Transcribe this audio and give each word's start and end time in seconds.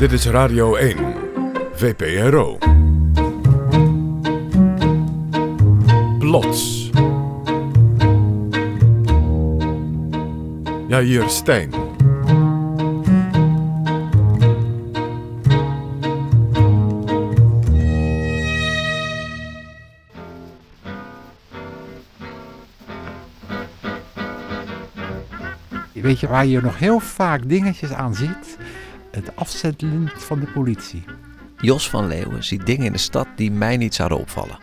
Dit 0.00 0.12
is 0.12 0.26
Radio 0.26 0.74
1, 0.74 0.96
VPRO. 1.72 2.58
Plots. 6.18 6.90
Ja, 10.88 11.00
hier 11.00 11.28
Stijn. 11.28 11.70
Weet 25.92 26.20
je 26.20 26.28
waar 26.28 26.46
je 26.46 26.60
nog 26.60 26.78
heel 26.78 27.00
vaak 27.00 27.48
dingetjes 27.48 27.92
aan 27.92 28.14
ziet? 28.14 28.58
Het 29.20 29.36
afzetlint 29.36 30.10
van 30.12 30.40
de 30.40 30.46
politie. 30.46 31.04
Jos 31.56 31.90
van 31.90 32.06
Leeuwen 32.06 32.44
ziet 32.44 32.66
dingen 32.66 32.86
in 32.86 32.92
de 32.92 32.98
stad 32.98 33.26
die 33.36 33.50
mij 33.50 33.76
niet 33.76 33.94
zouden 33.94 34.18
opvallen. 34.18 34.58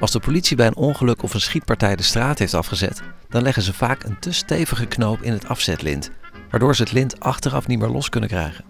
Als 0.00 0.10
de 0.10 0.20
politie 0.20 0.56
bij 0.56 0.66
een 0.66 0.76
ongeluk 0.76 1.22
of 1.22 1.34
een 1.34 1.40
schietpartij 1.40 1.96
de 1.96 2.02
straat 2.02 2.38
heeft 2.38 2.54
afgezet, 2.54 3.02
dan 3.28 3.42
leggen 3.42 3.62
ze 3.62 3.72
vaak 3.72 4.04
een 4.04 4.18
te 4.18 4.32
stevige 4.32 4.86
knoop 4.86 5.22
in 5.22 5.32
het 5.32 5.48
afzetlint, 5.48 6.10
waardoor 6.50 6.76
ze 6.76 6.82
het 6.82 6.92
lint 6.92 7.20
achteraf 7.20 7.66
niet 7.66 7.78
meer 7.78 7.88
los 7.88 8.08
kunnen 8.08 8.28
krijgen. 8.28 8.64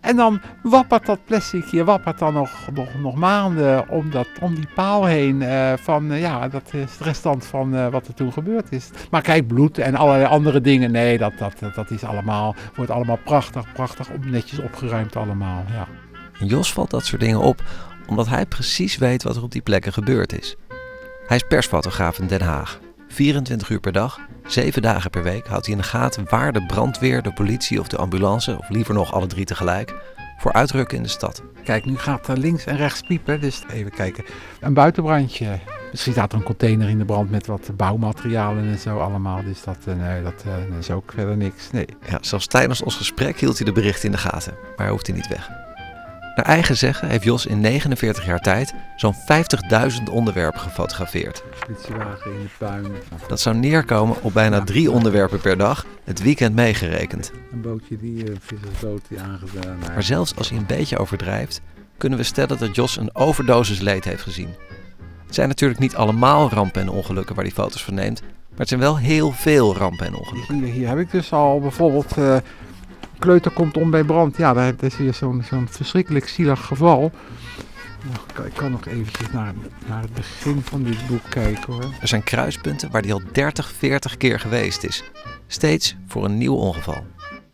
En 0.00 0.16
dan 0.16 0.40
wappert 0.62 1.06
dat 1.06 1.18
plastic 1.24 1.64
hier, 1.64 1.84
wappert 1.84 2.18
dan 2.18 2.34
nog, 2.34 2.50
nog, 2.74 2.88
nog 3.02 3.14
maanden 3.14 3.88
om, 3.88 4.10
dat, 4.10 4.28
om 4.40 4.54
die 4.54 4.68
paal 4.74 5.04
heen. 5.04 5.42
eh, 5.42 5.72
van 5.76 6.12
eh, 6.12 6.20
ja, 6.20 6.48
dat 6.48 6.62
is 6.72 6.80
het 6.80 7.00
restant 7.00 7.46
van 7.46 7.74
eh, 7.74 7.88
wat 7.88 8.06
er 8.06 8.14
toen 8.14 8.32
gebeurd 8.32 8.72
is. 8.72 8.90
Maar 9.10 9.22
kijk, 9.22 9.46
bloed 9.46 9.78
en 9.78 9.94
allerlei 9.94 10.26
andere 10.26 10.60
dingen. 10.60 10.90
Nee, 10.90 11.18
dat, 11.18 11.32
dat, 11.38 11.74
dat 11.74 11.90
is 11.90 12.04
allemaal, 12.04 12.54
wordt 12.74 12.90
allemaal 12.90 13.18
prachtig, 13.24 13.72
prachtig 13.72 14.10
op, 14.10 14.24
netjes 14.24 14.58
opgeruimd 14.58 15.16
allemaal. 15.16 15.64
Ja. 15.72 15.86
Jos 16.46 16.72
valt 16.72 16.90
dat 16.90 17.04
soort 17.04 17.20
dingen 17.20 17.40
op 17.40 17.62
omdat 18.08 18.28
hij 18.28 18.46
precies 18.46 18.96
weet 18.96 19.22
wat 19.22 19.36
er 19.36 19.42
op 19.42 19.52
die 19.52 19.62
plekken 19.62 19.92
gebeurd 19.92 20.38
is. 20.38 20.56
Hij 21.26 21.36
is 21.36 21.44
persfotograaf 21.48 22.18
in 22.18 22.26
Den 22.26 22.42
Haag. 22.42 22.78
24 23.08 23.70
uur 23.70 23.80
per 23.80 23.92
dag, 23.92 24.18
7 24.46 24.82
dagen 24.82 25.10
per 25.10 25.22
week 25.22 25.46
houdt 25.46 25.66
hij 25.66 25.74
in 25.74 25.80
de 25.80 25.86
gaten 25.86 26.26
waar 26.28 26.52
de 26.52 26.66
brandweer, 26.66 27.22
de 27.22 27.32
politie 27.32 27.80
of 27.80 27.88
de 27.88 27.96
ambulance, 27.96 28.58
of 28.58 28.68
liever 28.68 28.94
nog 28.94 29.12
alle 29.12 29.26
drie 29.26 29.44
tegelijk, 29.44 29.94
voor 30.38 30.52
uitrukken 30.52 30.96
in 30.96 31.02
de 31.02 31.08
stad. 31.08 31.42
Kijk, 31.64 31.84
nu 31.84 31.96
gaat 31.96 32.28
er 32.28 32.38
links 32.38 32.64
en 32.64 32.76
rechts 32.76 33.00
piepen. 33.00 33.40
Dus 33.40 33.62
even 33.72 33.90
kijken. 33.90 34.24
Een 34.60 34.74
buitenbrandje. 34.74 35.58
Misschien 35.90 36.12
staat 36.12 36.32
er 36.32 36.38
een 36.38 36.44
container 36.44 36.88
in 36.88 36.98
de 36.98 37.04
brand 37.04 37.30
met 37.30 37.46
wat 37.46 37.70
bouwmaterialen 37.76 38.64
en 38.64 38.78
zo 38.78 38.98
allemaal. 38.98 39.42
Dus 39.44 39.62
dat, 39.62 39.76
eh, 39.84 39.94
nee, 39.94 40.22
dat 40.22 40.44
eh, 40.46 40.78
is 40.78 40.90
ook 40.90 41.12
verder 41.14 41.36
niks. 41.36 41.70
Nee. 41.70 41.86
Ja, 42.08 42.18
zelfs 42.20 42.46
tijdens 42.46 42.82
ons 42.82 42.96
gesprek 42.96 43.40
hield 43.40 43.56
hij 43.56 43.66
de 43.66 43.72
berichten 43.72 44.04
in 44.04 44.12
de 44.12 44.18
gaten, 44.18 44.52
maar 44.52 44.76
hij 44.76 44.88
hoeft 44.88 45.06
hij 45.06 45.16
niet 45.16 45.28
weg. 45.28 45.67
Naar 46.38 46.46
eigen 46.46 46.76
zeggen 46.76 47.08
heeft 47.08 47.24
Jos 47.24 47.46
in 47.46 47.60
49 47.60 48.26
jaar 48.26 48.40
tijd 48.40 48.74
zo'n 48.96 49.14
50.000 49.14 50.12
onderwerpen 50.12 50.60
gefotografeerd. 50.60 51.42
Politiewagen 51.66 52.32
in 52.32 52.40
de 52.42 52.48
puin. 52.58 52.86
Dat 53.28 53.40
zou 53.40 53.56
neerkomen 53.56 54.16
op 54.22 54.32
bijna 54.32 54.64
drie 54.64 54.90
onderwerpen 54.90 55.40
per 55.40 55.56
dag, 55.56 55.86
het 56.04 56.22
weekend 56.22 56.54
meegerekend. 56.54 57.32
Een 57.52 57.60
bootje 57.60 57.96
die 57.96 58.30
een 58.30 58.38
vissersboot 58.40 59.02
die 59.08 59.20
aangedaan. 59.20 59.78
Maar 59.78 60.02
zelfs 60.02 60.36
als 60.36 60.48
hij 60.48 60.58
een 60.58 60.66
beetje 60.66 60.98
overdrijft, 60.98 61.60
kunnen 61.96 62.18
we 62.18 62.24
stellen 62.24 62.58
dat 62.58 62.74
Jos 62.74 62.96
een 62.96 63.14
overdosis 63.14 63.80
leed 63.80 64.04
heeft 64.04 64.22
gezien. 64.22 64.54
Het 65.26 65.34
zijn 65.34 65.48
natuurlijk 65.48 65.80
niet 65.80 65.96
allemaal 65.96 66.50
rampen 66.50 66.80
en 66.80 66.88
ongelukken 66.88 67.34
waar 67.34 67.44
hij 67.44 67.54
foto's 67.54 67.84
van 67.84 67.94
neemt, 67.94 68.20
maar 68.20 68.58
het 68.58 68.68
zijn 68.68 68.80
wel 68.80 68.98
heel 68.98 69.32
veel 69.32 69.76
rampen 69.76 70.06
en 70.06 70.14
ongelukken. 70.14 70.54
Hier, 70.54 70.72
hier 70.72 70.88
heb 70.88 70.98
ik 70.98 71.10
dus 71.10 71.32
al 71.32 71.60
bijvoorbeeld. 71.60 72.16
eh, 72.16 72.36
kleuter 73.18 73.50
komt 73.50 73.76
om 73.76 73.90
bij 73.90 74.04
brand. 74.04 74.36
Ja, 74.36 74.54
dat 74.54 74.82
is 74.82 74.96
weer 74.96 75.14
zo'n 75.14 75.42
zo'n 75.48 75.68
verschrikkelijk 75.70 76.28
zielig 76.28 76.64
geval. 76.66 77.00
Nou, 78.04 78.14
ik 78.28 78.34
kan- 78.34 78.46
ik 78.46 78.52
kan 78.54 78.70
nog 78.70 78.86
eventjes 78.86 79.30
naar, 79.30 79.52
naar 79.86 80.02
het 80.02 80.14
begin 80.14 80.60
van 80.62 80.82
dit 80.82 81.06
boek 81.06 81.22
kijken 81.28 81.72
hoor. 81.72 81.84
Er 82.00 82.08
zijn 82.08 82.22
kruispunten 82.22 82.90
waar 82.90 83.02
hij 83.02 83.12
al 83.12 83.22
30, 83.32 83.72
40 83.72 84.16
keer 84.16 84.40
geweest 84.40 84.84
is. 84.84 85.02
Steeds 85.46 85.96
voor 86.06 86.24
een 86.24 86.38
nieuw 86.38 86.54
ongeval. 86.54 87.06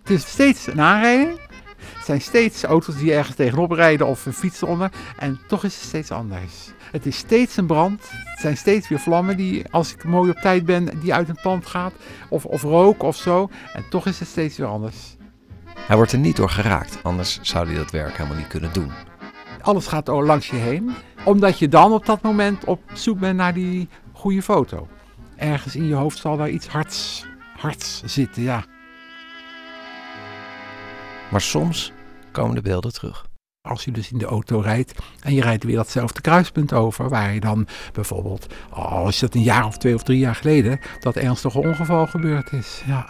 Het 0.03 0.11
is 0.11 0.27
steeds 0.27 0.67
een 0.67 0.81
aanrijding. 0.81 1.39
Het 1.77 2.05
zijn 2.05 2.21
steeds 2.21 2.63
auto's 2.65 2.97
die 2.97 3.15
ergens 3.15 3.37
tegenop 3.37 3.71
rijden 3.71 4.07
of 4.07 4.27
een 4.27 4.33
fiets 4.33 4.63
eronder. 4.63 4.91
En 5.19 5.41
toch 5.49 5.65
is 5.65 5.75
het 5.75 5.85
steeds 5.85 6.11
anders. 6.11 6.53
Het 6.91 7.07
is 7.07 7.17
steeds 7.17 7.57
een 7.57 7.67
brand. 7.67 8.01
Het 8.11 8.41
zijn 8.41 8.57
steeds 8.57 8.89
weer 8.89 9.01
vlammen 9.01 9.37
die, 9.37 9.65
als 9.71 9.93
ik 9.93 10.05
mooi 10.05 10.31
op 10.31 10.37
tijd 10.37 10.65
ben, 10.65 11.01
die 11.01 11.15
uit 11.15 11.29
een 11.29 11.39
pand 11.43 11.67
gaat. 11.67 11.93
Of, 12.29 12.45
of 12.45 12.63
rook 12.63 13.03
of 13.03 13.17
zo. 13.17 13.51
En 13.73 13.85
toch 13.91 14.07
is 14.07 14.19
het 14.19 14.29
steeds 14.29 14.57
weer 14.57 14.67
anders. 14.67 15.14
Hij 15.75 15.97
wordt 15.97 16.13
er 16.13 16.19
niet 16.19 16.37
door 16.37 16.51
geraakt, 16.51 16.99
anders 17.03 17.39
zou 17.43 17.67
hij 17.67 17.77
dat 17.77 17.91
werk 17.91 18.17
helemaal 18.17 18.39
niet 18.39 18.47
kunnen 18.47 18.73
doen. 18.73 18.93
Alles 19.63 19.87
gaat 19.87 20.09
langs 20.09 20.49
je 20.49 20.57
heen. 20.57 20.95
Omdat 21.25 21.59
je 21.59 21.69
dan 21.69 21.93
op 21.93 22.07
dat 22.07 22.23
moment 22.23 22.65
op 22.65 22.83
zoek 22.93 23.19
bent 23.19 23.37
naar 23.37 23.55
die 23.55 23.89
goede 24.13 24.43
foto. 24.43 24.89
Ergens 25.37 25.77
in 25.77 25.87
je 25.87 25.95
hoofd 25.95 26.19
zal 26.19 26.37
daar 26.37 26.51
iets 26.51 26.67
hards, 26.67 27.27
hards 27.57 28.03
zitten, 28.05 28.43
ja. 28.43 28.65
Maar 31.31 31.41
soms 31.41 31.93
komen 32.33 32.55
de 32.55 32.61
beelden 32.61 32.93
terug. 32.93 33.27
Als 33.69 33.85
je 33.85 33.91
dus 33.91 34.13
in 34.13 34.19
de 34.19 34.25
auto 34.25 34.61
rijdt 34.61 34.95
en 35.21 35.35
je 35.35 35.43
rijdt 35.43 35.65
weer 35.65 35.77
datzelfde 35.77 36.21
kruispunt 36.21 36.73
over, 36.73 37.09
waar 37.09 37.35
je 37.35 37.41
dan 37.41 37.67
bijvoorbeeld, 37.93 38.55
oh, 38.71 38.93
als 38.93 39.21
dat 39.21 39.35
een 39.35 39.43
jaar 39.43 39.67
of 39.67 39.79
twee 39.79 39.95
of 39.95 40.03
drie 40.03 40.19
jaar 40.19 40.35
geleden, 40.35 40.81
dat 41.01 41.17
ernstige 41.17 41.59
ongeval 41.59 42.07
gebeurd 42.07 42.53
is. 42.53 42.83
Ja. 42.87 43.07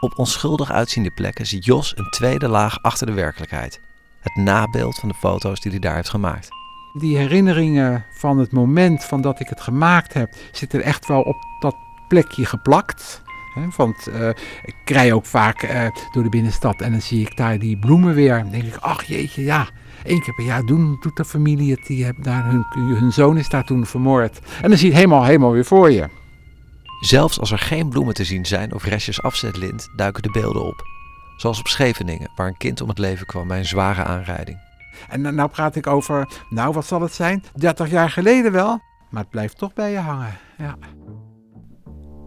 Op 0.00 0.18
onschuldig 0.18 0.72
uitziende 0.72 1.10
plekken 1.10 1.46
ziet 1.46 1.64
Jos 1.64 1.96
een 1.96 2.10
tweede 2.10 2.48
laag 2.48 2.82
achter 2.82 3.06
de 3.06 3.12
werkelijkheid. 3.12 3.80
Het 4.20 4.36
nabeeld 4.36 4.98
van 4.98 5.08
de 5.08 5.14
foto's 5.14 5.60
die 5.60 5.70
hij 5.70 5.80
daar 5.80 5.94
heeft 5.94 6.08
gemaakt. 6.08 6.48
Die 6.92 7.16
herinneringen 7.16 8.04
van 8.10 8.38
het 8.38 8.52
moment 8.52 9.04
van 9.04 9.20
dat 9.20 9.40
ik 9.40 9.48
het 9.48 9.60
gemaakt 9.60 10.12
heb, 10.12 10.34
zitten 10.52 10.82
echt 10.82 11.06
wel 11.06 11.20
op 11.20 11.36
dat 11.60 11.76
plekje 12.08 12.44
geplakt. 12.44 13.22
Want 13.76 14.06
eh, 14.06 14.28
ik 14.64 14.74
rij 14.84 15.12
ook 15.12 15.26
vaak 15.26 15.62
eh, 15.62 15.86
door 16.12 16.22
de 16.22 16.28
binnenstad 16.28 16.80
en 16.80 16.90
dan 16.90 17.00
zie 17.00 17.20
ik 17.20 17.36
daar 17.36 17.58
die 17.58 17.78
bloemen 17.78 18.14
weer. 18.14 18.38
Dan 18.38 18.50
denk 18.50 18.64
ik, 18.64 18.76
ach 18.76 19.04
jeetje, 19.04 19.42
ja, 19.42 19.68
één 20.04 20.22
keer 20.22 20.34
per 20.34 20.44
jaar 20.44 20.64
doen, 20.64 20.96
doet 21.00 21.16
de 21.16 21.24
familie 21.24 21.70
het. 21.70 21.86
Die 21.86 22.04
hebben 22.04 22.22
daar, 22.22 22.44
hun, 22.44 22.64
hun 22.96 23.12
zoon 23.12 23.38
is 23.38 23.48
daar 23.48 23.64
toen 23.64 23.86
vermoord. 23.86 24.38
En 24.62 24.68
dan 24.68 24.78
zie 24.78 24.88
je 24.88 24.94
het 24.94 25.02
helemaal, 25.02 25.24
helemaal 25.24 25.52
weer 25.52 25.64
voor 25.64 25.90
je. 25.90 26.08
Zelfs 27.00 27.40
als 27.40 27.50
er 27.50 27.58
geen 27.58 27.88
bloemen 27.88 28.14
te 28.14 28.24
zien 28.24 28.46
zijn 28.46 28.74
of 28.74 28.84
restjes 28.84 29.22
afzetlint, 29.22 29.88
duiken 29.96 30.22
de 30.22 30.30
beelden 30.30 30.64
op. 30.66 30.82
Zoals 31.36 31.58
op 31.58 31.66
Scheveningen, 31.68 32.30
waar 32.36 32.46
een 32.46 32.56
kind 32.56 32.80
om 32.80 32.88
het 32.88 32.98
leven 32.98 33.26
kwam 33.26 33.48
bij 33.48 33.58
een 33.58 33.64
zware 33.64 34.04
aanrijding. 34.04 34.58
En 35.08 35.22
dan- 35.22 35.34
nou 35.34 35.48
praat 35.48 35.76
ik 35.76 35.86
over, 35.86 36.28
nou 36.50 36.72
wat 36.72 36.86
zal 36.86 37.00
het 37.00 37.12
zijn, 37.12 37.44
30 37.54 37.90
jaar 37.90 38.10
geleden 38.10 38.52
wel. 38.52 38.80
Maar 39.10 39.22
het 39.22 39.30
blijft 39.30 39.58
toch 39.58 39.72
bij 39.72 39.90
je 39.90 39.98
hangen. 39.98 40.38
Ja. 40.58 40.76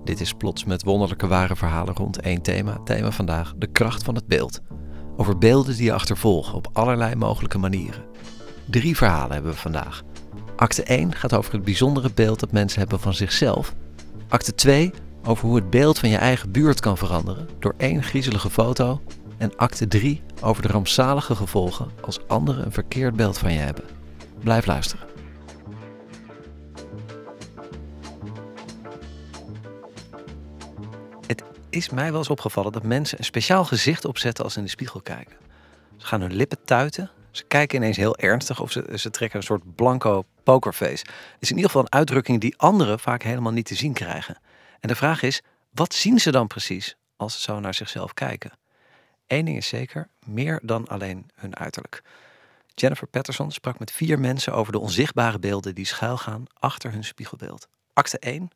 Dit 0.04 0.20
is 0.20 0.34
plots 0.34 0.64
met 0.66 0.84
wonderlijke 0.84 1.28
ware 1.28 1.56
verhalen 1.56 1.96
rond 1.96 2.20
één 2.20 2.42
thema. 2.42 2.78
Thema 2.84 3.12
vandaag, 3.12 3.54
de 3.58 3.68
kracht 3.68 4.04
van 4.04 4.16
het 4.16 4.28
beeld. 4.28 4.60
Over 5.18 5.38
beelden 5.38 5.76
die 5.76 5.84
je 5.84 5.94
achtervolgen 5.94 6.54
op 6.54 6.70
allerlei 6.74 7.16
mogelijke 7.16 7.58
manieren. 7.58 8.04
Drie 8.66 8.98
verhalen 8.98 9.34
hebben 9.34 9.52
we 9.52 9.58
vandaag. 9.58 10.02
Acte 10.56 10.84
1 10.84 11.16
gaat 11.16 11.34
over 11.34 11.54
het 11.54 11.64
bijzondere 11.64 12.12
beeld 12.14 12.40
dat 12.40 12.52
mensen 12.52 12.80
hebben 12.80 13.00
van 13.00 13.14
zichzelf. 13.14 13.76
Acte 14.32 14.56
2 14.56 14.92
over 15.24 15.48
hoe 15.48 15.56
het 15.56 15.70
beeld 15.70 16.00
van 16.00 16.10
je 16.10 16.18
eigen 16.18 16.52
buurt 16.52 16.80
kan 16.80 16.98
veranderen 16.98 17.50
door 17.60 17.74
één 17.78 18.04
griezelige 18.04 18.50
foto. 18.50 19.02
En 19.38 19.56
acte 19.56 19.88
3 19.88 20.22
over 20.42 20.62
de 20.62 20.68
rampzalige 20.68 21.36
gevolgen 21.36 21.92
als 22.02 22.28
anderen 22.28 22.66
een 22.66 22.72
verkeerd 22.72 23.16
beeld 23.16 23.38
van 23.38 23.54
je 23.54 23.60
hebben. 23.60 23.84
Blijf 24.40 24.66
luisteren. 24.66 25.08
Het 31.28 31.44
is 31.70 31.90
mij 31.90 32.10
wel 32.10 32.20
eens 32.20 32.30
opgevallen 32.30 32.72
dat 32.72 32.84
mensen 32.84 33.18
een 33.18 33.26
speciaal 33.26 33.66
gezicht 33.66 34.06
opzetten 34.06 34.44
als 34.44 34.54
ze 34.54 34.60
in 34.60 34.66
de 34.66 34.72
spiegel 34.72 35.02
kijken. 35.02 35.36
Ze 35.98 36.06
gaan 36.06 36.22
hun 36.22 36.34
lippen 36.34 36.58
tuiten. 36.66 37.12
Ze 37.32 37.44
kijken 37.44 37.78
ineens 37.78 37.98
heel 37.98 38.18
ernstig 38.18 38.60
of 38.60 38.72
ze, 38.72 38.94
ze 38.96 39.10
trekken 39.10 39.40
een 39.40 39.46
soort 39.46 39.76
blanco 39.76 40.26
pokerface. 40.44 41.06
Het 41.12 41.38
is 41.40 41.50
in 41.50 41.56
ieder 41.56 41.72
geval 41.72 41.86
een 41.86 41.98
uitdrukking 41.98 42.40
die 42.40 42.58
anderen 42.58 43.00
vaak 43.00 43.24
helemaal 43.24 43.52
niet 43.52 43.66
te 43.66 43.76
zien 43.76 43.94
krijgen. 43.94 44.38
En 44.80 44.88
de 44.88 44.96
vraag 44.96 45.22
is, 45.22 45.42
wat 45.74 45.94
zien 45.94 46.20
ze 46.20 46.32
dan 46.32 46.48
precies 46.48 46.96
als 47.16 47.34
ze 47.34 47.40
zo 47.40 47.60
naar 47.60 47.74
zichzelf 47.74 48.14
kijken? 48.14 48.52
Eén 49.28 49.46
ding 49.46 49.58
is 49.58 49.68
zeker, 49.68 50.08
meer 50.26 50.60
dan 50.64 50.88
alleen 50.88 51.30
hun 51.36 51.56
uiterlijk. 51.56 52.02
Jennifer 52.74 53.08
Patterson 53.08 53.52
sprak 53.52 53.80
met 53.80 53.92
vier 53.92 54.20
mensen 54.20 54.54
over 54.54 54.72
de 54.72 54.80
onzichtbare 54.80 55.40
beelden 55.40 55.76
die 55.76 55.86
schuilgaan 55.86 56.46
achter 56.60 56.92
hun 56.92 57.04
spiegelbeeld. 57.04 57.68
Acte 57.94 58.20
1, 58.20 58.50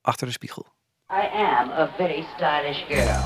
achter 0.00 0.26
de 0.26 0.32
spiegel. 0.32 0.66
I 1.10 1.28
am 1.32 1.70
a 1.70 1.90
very 1.96 2.26
stylish 2.34 2.86
girl. 2.88 3.24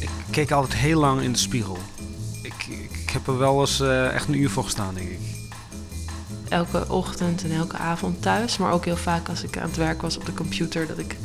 Ik 0.00 0.10
keek 0.30 0.50
altijd 0.50 0.74
heel 0.74 1.00
lang 1.00 1.20
in 1.20 1.32
de 1.32 1.38
spiegel. 1.38 1.78
Ik, 2.46 2.66
ik, 2.66 2.90
ik 3.02 3.10
heb 3.10 3.26
er 3.26 3.38
wel 3.38 3.60
eens 3.60 3.80
eh, 3.80 4.14
echt 4.14 4.28
een 4.28 4.38
uur 4.40 4.50
voor 4.50 4.64
gestaan, 4.64 4.94
denk 4.94 5.08
ik. 5.08 5.18
elke 6.48 6.88
ochtend 6.88 7.44
en 7.44 7.50
elke 7.50 7.76
avond 7.76 8.22
thuis. 8.22 8.56
Maar 8.58 8.72
ook 8.72 8.84
heel 8.84 8.96
vaak 8.96 9.28
als 9.28 9.42
ik 9.42 9.56
aan 9.58 9.66
het 9.68 9.76
werk 9.76 10.02
was 10.02 10.16
op 10.16 10.26
de 10.26 10.34
computer, 10.34 10.86
dat 10.86 10.98
ik 10.98 11.16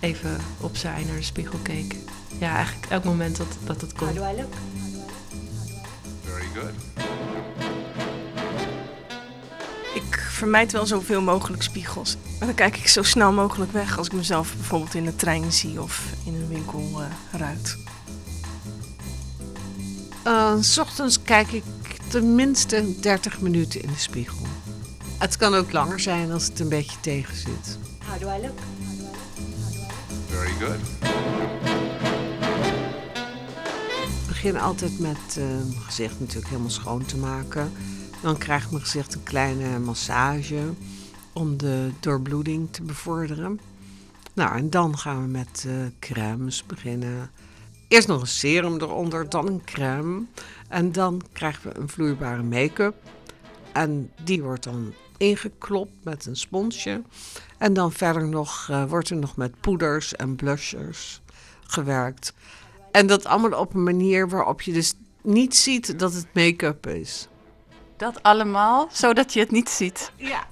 even 0.00 0.36
opzij 0.60 1.04
naar 1.06 1.16
de 1.16 1.22
spiegel 1.22 1.58
keek. 1.62 1.96
Ja, 2.38 2.54
eigenlijk 2.54 2.86
elk 2.88 3.04
moment 3.04 3.36
dat, 3.36 3.46
dat 3.64 3.80
het 3.80 3.92
kon. 3.92 4.08
How 4.08 4.16
do 4.16 4.32
I 4.32 4.36
look? 4.36 4.52
Ik 9.94 10.26
vermijd 10.30 10.72
wel 10.72 10.86
zoveel 10.86 11.20
mogelijk 11.20 11.62
spiegels. 11.62 12.16
Maar 12.38 12.46
dan 12.46 12.56
kijk 12.56 12.76
ik 12.76 12.88
zo 12.88 13.02
snel 13.02 13.32
mogelijk 13.32 13.72
weg 13.72 13.98
als 13.98 14.06
ik 14.06 14.12
mezelf 14.12 14.54
bijvoorbeeld 14.54 14.94
in 14.94 15.04
de 15.04 15.16
trein 15.16 15.52
zie 15.52 15.82
of 15.82 16.02
in 16.24 16.34
een 16.34 16.48
winkelruit. 16.48 17.76
Uh, 17.78 17.95
s 20.60 20.78
ochtends 20.78 21.22
kijk 21.22 21.52
ik 21.52 21.64
tenminste 22.08 23.00
30 23.00 23.40
minuten 23.40 23.82
in 23.82 23.88
de 23.88 23.98
spiegel. 23.98 24.46
Het 25.18 25.36
kan 25.36 25.54
ook 25.54 25.72
langer 25.72 26.00
zijn 26.00 26.32
als 26.32 26.44
het 26.44 26.60
een 26.60 26.68
beetje 26.68 27.00
tegen 27.00 27.36
zit. 27.36 27.78
How 28.06 28.20
do 28.20 28.28
I 28.28 28.40
look? 28.40 28.58
Very 30.26 30.52
good. 30.60 30.80
Ik 34.02 34.26
begin 34.28 34.58
altijd 34.58 34.98
met 34.98 35.36
eh, 35.36 35.44
mijn 35.44 35.82
gezicht 35.84 36.20
natuurlijk 36.20 36.48
helemaal 36.48 36.70
schoon 36.70 37.04
te 37.04 37.16
maken. 37.16 37.72
Dan 38.22 38.38
krijgt 38.38 38.70
mijn 38.70 38.82
gezicht 38.82 39.14
een 39.14 39.22
kleine 39.22 39.78
massage 39.78 40.72
om 41.32 41.56
de 41.56 41.90
doorbloeding 42.00 42.68
te 42.70 42.82
bevorderen. 42.82 43.60
Nou, 44.32 44.56
en 44.56 44.70
dan 44.70 44.98
gaan 44.98 45.22
we 45.22 45.28
met 45.28 45.64
uh, 45.66 45.72
crèmes 45.98 46.66
beginnen. 46.66 47.30
Eerst 47.88 48.08
nog 48.08 48.20
een 48.20 48.26
serum 48.26 48.74
eronder, 48.74 49.28
dan 49.28 49.46
een 49.46 49.64
crème. 49.64 50.24
En 50.68 50.92
dan 50.92 51.22
krijgen 51.32 51.70
we 51.70 51.78
een 51.78 51.88
vloeibare 51.88 52.42
make-up. 52.42 52.94
En 53.72 54.12
die 54.22 54.42
wordt 54.42 54.64
dan 54.64 54.94
ingeklopt 55.16 56.04
met 56.04 56.26
een 56.26 56.36
sponsje. 56.36 57.02
En 57.58 57.74
dan 57.74 57.92
verder 57.92 58.28
nog, 58.28 58.68
uh, 58.70 58.84
wordt 58.84 59.10
er 59.10 59.16
nog 59.16 59.36
met 59.36 59.60
poeders 59.60 60.16
en 60.16 60.36
blushers 60.36 61.20
gewerkt. 61.66 62.34
En 62.90 63.06
dat 63.06 63.26
allemaal 63.26 63.60
op 63.60 63.74
een 63.74 63.82
manier 63.82 64.28
waarop 64.28 64.62
je 64.62 64.72
dus 64.72 64.94
niet 65.22 65.56
ziet 65.56 65.98
dat 65.98 66.14
het 66.14 66.26
make-up 66.32 66.86
is. 66.86 67.28
Dat 67.96 68.22
allemaal, 68.22 68.88
zodat 68.92 69.32
je 69.32 69.40
het 69.40 69.50
niet 69.50 69.68
ziet. 69.68 70.12
Ja. 70.16 70.46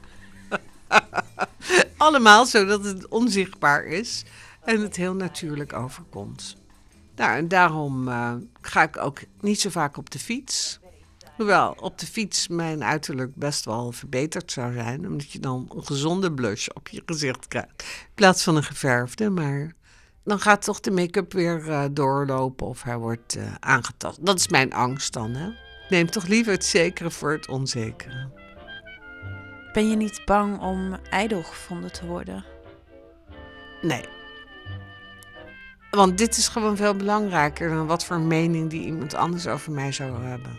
allemaal 1.96 2.46
zodat 2.46 2.84
het 2.84 3.08
onzichtbaar 3.08 3.84
is 3.84 4.24
en 4.64 4.80
het 4.80 4.96
heel 4.96 5.14
natuurlijk 5.14 5.72
overkomt. 5.72 6.56
Nou, 7.16 7.36
en 7.36 7.48
daarom 7.48 8.08
uh, 8.08 8.32
ga 8.60 8.82
ik 8.82 8.96
ook 8.96 9.20
niet 9.40 9.60
zo 9.60 9.70
vaak 9.70 9.96
op 9.96 10.10
de 10.10 10.18
fiets. 10.18 10.78
Hoewel 11.36 11.76
op 11.80 11.98
de 11.98 12.06
fiets 12.06 12.48
mijn 12.48 12.84
uiterlijk 12.84 13.34
best 13.34 13.64
wel 13.64 13.92
verbeterd 13.92 14.52
zou 14.52 14.72
zijn, 14.72 15.06
omdat 15.06 15.30
je 15.30 15.38
dan 15.38 15.70
een 15.74 15.86
gezonde 15.86 16.32
blush 16.32 16.68
op 16.68 16.88
je 16.88 17.02
gezicht 17.06 17.48
krijgt. 17.48 17.82
In 17.82 18.14
plaats 18.14 18.42
van 18.42 18.56
een 18.56 18.64
geverfde, 18.64 19.30
maar 19.30 19.72
dan 20.24 20.40
gaat 20.40 20.62
toch 20.62 20.80
de 20.80 20.90
make-up 20.90 21.32
weer 21.32 21.68
uh, 21.68 21.84
doorlopen 21.90 22.66
of 22.66 22.82
hij 22.82 22.98
wordt 22.98 23.36
uh, 23.36 23.54
aangetast. 23.60 24.26
Dat 24.26 24.38
is 24.38 24.48
mijn 24.48 24.72
angst 24.72 25.12
dan, 25.12 25.34
hè? 25.34 25.50
Neem 25.88 26.10
toch 26.10 26.26
liever 26.26 26.52
het 26.52 26.64
zekere 26.64 27.10
voor 27.10 27.32
het 27.32 27.48
onzekere. 27.48 28.30
Ben 29.72 29.90
je 29.90 29.96
niet 29.96 30.22
bang 30.24 30.60
om 30.60 30.96
ijdel 31.10 31.42
gevonden 31.42 31.92
te 31.92 32.06
worden? 32.06 32.44
Nee. 33.82 34.04
Want 35.94 36.18
dit 36.18 36.36
is 36.36 36.48
gewoon 36.48 36.76
veel 36.76 36.94
belangrijker 36.94 37.68
dan 37.68 37.86
wat 37.86 38.04
voor 38.04 38.20
mening 38.20 38.70
die 38.70 38.84
iemand 38.84 39.14
anders 39.14 39.46
over 39.46 39.72
mij 39.72 39.92
zou 39.92 40.22
hebben. 40.22 40.58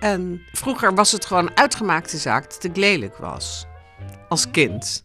En 0.00 0.42
vroeger 0.52 0.94
was 0.94 1.12
het 1.12 1.26
gewoon 1.26 1.56
uitgemaakte 1.56 2.16
zaak 2.16 2.50
dat 2.50 2.64
ik 2.64 2.76
lelijk 2.76 3.16
was. 3.16 3.66
Als 4.28 4.50
kind. 4.50 5.04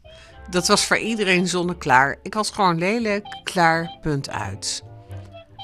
Dat 0.49 0.67
was 0.67 0.85
voor 0.85 0.97
iedereen 0.97 1.47
zonneklaar. 1.47 2.17
Ik 2.21 2.33
was 2.33 2.49
gewoon 2.49 2.77
lelijk, 2.77 3.41
klaar, 3.43 3.97
punt 4.01 4.29
uit. 4.29 4.83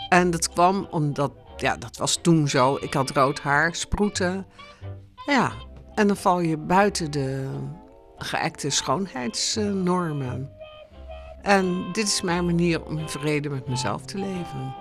En 0.09 0.31
dat 0.31 0.49
kwam 0.49 0.87
omdat, 0.91 1.31
ja, 1.57 1.77
dat 1.77 1.97
was 1.97 2.19
toen 2.21 2.47
zo. 2.47 2.77
Ik 2.81 2.93
had 2.93 3.09
rood 3.09 3.39
haar, 3.39 3.75
sproeten. 3.75 4.45
Ja, 5.25 5.51
en 5.95 6.07
dan 6.07 6.17
val 6.17 6.39
je 6.39 6.57
buiten 6.57 7.11
de 7.11 7.49
geëkte 8.17 8.69
schoonheidsnormen. 8.69 10.56
En 11.41 11.89
dit 11.91 12.07
is 12.07 12.21
mijn 12.21 12.45
manier 12.45 12.85
om 12.85 12.97
in 12.97 13.09
vrede 13.09 13.49
met 13.49 13.67
mezelf 13.67 14.05
te 14.05 14.17
leven. 14.17 14.75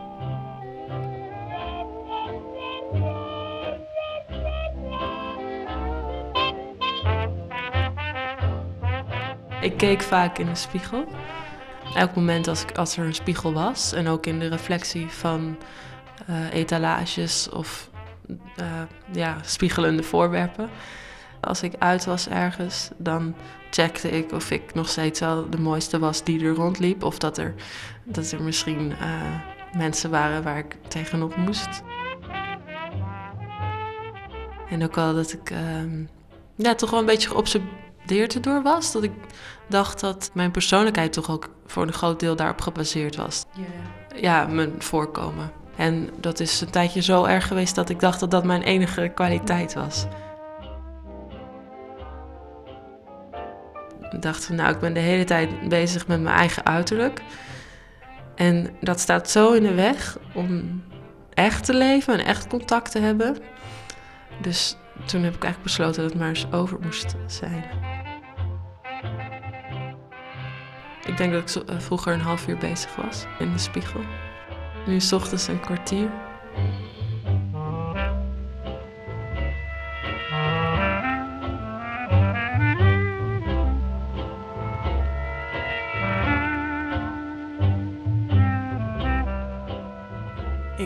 Ik 9.61 9.77
keek 9.77 10.03
vaak 10.03 10.39
in 10.39 10.47
de 10.47 10.55
spiegel. 10.55 11.05
Elk 11.95 12.15
moment 12.15 12.49
als, 12.49 12.63
ik, 12.63 12.77
als 12.77 12.97
er 12.97 13.05
een 13.05 13.15
spiegel 13.15 13.53
was. 13.53 13.93
En 13.93 14.09
ook 14.09 14.27
in 14.27 14.39
de 14.39 14.49
reflectie 14.49 15.07
van 15.07 15.59
uh, 16.31 16.53
etalages 16.53 17.49
of 17.49 17.91
uh, 18.61 18.83
ja, 19.13 19.37
spiegelende 19.43 20.03
voorwerpen. 20.03 20.71
Als 21.41 21.63
ik 21.63 21.73
uit 21.79 22.05
was 22.05 22.29
ergens, 22.29 22.91
dan 22.97 23.35
checkte 23.71 24.11
ik 24.11 24.33
of 24.33 24.51
ik 24.51 24.75
nog 24.75 24.89
steeds 24.89 25.21
wel 25.21 25.51
de 25.51 25.61
mooiste 25.61 25.99
was 25.99 26.25
die 26.25 26.45
er 26.45 26.55
rondliep. 26.55 27.03
Of 27.03 27.19
dat 27.19 27.39
er, 27.39 27.55
dat 28.05 28.31
er 28.31 28.43
misschien 28.43 28.91
uh, 28.91 29.77
mensen 29.77 30.11
waren 30.11 30.43
waar 30.43 30.59
ik 30.59 30.77
tegenop 30.89 31.37
moest. 31.37 31.83
En 34.71 34.85
ook 34.85 34.97
al 34.97 35.15
dat 35.15 35.33
ik 35.33 35.53
ja, 36.57 36.75
toch 36.75 36.91
wel 36.91 37.01
een 37.01 37.07
beetje 37.07 37.29
geobsedeerd 37.29 38.35
erdoor 38.35 38.63
was. 38.63 38.93
Dat 38.93 39.03
ik 39.03 39.13
dacht 39.69 40.01
dat 40.01 40.31
mijn 40.35 40.51
persoonlijkheid 40.51 41.13
toch 41.13 41.31
ook 41.31 41.49
voor 41.67 41.83
een 41.83 41.93
groot 41.93 42.21
deel 42.21 42.37
daarop 42.37 42.61
gebaseerd 42.61 43.17
was. 43.17 43.45
Yeah. 43.53 44.23
Ja, 44.23 44.47
mijn 44.47 44.75
voorkomen. 44.79 45.51
En 45.77 46.11
dat 46.21 46.41
is 46.41 46.61
een 46.61 46.71
tijdje 46.71 47.03
zo 47.03 47.25
erg 47.25 47.47
geweest 47.47 47.75
dat 47.75 47.89
ik 47.89 48.01
dacht 48.01 48.21
dat 48.21 48.31
dat 48.31 48.45
mijn 48.45 48.63
enige 48.63 49.13
kwaliteit 49.15 49.75
was. 49.75 50.07
Ik 54.11 54.23
dacht 54.23 54.45
van 54.45 54.55
nou, 54.55 54.75
ik 54.75 54.81
ben 54.81 54.95
de 54.95 55.01
hele 55.01 55.25
tijd 55.25 55.69
bezig 55.69 56.07
met 56.07 56.21
mijn 56.21 56.37
eigen 56.37 56.67
uiterlijk. 56.67 57.23
En 58.35 58.77
dat 58.81 59.01
staat 59.01 59.31
zo 59.31 59.53
in 59.53 59.63
de 59.63 59.75
weg 59.75 60.19
om 60.35 60.83
echt 61.35 61.65
te 61.65 61.75
leven 61.75 62.19
en 62.19 62.27
echt 62.27 62.47
contact 62.47 62.91
te 62.91 62.99
hebben. 62.99 63.37
Dus 64.41 64.77
toen 65.05 65.23
heb 65.23 65.35
ik 65.35 65.43
eigenlijk 65.43 65.63
besloten 65.63 66.03
dat 66.03 66.11
het 66.11 66.21
maar 66.21 66.29
eens 66.29 66.53
over 66.53 66.79
moest 66.81 67.15
zijn. 67.27 67.65
Ik 71.07 71.17
denk 71.17 71.33
dat 71.33 71.57
ik 71.57 71.81
vroeger 71.83 72.13
een 72.13 72.21
half 72.21 72.49
uur 72.49 72.59
bezig 72.59 72.97
was 72.97 73.27
in 73.39 73.53
de 73.53 73.59
spiegel. 73.59 74.01
Nu 74.87 75.01
s 75.01 75.13
ochtends 75.13 75.49
een 75.49 75.61
kwartier. 75.61 76.11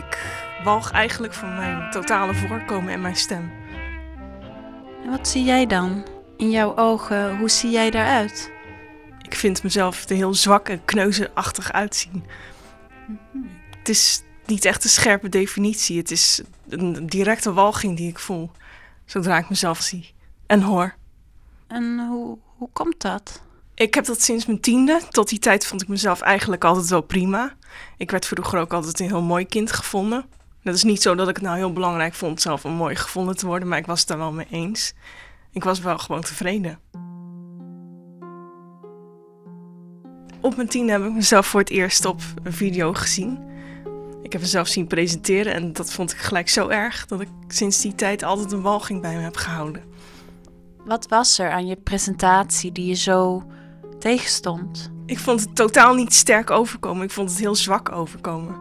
Ik 0.07 0.17
walg 0.63 0.91
eigenlijk 0.91 1.33
van 1.33 1.55
mijn 1.55 1.91
totale 1.91 2.33
voorkomen 2.33 2.93
en 2.93 3.01
mijn 3.01 3.15
stem. 3.15 3.51
En 5.03 5.09
wat 5.09 5.27
zie 5.27 5.43
jij 5.43 5.65
dan? 5.65 6.05
In 6.37 6.49
jouw 6.49 6.77
ogen, 6.77 7.37
hoe 7.37 7.49
zie 7.49 7.71
jij 7.71 7.89
daaruit? 7.91 8.51
Ik 9.21 9.35
vind 9.35 9.63
mezelf 9.63 10.09
er 10.09 10.15
heel 10.15 10.33
zwak 10.33 10.69
en 10.69 10.85
kneuzenachtig 10.85 11.71
uitzien. 11.71 12.25
Het 13.77 13.89
is 13.89 14.21
niet 14.45 14.65
echt 14.65 14.83
een 14.83 14.89
scherpe 14.89 15.29
definitie. 15.29 15.97
Het 15.97 16.11
is 16.11 16.41
een 16.69 17.07
directe 17.07 17.53
walging 17.53 17.97
die 17.97 18.09
ik 18.09 18.19
voel 18.19 18.51
zodra 19.05 19.37
ik 19.37 19.49
mezelf 19.49 19.81
zie 19.81 20.13
en 20.47 20.61
hoor. 20.61 20.95
En 21.67 22.07
hoe, 22.07 22.37
hoe 22.57 22.69
komt 22.73 23.01
dat? 23.01 23.41
Ik 23.75 23.93
heb 23.93 24.05
dat 24.05 24.21
sinds 24.21 24.45
mijn 24.45 24.59
tiende. 24.59 25.01
Tot 25.09 25.29
die 25.29 25.39
tijd 25.39 25.65
vond 25.65 25.81
ik 25.81 25.87
mezelf 25.87 26.21
eigenlijk 26.21 26.63
altijd 26.63 26.87
wel 26.89 27.01
prima. 27.01 27.55
Ik 27.97 28.11
werd 28.11 28.25
vroeger 28.25 28.59
ook 28.59 28.73
altijd 28.73 28.99
een 28.99 29.07
heel 29.07 29.21
mooi 29.21 29.45
kind 29.45 29.71
gevonden. 29.71 30.25
Dat 30.63 30.75
is 30.75 30.83
niet 30.83 31.01
zo 31.01 31.15
dat 31.15 31.29
ik 31.29 31.35
het 31.35 31.43
nou 31.43 31.57
heel 31.57 31.73
belangrijk 31.73 32.13
vond 32.13 32.41
zelf 32.41 32.65
om 32.65 32.71
mooi 32.71 32.95
gevonden 32.95 33.37
te 33.37 33.45
worden, 33.45 33.67
maar 33.67 33.77
ik 33.77 33.85
was 33.85 34.01
het 34.01 34.09
er 34.09 34.17
wel 34.17 34.31
mee 34.31 34.47
eens. 34.49 34.93
Ik 35.51 35.63
was 35.63 35.79
wel 35.79 35.97
gewoon 35.97 36.21
tevreden. 36.21 36.79
Op 40.41 40.55
mijn 40.55 40.67
tiende 40.67 40.91
heb 40.91 41.03
ik 41.03 41.11
mezelf 41.11 41.47
voor 41.47 41.59
het 41.59 41.69
eerst 41.69 42.05
op 42.05 42.21
een 42.43 42.53
video 42.53 42.93
gezien. 42.93 43.39
Ik 44.21 44.31
heb 44.31 44.41
mezelf 44.41 44.67
zien 44.67 44.87
presenteren 44.87 45.53
en 45.53 45.73
dat 45.73 45.93
vond 45.93 46.11
ik 46.11 46.17
gelijk 46.17 46.49
zo 46.49 46.67
erg 46.67 47.05
dat 47.05 47.21
ik 47.21 47.29
sinds 47.47 47.81
die 47.81 47.95
tijd 47.95 48.23
altijd 48.23 48.51
een 48.51 48.61
walging 48.61 49.01
bij 49.01 49.15
me 49.15 49.21
heb 49.21 49.35
gehouden. 49.35 49.83
Wat 50.85 51.07
was 51.07 51.39
er 51.39 51.51
aan 51.51 51.67
je 51.67 51.75
presentatie 51.75 52.71
die 52.71 52.85
je 52.85 52.95
zo 52.95 53.43
tegenstond? 53.99 54.91
Ik 55.11 55.19
vond 55.19 55.39
het 55.39 55.55
totaal 55.55 55.93
niet 55.93 56.13
sterk 56.13 56.49
overkomen. 56.49 57.03
Ik 57.03 57.11
vond 57.11 57.29
het 57.29 57.39
heel 57.39 57.55
zwak 57.55 57.91
overkomen. 57.91 58.55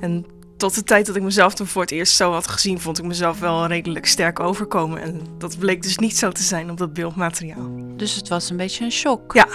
En 0.00 0.26
tot 0.56 0.74
de 0.74 0.82
tijd 0.82 1.06
dat 1.06 1.16
ik 1.16 1.22
mezelf 1.22 1.54
toen 1.54 1.66
voor 1.66 1.82
het 1.82 1.90
eerst 1.90 2.16
zo 2.16 2.32
had 2.32 2.48
gezien, 2.48 2.80
vond 2.80 2.98
ik 2.98 3.04
mezelf 3.04 3.40
wel 3.40 3.66
redelijk 3.66 4.06
sterk 4.06 4.40
overkomen. 4.40 5.02
En 5.02 5.20
dat 5.38 5.58
bleek 5.58 5.82
dus 5.82 5.98
niet 5.98 6.18
zo 6.18 6.30
te 6.30 6.42
zijn 6.42 6.70
op 6.70 6.76
dat 6.76 6.92
beeldmateriaal. 6.92 7.70
Dus 7.96 8.14
het 8.14 8.28
was 8.28 8.50
een 8.50 8.56
beetje 8.56 8.84
een 8.84 8.92
shock? 8.92 9.34
Ja, 9.34 9.48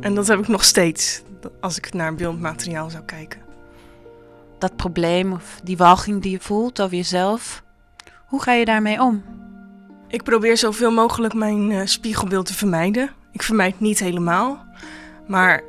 en 0.00 0.14
dat 0.14 0.26
heb 0.26 0.38
ik 0.38 0.48
nog 0.48 0.64
steeds 0.64 1.22
als 1.60 1.76
ik 1.76 1.92
naar 1.92 2.14
beeldmateriaal 2.14 2.90
zou 2.90 3.04
kijken. 3.04 3.40
Dat 4.58 4.76
probleem 4.76 5.32
of 5.32 5.60
die 5.64 5.76
walging 5.76 6.22
die 6.22 6.30
je 6.30 6.40
voelt 6.40 6.80
over 6.80 6.96
jezelf, 6.96 7.62
Hoe 8.26 8.42
ga 8.42 8.52
je 8.52 8.64
daarmee 8.64 9.00
om? 9.00 9.24
Ik 10.08 10.22
probeer 10.22 10.56
zoveel 10.56 10.90
mogelijk 10.90 11.34
mijn 11.34 11.70
uh, 11.70 11.80
spiegelbeeld 11.84 12.46
te 12.46 12.54
vermijden. 12.54 13.10
Ik 13.32 13.42
vermijd 13.42 13.72
het 13.72 13.80
niet 13.80 13.98
helemaal, 13.98 14.66
maar 15.26 15.62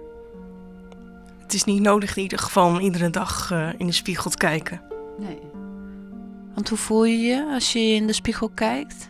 het 1.42 1.54
is 1.54 1.64
niet 1.64 1.82
nodig 1.82 2.16
in 2.16 2.24
ieder 2.24 2.40
geval 2.40 2.68
om 2.68 2.80
iedere 2.80 3.10
dag 3.10 3.52
uh, 3.52 3.70
in 3.78 3.86
de 3.86 3.92
spiegel 3.92 4.30
te 4.30 4.38
kijken. 4.38 4.82
Nee. 5.18 5.40
Want 6.54 6.70
hoe 6.70 6.78
voel 6.78 7.06
je 7.06 7.18
je 7.18 7.50
als 7.54 7.74
je 7.74 7.80
in 7.80 8.08
de 8.08 8.14
spiegel 8.14 8.50
kijkt? 8.50 9.10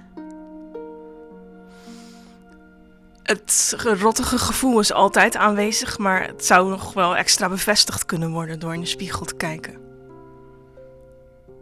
Het 3.24 3.75
rottige 3.77 4.38
gevoel 4.38 4.80
is 4.80 4.94
altijd 4.94 5.36
aanwezig, 5.36 5.98
maar 5.98 6.27
het 6.27 6.46
zou 6.46 6.70
nog 6.70 6.94
wel 6.94 7.16
extra 7.16 7.50
bevestigd 7.50 8.06
kunnen 8.06 8.32
worden 8.32 8.60
door 8.60 8.74
in 8.74 8.80
de 8.80 8.86
spiegel 8.86 9.25
te 9.25 9.36
kijken. 9.36 9.77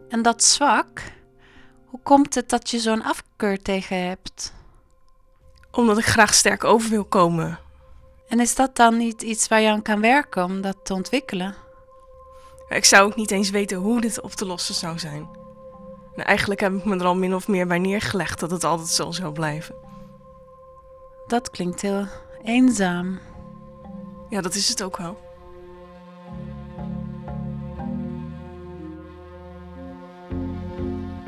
En 0.09 0.21
dat 0.21 0.43
zwak, 0.43 1.01
hoe 1.85 1.99
komt 2.03 2.35
het 2.35 2.49
dat 2.49 2.69
je 2.69 2.79
zo'n 2.79 3.03
afkeur 3.03 3.61
tegen 3.61 4.07
hebt? 4.07 4.53
Omdat 5.71 5.97
ik 5.97 6.05
graag 6.05 6.33
sterk 6.33 6.63
over 6.63 6.89
wil 6.89 7.05
komen. 7.05 7.59
En 8.27 8.39
is 8.39 8.55
dat 8.55 8.75
dan 8.75 8.97
niet 8.97 9.21
iets 9.21 9.47
waar 9.47 9.61
je 9.61 9.69
aan 9.69 9.81
kan 9.81 10.01
werken 10.01 10.43
om 10.43 10.61
dat 10.61 10.77
te 10.83 10.93
ontwikkelen? 10.93 11.55
Ik 12.69 12.85
zou 12.85 13.05
ook 13.05 13.15
niet 13.15 13.31
eens 13.31 13.49
weten 13.49 13.77
hoe 13.77 14.01
dit 14.01 14.21
op 14.21 14.31
te 14.31 14.45
lossen 14.45 14.75
zou 14.75 14.99
zijn. 14.99 15.29
Nou, 16.15 16.27
eigenlijk 16.27 16.59
heb 16.59 16.73
ik 16.73 16.85
me 16.85 16.95
er 16.95 17.05
al 17.05 17.15
min 17.15 17.35
of 17.35 17.47
meer 17.47 17.67
bij 17.67 17.79
neergelegd 17.79 18.39
dat 18.39 18.51
het 18.51 18.63
altijd 18.63 18.89
zo 18.89 19.11
zou 19.11 19.33
blijven. 19.33 19.75
Dat 21.27 21.49
klinkt 21.49 21.81
heel 21.81 22.07
eenzaam. 22.43 23.19
Ja, 24.29 24.41
dat 24.41 24.55
is 24.55 24.69
het 24.69 24.83
ook 24.83 24.97
wel. 24.97 25.17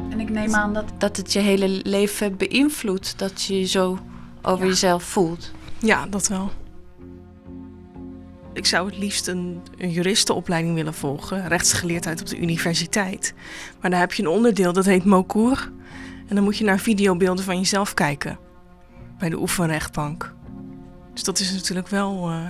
En 0.09 0.19
ik 0.19 0.29
neem 0.29 0.55
aan 0.55 0.73
dat, 0.73 0.85
dat 0.97 1.17
het 1.17 1.33
je 1.33 1.39
hele 1.39 1.67
leven 1.67 2.37
beïnvloedt 2.37 3.19
dat 3.19 3.43
je 3.43 3.59
je 3.59 3.65
zo 3.65 3.99
over 4.41 4.65
jezelf 4.65 5.03
voelt. 5.03 5.51
Ja, 5.79 6.05
dat 6.05 6.27
wel. 6.27 6.51
Ik 8.57 8.65
zou 8.65 8.85
het 8.85 8.97
liefst 8.97 9.27
een, 9.27 9.61
een 9.77 9.91
juristenopleiding 9.91 10.75
willen 10.75 10.93
volgen, 10.93 11.47
rechtsgeleerdheid 11.47 12.21
op 12.21 12.27
de 12.27 12.37
universiteit. 12.37 13.33
Maar 13.81 13.91
daar 13.91 13.99
heb 13.99 14.13
je 14.13 14.23
een 14.23 14.29
onderdeel 14.29 14.73
dat 14.73 14.85
heet 14.85 15.03
Mokour. 15.03 15.71
En 16.27 16.35
dan 16.35 16.43
moet 16.43 16.57
je 16.57 16.63
naar 16.63 16.79
videobeelden 16.79 17.43
van 17.43 17.57
jezelf 17.57 17.93
kijken 17.93 18.39
bij 19.17 19.29
de 19.29 19.39
oefenrechtbank. 19.39 20.33
Dus 21.13 21.23
dat 21.23 21.39
is 21.39 21.51
natuurlijk 21.51 21.87
wel, 21.87 22.29
uh, 22.29 22.45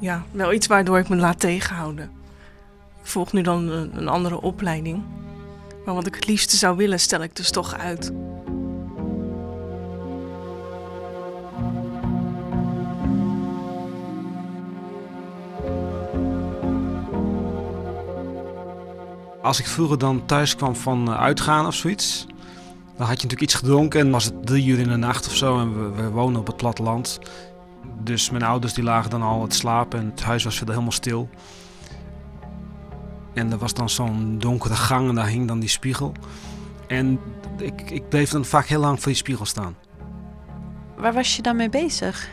ja, 0.00 0.24
wel 0.30 0.52
iets 0.52 0.66
waardoor 0.66 0.98
ik 0.98 1.08
me 1.08 1.16
laat 1.16 1.40
tegenhouden. 1.40 2.10
Ik 3.00 3.06
volg 3.06 3.32
nu 3.32 3.42
dan 3.42 3.68
een, 3.68 3.96
een 3.96 4.08
andere 4.08 4.40
opleiding. 4.40 5.02
Maar 5.84 5.94
wat 5.94 6.06
ik 6.06 6.14
het 6.14 6.26
liefste 6.26 6.56
zou 6.56 6.76
willen, 6.76 7.00
stel 7.00 7.22
ik 7.22 7.36
dus 7.36 7.50
toch 7.50 7.76
uit. 7.76 8.12
Als 19.48 19.58
ik 19.58 19.66
vroeger 19.66 19.98
dan 19.98 20.26
thuis 20.26 20.56
kwam 20.56 20.76
van 20.76 21.08
eh, 21.08 21.20
uitgaan 21.20 21.66
of 21.66 21.74
zoiets, 21.74 22.26
dan 22.96 23.06
had 23.06 23.16
je 23.16 23.22
natuurlijk 23.22 23.40
iets 23.40 23.54
gedronken 23.54 24.00
en 24.00 24.10
was 24.10 24.24
het 24.24 24.46
drie 24.46 24.66
uur 24.66 24.78
in 24.78 24.88
de 24.88 24.96
nacht 24.96 25.26
of 25.26 25.36
zo 25.36 25.60
en 25.60 25.74
we, 25.74 26.02
we 26.02 26.08
wonen 26.08 26.40
op 26.40 26.46
het 26.46 26.56
platteland. 26.56 27.18
Dus 28.02 28.30
mijn 28.30 28.42
ouders 28.42 28.72
die 28.72 28.84
lagen 28.84 29.10
dan 29.10 29.22
al 29.22 29.42
het 29.42 29.54
slapen 29.54 29.98
en 29.98 30.06
het 30.06 30.22
huis 30.22 30.44
was 30.44 30.56
verder 30.56 30.74
helemaal 30.74 30.96
stil. 30.96 31.28
En 33.34 33.52
er 33.52 33.58
was 33.58 33.74
dan 33.74 33.88
zo'n 33.88 34.38
donkere 34.38 34.74
gang 34.74 35.08
en 35.08 35.14
daar 35.14 35.28
hing 35.28 35.48
dan 35.48 35.60
die 35.60 35.68
spiegel. 35.68 36.12
En 36.86 37.20
ik, 37.58 37.90
ik 37.90 38.08
bleef 38.08 38.30
dan 38.30 38.44
vaak 38.44 38.66
heel 38.66 38.80
lang 38.80 38.96
voor 38.96 39.08
die 39.08 39.20
spiegel 39.20 39.46
staan. 39.46 39.76
Waar 40.96 41.12
was 41.12 41.36
je 41.36 41.42
dan 41.42 41.56
mee 41.56 41.70
bezig? 41.70 42.28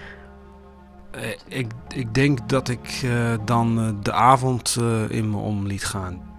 Eh, 1.11 1.29
ik, 1.47 1.71
ik 1.87 2.13
denk 2.13 2.49
dat 2.49 2.69
ik 2.69 3.01
uh, 3.03 3.33
dan 3.45 3.79
uh, 3.79 3.89
de 4.01 4.11
avond 4.11 4.77
in 5.09 5.29
me 5.29 5.37
om 5.37 5.67
liet 5.67 5.85
gaan. 5.85 6.34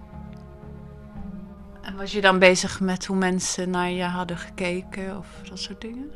Was 1.97 2.11
je 2.11 2.21
dan 2.21 2.39
bezig 2.39 2.79
met 2.79 3.05
hoe 3.05 3.17
mensen 3.17 3.69
naar 3.69 3.89
je 3.89 4.03
hadden 4.03 4.37
gekeken 4.37 5.17
of 5.17 5.27
dat 5.49 5.59
soort 5.59 5.81
dingen? 5.81 6.11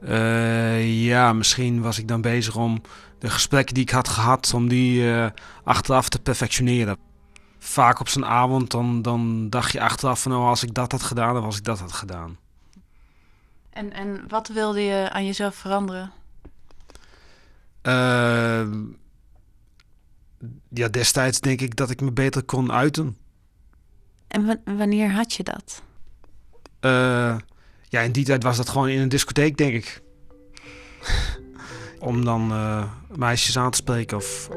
Uh, 0.00 1.04
ja, 1.04 1.32
misschien 1.32 1.80
was 1.80 1.98
ik 1.98 2.08
dan 2.08 2.20
bezig 2.20 2.56
om 2.56 2.82
de 3.18 3.30
gesprekken 3.30 3.74
die 3.74 3.82
ik 3.82 3.90
had 3.90 4.08
gehad, 4.08 4.54
om 4.54 4.68
die 4.68 5.02
uh, 5.02 5.26
achteraf 5.64 6.08
te 6.08 6.18
perfectioneren. 6.18 6.96
Vaak 7.58 8.00
op 8.00 8.08
zo'n 8.08 8.24
avond, 8.24 8.70
dan, 8.70 9.02
dan 9.02 9.50
dacht 9.50 9.72
je 9.72 9.80
achteraf 9.80 10.22
van, 10.22 10.32
oh, 10.32 10.48
als 10.48 10.62
ik 10.62 10.74
dat 10.74 10.92
had 10.92 11.02
gedaan, 11.02 11.34
dan 11.34 11.42
was 11.42 11.56
ik 11.56 11.64
dat 11.64 11.78
had 11.78 11.92
gedaan. 11.92 12.38
En, 13.70 13.92
en 13.92 14.24
wat 14.28 14.48
wilde 14.48 14.80
je 14.80 15.10
aan 15.10 15.26
jezelf 15.26 15.54
veranderen? 15.54 16.12
Uh, 17.82 18.66
ja, 20.68 20.88
destijds 20.88 21.40
denk 21.40 21.60
ik 21.60 21.76
dat 21.76 21.90
ik 21.90 22.00
me 22.00 22.12
beter 22.12 22.42
kon 22.42 22.72
uiten. 22.72 23.16
En 24.28 24.60
wanneer 24.64 25.10
had 25.10 25.32
je 25.32 25.42
dat? 25.42 25.82
Uh, 26.80 27.36
ja, 27.88 28.00
in 28.00 28.12
die 28.12 28.24
tijd 28.24 28.42
was 28.42 28.56
dat 28.56 28.68
gewoon 28.68 28.88
in 28.88 29.00
een 29.00 29.08
discotheek, 29.08 29.56
denk 29.56 29.74
ik. 29.74 30.02
Om 31.98 32.24
dan 32.24 32.50
uh, 32.50 32.84
meisjes 33.16 33.58
aan 33.58 33.70
te 33.70 33.76
spreken 33.76 34.16
of... 34.16 34.48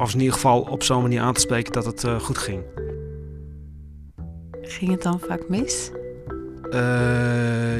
Of 0.00 0.12
in 0.12 0.18
ieder 0.18 0.34
geval 0.34 0.60
op 0.60 0.82
zo'n 0.82 1.02
manier 1.02 1.20
aan 1.20 1.34
te 1.34 1.40
spreken 1.40 1.72
dat 1.72 1.84
het 1.84 2.04
uh, 2.04 2.20
goed 2.20 2.38
ging. 2.38 2.62
Ging 4.62 4.90
het 4.90 5.02
dan 5.02 5.20
vaak 5.20 5.48
mis? 5.48 5.90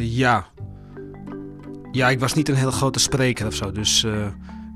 ja. 0.01 0.49
Ja, 1.93 2.11
ik 2.11 2.21
was 2.21 2.35
niet 2.35 2.49
een 2.49 2.55
hele 2.55 2.71
grote 2.71 2.99
spreker 2.99 3.47
of 3.47 3.55
zo. 3.55 3.73
Dus, 3.73 4.07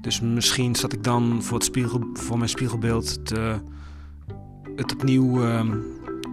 dus 0.01 0.21
misschien 0.21 0.75
zat 0.75 0.93
ik 0.93 1.05
dan 1.05 1.43
voor, 1.43 1.57
het 1.57 1.67
spiegel, 1.67 2.09
voor 2.13 2.37
mijn 2.39 2.51
spiegelbeeld 2.51 3.27
te 3.27 3.61
het 4.77 4.93
opnieuw 4.93 5.45
uh, 5.45 5.61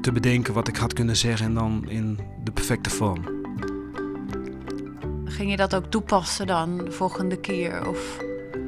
te 0.02 0.12
bedenken 0.12 0.54
wat 0.54 0.68
ik 0.68 0.76
had 0.76 0.94
kunnen 0.94 1.18
zeggen 1.18 1.46
en 1.46 1.54
dan 1.54 1.86
in 1.88 2.20
de 2.44 2.52
perfecte 2.52 2.90
vorm. 2.90 3.24
Ging 5.26 5.50
je 5.50 5.58
dat 5.58 5.76
ook 5.76 5.86
toepassen 5.86 6.48
dan 6.48 6.78
de 6.78 6.92
volgende 6.92 7.40
keer? 7.40 7.88
Of 7.88 8.18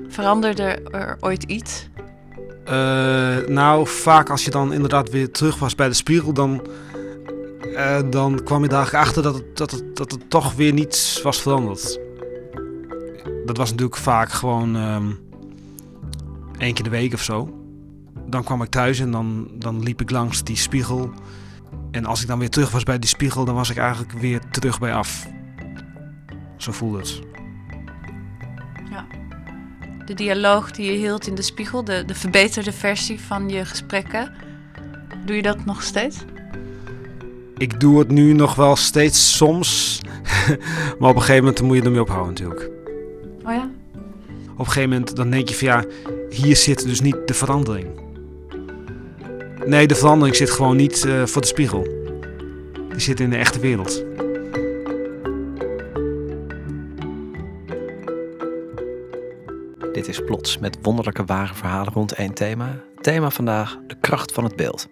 veranderde 0.08 0.64
er 0.92 1.18
ooit 1.20 1.44
iets? 1.44 1.90
Uh, 2.66 3.38
nou, 3.48 3.88
vaak 3.88 4.30
als 4.30 4.46
je 4.46 4.52
dan 4.52 4.74
inderdaad 4.74 5.10
weer 5.10 5.32
terug 5.32 5.60
was 5.60 5.76
bij 5.76 5.88
de 5.88 5.94
spiegel, 5.94 6.34
dan, 6.34 6.68
uh, 7.64 8.00
dan 8.10 8.44
kwam 8.44 8.64
je 8.64 8.70
daar 8.70 8.96
achter 8.96 9.24
dat 9.24 9.34
het, 9.34 9.58
dat, 9.58 9.72
het, 9.72 9.96
dat 9.96 10.12
het 10.12 10.30
toch 10.30 10.54
weer 10.54 10.74
niets 10.74 11.22
was 11.22 11.42
veranderd. 11.42 12.00
Dat 13.46 13.58
was 13.58 13.70
natuurlijk 13.70 13.98
vaak 13.98 14.32
gewoon 14.32 14.76
um, 14.76 15.20
één 16.58 16.74
keer 16.74 16.84
de 16.84 16.90
week 16.90 17.14
of 17.14 17.22
zo 17.22 17.63
dan 18.34 18.44
kwam 18.44 18.62
ik 18.62 18.70
thuis 18.70 19.00
en 19.00 19.12
dan, 19.12 19.48
dan 19.54 19.84
liep 19.84 20.02
ik 20.02 20.10
langs 20.10 20.44
die 20.44 20.56
spiegel. 20.56 21.12
En 21.92 22.06
als 22.06 22.22
ik 22.22 22.28
dan 22.28 22.40
weer 22.40 22.50
terug 22.50 22.72
was 22.72 22.84
bij 22.84 23.00
die 23.00 23.10
spiegel, 23.10 23.46
dan 23.46 23.56
was 23.56 23.70
ik 23.70 23.78
eigenlijk 23.78 24.12
weer 24.12 24.42
terug 24.52 24.80
bij 24.80 24.94
af. 24.94 25.28
Zo 26.58 26.72
voelde 26.72 26.98
het. 26.98 27.22
Ja. 28.92 29.06
De 30.06 30.14
dialoog 30.14 30.72
die 30.72 30.92
je 30.92 30.98
hield 30.98 31.28
in 31.28 31.36
de 31.36 31.42
spiegel, 31.42 31.84
de, 31.84 32.04
de 32.06 32.16
verbeterde 32.16 32.72
versie 32.72 33.20
van 33.20 33.50
je 33.50 33.66
gesprekken, 33.66 34.34
doe 35.26 35.36
je 35.36 35.42
dat 35.42 35.66
nog 35.66 35.84
steeds? 35.84 36.18
Ik 37.58 37.80
doe 37.80 38.00
het 38.00 38.10
nu 38.10 38.34
nog 38.34 38.56
wel 38.56 38.76
steeds 38.76 39.38
soms. 39.38 40.02
maar 41.00 41.10
op 41.10 41.16
een 41.16 41.22
gegeven 41.22 41.44
moment 41.44 41.62
moet 41.62 41.76
je 41.76 41.84
ermee 41.84 42.02
ophouden 42.02 42.34
natuurlijk. 42.34 42.70
Oh 43.46 43.54
ja? 43.54 43.70
Op 44.54 44.60
een 44.60 44.66
gegeven 44.66 44.90
moment 44.90 45.16
dan 45.16 45.30
denk 45.30 45.50
je 45.50 45.56
van 45.56 45.68
ja, 45.68 45.84
hier 46.30 46.56
zit 46.56 46.84
dus 46.84 47.02
niet 47.02 47.18
de 47.26 47.34
verandering. 47.34 48.02
Nee, 49.66 49.88
de 49.88 49.96
verandering 49.96 50.36
zit 50.36 50.52
gewoon 50.52 50.76
niet 50.76 51.04
uh, 51.04 51.26
voor 51.26 51.42
de 51.42 51.48
spiegel. 51.48 51.84
Die 52.90 53.00
zit 53.00 53.20
in 53.20 53.30
de 53.30 53.38
echte 53.38 53.60
wereld. 53.60 54.04
Dit 59.94 60.08
is 60.08 60.20
Plots 60.26 60.58
met 60.58 60.78
wonderlijke 60.82 61.26
ware 61.26 61.54
verhalen 61.54 61.94
rond 61.94 62.14
één 62.14 62.34
thema. 62.34 62.80
Thema 63.02 63.30
vandaag, 63.30 63.78
de 63.88 64.00
kracht 64.00 64.32
van 64.32 64.44
het 64.44 64.56
beeld. 64.56 64.88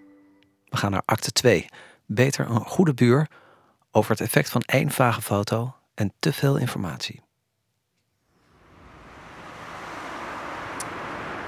We 0.66 0.78
gaan 0.78 0.92
naar 0.92 1.04
acte 1.06 1.32
2. 1.32 1.66
Beter 2.06 2.50
een 2.50 2.66
goede 2.66 2.94
buur 2.94 3.28
over 3.92 4.12
het 4.12 4.22
effect 4.22 4.50
van 4.50 4.62
één 4.62 4.90
vage 4.90 5.22
foto 5.22 5.74
en 5.94 6.14
te 6.20 6.34
veel 6.34 6.58
informatie. 6.58 7.22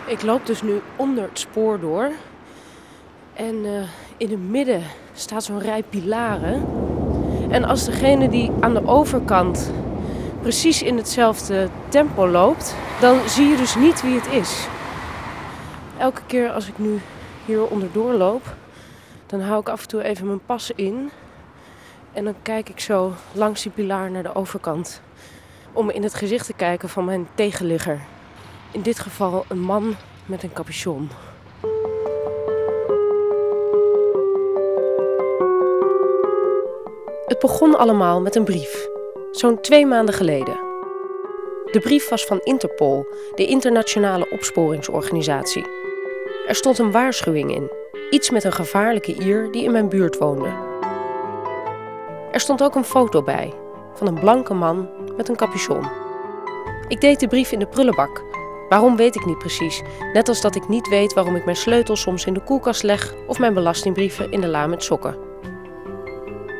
Ik 0.07 0.21
loop 0.21 0.45
dus 0.45 0.61
nu 0.61 0.81
onder 0.95 1.23
het 1.23 1.39
spoor 1.39 1.79
door 1.79 2.11
en 3.33 3.55
uh, 3.65 3.81
in 4.17 4.29
het 4.29 4.49
midden 4.49 4.83
staat 5.13 5.43
zo'n 5.43 5.59
rij 5.59 5.83
pilaren. 5.83 6.65
En 7.49 7.63
als 7.63 7.85
degene 7.85 8.29
die 8.29 8.51
aan 8.59 8.73
de 8.73 8.87
overkant 8.87 9.71
precies 10.41 10.81
in 10.81 10.97
hetzelfde 10.97 11.69
tempo 11.89 12.27
loopt, 12.27 12.75
dan 12.99 13.29
zie 13.29 13.47
je 13.47 13.57
dus 13.57 13.75
niet 13.75 14.01
wie 14.01 14.15
het 14.15 14.27
is. 14.27 14.67
Elke 15.97 16.21
keer 16.25 16.51
als 16.51 16.67
ik 16.67 16.77
nu 16.77 16.99
hier 17.45 17.67
onderdoor 17.67 18.13
loop, 18.13 18.55
Dan 19.25 19.41
hou 19.41 19.59
ik 19.59 19.69
af 19.69 19.81
en 19.81 19.87
toe 19.87 20.03
even 20.03 20.27
mijn 20.27 20.45
passen 20.45 20.77
in. 20.77 21.09
En 22.11 22.23
dan 22.23 22.35
kijk 22.41 22.69
ik 22.69 22.79
zo 22.79 23.13
langs 23.31 23.61
die 23.63 23.71
pilaar 23.71 24.11
naar 24.11 24.23
de 24.23 24.35
overkant. 24.35 25.01
Om 25.71 25.89
in 25.89 26.03
het 26.03 26.13
gezicht 26.13 26.45
te 26.45 26.53
kijken 26.53 26.89
van 26.89 27.05
mijn 27.05 27.27
tegenligger. 27.35 27.99
In 28.71 28.81
dit 28.81 28.99
geval 28.99 29.45
een 29.47 29.59
man 29.59 29.95
met 30.25 30.43
een 30.43 30.53
capuchon. 30.53 31.09
Het 37.33 37.41
begon 37.41 37.77
allemaal 37.77 38.21
met 38.21 38.35
een 38.35 38.43
brief. 38.43 38.87
Zo'n 39.31 39.61
twee 39.61 39.85
maanden 39.85 40.15
geleden. 40.15 40.53
De 41.71 41.79
brief 41.79 42.09
was 42.09 42.25
van 42.25 42.39
Interpol, 42.43 43.05
de 43.35 43.45
internationale 43.45 44.29
opsporingsorganisatie. 44.29 45.65
Er 46.47 46.55
stond 46.55 46.77
een 46.79 46.91
waarschuwing 46.91 47.55
in. 47.55 47.71
Iets 48.09 48.29
met 48.29 48.43
een 48.43 48.53
gevaarlijke 48.53 49.13
Ier 49.13 49.51
die 49.51 49.63
in 49.63 49.71
mijn 49.71 49.89
buurt 49.89 50.17
woonde. 50.17 50.53
Er 52.31 52.39
stond 52.39 52.63
ook 52.63 52.75
een 52.75 52.83
foto 52.83 53.23
bij 53.23 53.53
van 53.93 54.07
een 54.07 54.19
blanke 54.19 54.53
man 54.53 54.89
met 55.17 55.29
een 55.29 55.35
capuchon. 55.35 55.89
Ik 56.87 57.01
deed 57.01 57.19
de 57.19 57.27
brief 57.27 57.51
in 57.51 57.59
de 57.59 57.67
prullenbak. 57.67 58.23
Waarom 58.69 58.95
weet 58.95 59.15
ik 59.15 59.25
niet 59.25 59.37
precies. 59.37 59.81
Net 60.13 60.27
als 60.27 60.41
dat 60.41 60.55
ik 60.55 60.67
niet 60.67 60.87
weet 60.87 61.13
waarom 61.13 61.35
ik 61.35 61.45
mijn 61.45 61.57
sleutels 61.57 62.01
soms 62.01 62.25
in 62.25 62.33
de 62.33 62.43
koelkast 62.43 62.83
leg 62.83 63.13
of 63.27 63.39
mijn 63.39 63.53
belastingbrieven 63.53 64.31
in 64.31 64.41
de 64.41 64.47
la 64.47 64.67
met 64.67 64.83
sokken. 64.83 65.32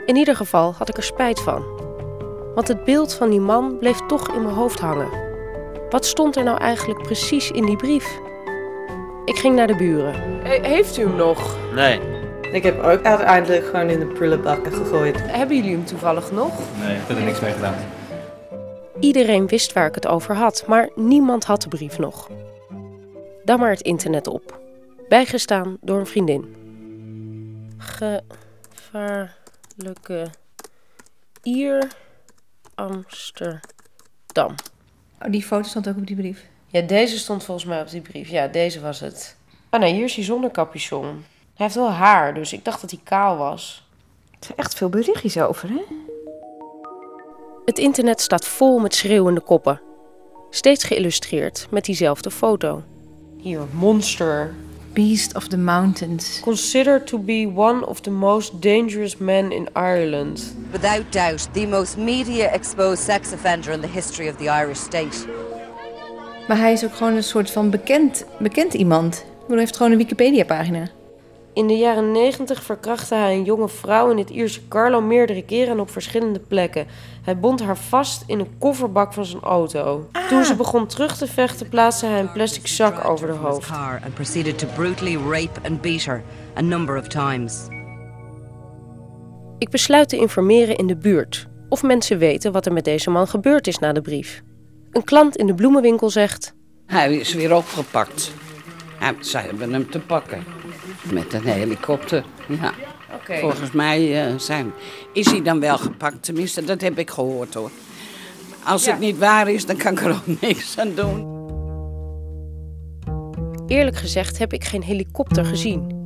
In 0.06 0.16
ieder 0.16 0.36
geval 0.36 0.74
had 0.74 0.90
ik 0.90 0.98
er 0.98 1.04
spijt 1.04 1.40
van. 1.40 1.66
Want 2.56 2.68
het 2.68 2.84
beeld 2.84 3.14
van 3.14 3.30
die 3.30 3.40
man 3.40 3.78
bleef 3.78 4.00
toch 4.08 4.36
in 4.36 4.42
mijn 4.42 4.56
hoofd 4.56 4.80
hangen. 4.80 5.10
Wat 5.90 6.06
stond 6.06 6.36
er 6.36 6.44
nou 6.44 6.58
eigenlijk 6.58 7.02
precies 7.02 7.52
in 7.52 7.66
die 7.66 7.76
brief? 7.76 8.20
Ik 9.26 9.36
ging 9.36 9.56
naar 9.56 9.68
de 9.68 9.76
buren. 9.76 10.14
heeft 10.44 10.98
u 10.98 11.02
hem 11.02 11.16
nog? 11.16 11.58
Nee. 11.76 12.00
Ik 12.52 12.64
heb 12.64 12.84
ook 12.84 13.04
uiteindelijk 13.04 13.66
gewoon 13.66 13.90
in 13.90 14.00
de 14.00 14.06
prullenbakken 14.06 14.74
gegooid. 14.74 15.22
Hebben 15.22 15.56
jullie 15.56 15.72
hem 15.72 15.86
toevallig 15.86 16.32
nog? 16.32 16.54
Nee, 16.80 16.96
ik 16.96 17.02
heb 17.08 17.18
er 17.18 17.24
niks 17.24 17.40
mee 17.40 17.54
gedaan. 17.54 17.76
Iedereen 19.00 19.48
wist 19.48 19.74
waar 19.74 19.88
ik 19.88 19.96
het 19.96 20.08
over 20.08 20.36
had, 20.36 20.64
maar 20.68 20.90
niemand 20.96 21.44
had 21.44 21.62
de 21.62 21.68
brief 21.68 21.98
nog. 21.98 22.30
Dan 23.44 23.60
maar 23.60 23.70
het 23.70 23.82
internet 23.82 24.28
op. 24.28 24.60
Bijgestaan 25.10 25.78
door 25.82 26.00
een 26.00 26.06
vriendin. 26.06 26.56
Gevaarlijke 29.76 30.28
Ier 31.44 31.88
Amsterdam. 32.76 33.62
Oh, 35.22 35.30
die 35.30 35.44
foto 35.44 35.68
stond 35.68 35.88
ook 35.88 35.98
op 35.98 36.08
die 36.08 36.16
brief. 36.16 36.46
Ja, 36.68 36.82
deze 36.82 37.18
stond 37.18 37.44
volgens 37.44 37.66
mij 37.68 37.82
op 37.82 37.90
die 37.90 38.02
brief. 38.02 38.30
Ja, 38.30 38.48
deze 38.48 38.82
was 38.82 39.00
het. 39.00 39.36
Oh 39.72 39.80
nee, 39.80 39.94
hier 39.94 40.04
is 40.04 40.16
hij 40.16 40.24
zonder 40.24 40.52
capuchon. 40.52 41.06
Hij 41.06 41.66
heeft 41.66 41.76
wel 41.76 41.92
haar, 41.92 42.34
dus 42.34 42.54
ik 42.54 42.66
dacht 42.66 42.82
dat 42.82 42.92
hij 42.92 43.00
kaal 43.04 43.38
was. 43.38 43.88
Er 44.32 44.46
zijn 44.46 44.58
echt 44.58 44.74
veel 44.74 44.90
berichtjes 44.90 45.38
over, 45.38 45.70
hè? 45.70 45.84
Het 47.66 47.78
internet 47.78 48.22
staat 48.22 48.48
vol 48.48 48.80
met 48.80 48.96
schreeuwende 48.96 49.42
koppen. 49.42 49.82
Steeds 50.50 50.84
geïllustreerd 50.84 51.68
met 51.70 51.86
diezelfde 51.86 52.32
foto. 52.32 52.84
Hier, 53.38 53.62
monster. 53.72 54.54
Beast 54.94 55.36
of 55.36 55.48
the 55.48 55.58
Mountains. 55.58 56.40
Considered 56.44 57.08
to 57.08 57.18
be 57.18 57.52
one 57.56 57.86
of 57.86 58.02
the 58.02 58.12
most 58.12 58.62
dangerous 58.62 59.18
men 59.18 59.52
in 59.52 59.68
Ireland. 59.76 60.54
Without 60.72 61.12
doubt, 61.12 61.54
the 61.54 61.68
most 61.68 61.98
media-exposed 61.98 63.04
sex 63.04 63.34
offender 63.34 63.72
in 63.72 63.82
the 63.82 63.88
history 63.88 64.30
of 64.30 64.36
the 64.36 64.50
Irish 64.50 64.80
state. 64.80 65.28
Maar 66.48 66.58
hij 66.58 66.72
is 66.72 66.84
ook 66.84 66.96
gewoon 66.96 67.14
een 67.16 67.24
soort 67.24 67.52
van 67.52 67.70
bekend, 67.70 68.26
bekend 68.40 68.74
iemand. 68.74 69.26
Hij 69.48 69.58
heeft 69.58 69.76
gewoon 69.76 69.92
een 69.92 69.98
Wikipedia-pagina. 69.98 70.90
In 71.54 71.68
de 71.68 71.78
jaren 71.78 72.12
90 72.12 72.64
verkrachtte 72.64 73.16
hij 73.16 73.36
een 73.36 73.44
jonge 73.44 73.70
vrouw 73.70 74.12
in 74.12 74.18
het 74.18 74.30
Ierse 74.30 74.68
Carlo 74.68 75.02
meerdere 75.02 75.44
keren 75.44 75.74
en 75.74 75.80
op 75.80 75.90
verschillende 75.90 76.40
plekken. 76.40 76.88
Hij 77.22 77.38
bond 77.38 77.62
haar 77.62 77.78
vast 77.78 78.24
in 78.28 78.40
een 78.40 78.58
kofferbak 78.60 79.14
van 79.14 79.26
zijn 79.26 79.42
auto. 79.42 80.08
Toen 80.30 80.46
ze 80.46 80.56
begon 80.56 80.88
terug 80.88 81.18
te 81.18 81.28
vechten, 81.28 81.70
plaatste 81.70 82.06
hij 82.06 82.20
een 82.20 82.32
plastic 82.32 82.68
zak 82.68 83.06
over 83.06 83.28
haar 83.28 83.38
hoofd. 83.38 83.72
and 84.04 84.14
proceeded 84.14 84.58
to 84.58 84.68
brutally 84.76 85.18
rape 85.30 85.60
and 85.64 85.82
beat 85.82 86.04
her 86.04 86.24
a 86.58 86.62
number 86.62 86.98
of 86.98 87.08
times. 87.08 87.68
Ik 89.58 89.70
besluit 89.70 90.10
te 90.10 90.18
informeren 90.18 90.76
in 90.76 90.88
de 90.88 90.98
buurt 90.98 91.48
of 91.70 91.84
mensen 91.84 92.18
weten 92.18 92.52
wat 92.52 92.66
er 92.66 92.74
met 92.74 92.86
deze 92.86 93.10
man 93.10 93.28
gebeurd 93.28 93.68
is 93.68 93.80
na 93.80 93.94
de 93.94 94.02
brief. 94.02 94.42
Een 94.92 95.04
klant 95.04 95.36
in 95.36 95.48
de 95.48 95.56
bloemenwinkel 95.56 96.10
zegt: 96.10 96.54
Hij 96.86 97.16
is 97.16 97.34
weer 97.34 97.56
opgepakt. 97.56 98.32
Ja, 99.00 99.14
zij 99.20 99.42
hebben 99.42 99.74
hem 99.74 99.90
te 99.90 100.00
pakken. 100.00 100.44
Met 101.12 101.34
een 101.34 101.44
helikopter. 101.44 102.24
Ja. 102.48 102.72
Oké. 103.14 103.38
Volgens 103.40 103.72
mij 103.72 104.26
eh, 104.28 104.38
zijn, 104.38 104.72
is 105.14 105.26
hij 105.32 105.42
dan 105.42 105.60
wel 105.60 105.78
gepakt. 105.78 106.24
Tenminste, 106.24 106.64
dat 106.64 106.82
heb 106.82 106.98
ik 106.98 107.10
gehoord 107.10 107.54
hoor. 107.54 107.70
Als 108.66 108.86
Ja. 108.86 108.92
het 108.92 109.00
niet 109.00 109.18
waar 109.18 109.50
is, 109.50 109.66
dan 109.66 109.78
kan 109.78 109.92
ik 109.92 110.02
er 110.02 110.10
ook 110.12 110.40
niks 110.42 110.78
aan 110.80 110.92
doen. 110.96 111.32
Eerlijk 113.68 113.96
gezegd 113.98 114.38
heb 114.38 114.54
ik 114.54 114.64
geen 114.64 114.84
helikopter 114.84 115.46
gezien. 115.46 116.02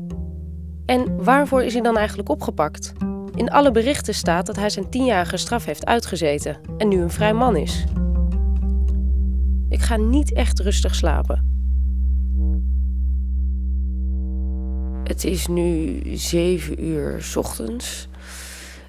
En 0.86 1.24
waarvoor 1.24 1.64
is 1.64 1.74
hij 1.74 1.82
dan 1.82 1.98
eigenlijk 1.98 2.30
opgepakt? 2.30 2.94
In 3.36 3.50
alle 3.50 3.72
berichten 3.72 4.14
staat 4.14 4.46
dat 4.46 4.56
hij 4.56 4.70
zijn 4.70 4.90
tienjarige 4.90 5.38
straf 5.38 5.66
heeft 5.66 5.86
uitgezeten 5.86 6.58
en 6.78 6.88
nu 6.88 7.02
een 7.02 7.10
vrij 7.10 7.34
man 7.34 7.56
is. 7.56 7.84
Ik 9.70 9.80
ga 9.82 9.98
niet 9.98 10.34
echt 10.34 10.60
rustig 10.60 10.96
slapen. 10.96 11.57
Het 15.08 15.24
is 15.24 15.48
nu 15.48 16.02
zeven 16.18 16.84
uur 16.84 17.22
's 17.22 17.36
ochtends 17.36 18.08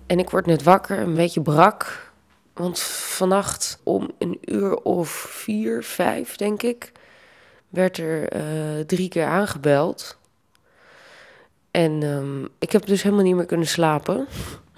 en 0.07 0.19
ik 0.19 0.31
word 0.31 0.47
net 0.47 0.63
wakker, 0.63 0.99
een 0.99 1.15
beetje 1.15 1.41
brak. 1.41 2.11
Want 2.53 2.81
vannacht 2.81 3.81
om 3.83 4.11
een 4.19 4.39
uur 4.45 4.77
of 4.77 5.09
vier, 5.11 5.83
vijf 5.83 6.37
denk 6.37 6.63
ik, 6.63 6.93
werd 7.69 7.99
er 7.99 8.29
eh, 8.29 8.85
drie 8.87 9.09
keer 9.09 9.27
aangebeld. 9.27 10.19
En 11.71 12.03
ehm, 12.03 12.45
ik 12.59 12.73
heb 12.73 12.87
dus 12.87 13.03
helemaal 13.03 13.25
niet 13.25 13.35
meer 13.35 13.47
kunnen 13.47 13.67
slapen. 13.67 14.27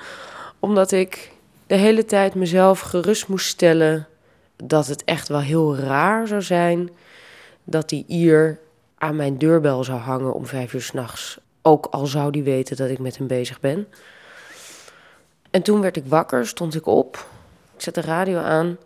Omdat 0.59 0.93
ik 0.93 1.33
de 1.67 1.75
hele 1.75 2.05
tijd 2.05 2.35
mezelf 2.35 2.81
gerust 2.81 3.29
moest 3.29 3.47
stellen 3.47 4.09
dat 4.57 4.87
het 4.87 5.05
echt 5.05 5.29
wel 5.29 5.41
heel 5.41 5.77
raar 5.77 6.27
zou 6.27 6.43
zijn 6.43 6.91
dat 7.65 7.89
die 7.89 8.05
Ier 8.09 8.59
aan 9.01 9.17
mijn 9.17 9.39
deurbel 9.39 9.85
zou 9.85 9.99
hangen 9.99 10.35
om 10.35 10.47
vijf 10.47 10.73
uur 10.73 10.83
s'nachts. 10.83 11.39
Ook 11.63 11.87
al 11.87 12.07
zou 12.07 12.31
die 12.31 12.43
weten 12.43 12.77
dat 12.77 12.91
ik 12.91 12.99
met 12.99 13.19
hem 13.19 13.27
bezig 13.27 13.61
ben. 13.61 13.87
En 15.51 15.63
toen 15.63 15.81
werd 15.81 15.97
ik 15.97 16.05
wakker, 16.07 16.47
stond 16.47 16.75
ik 16.75 16.87
op. 16.87 17.27
Ik 17.75 17.83
zet 17.83 17.95
de 17.95 18.01
radio 18.01 18.39
aan. 18.39 18.77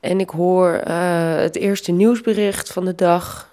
En 0.00 0.20
ik 0.20 0.30
hoor 0.30 0.72
eh, 0.72 1.34
het 1.34 1.56
eerste 1.56 1.92
nieuwsbericht 1.92 2.72
van 2.72 2.84
de 2.84 2.94
dag. 2.94 3.50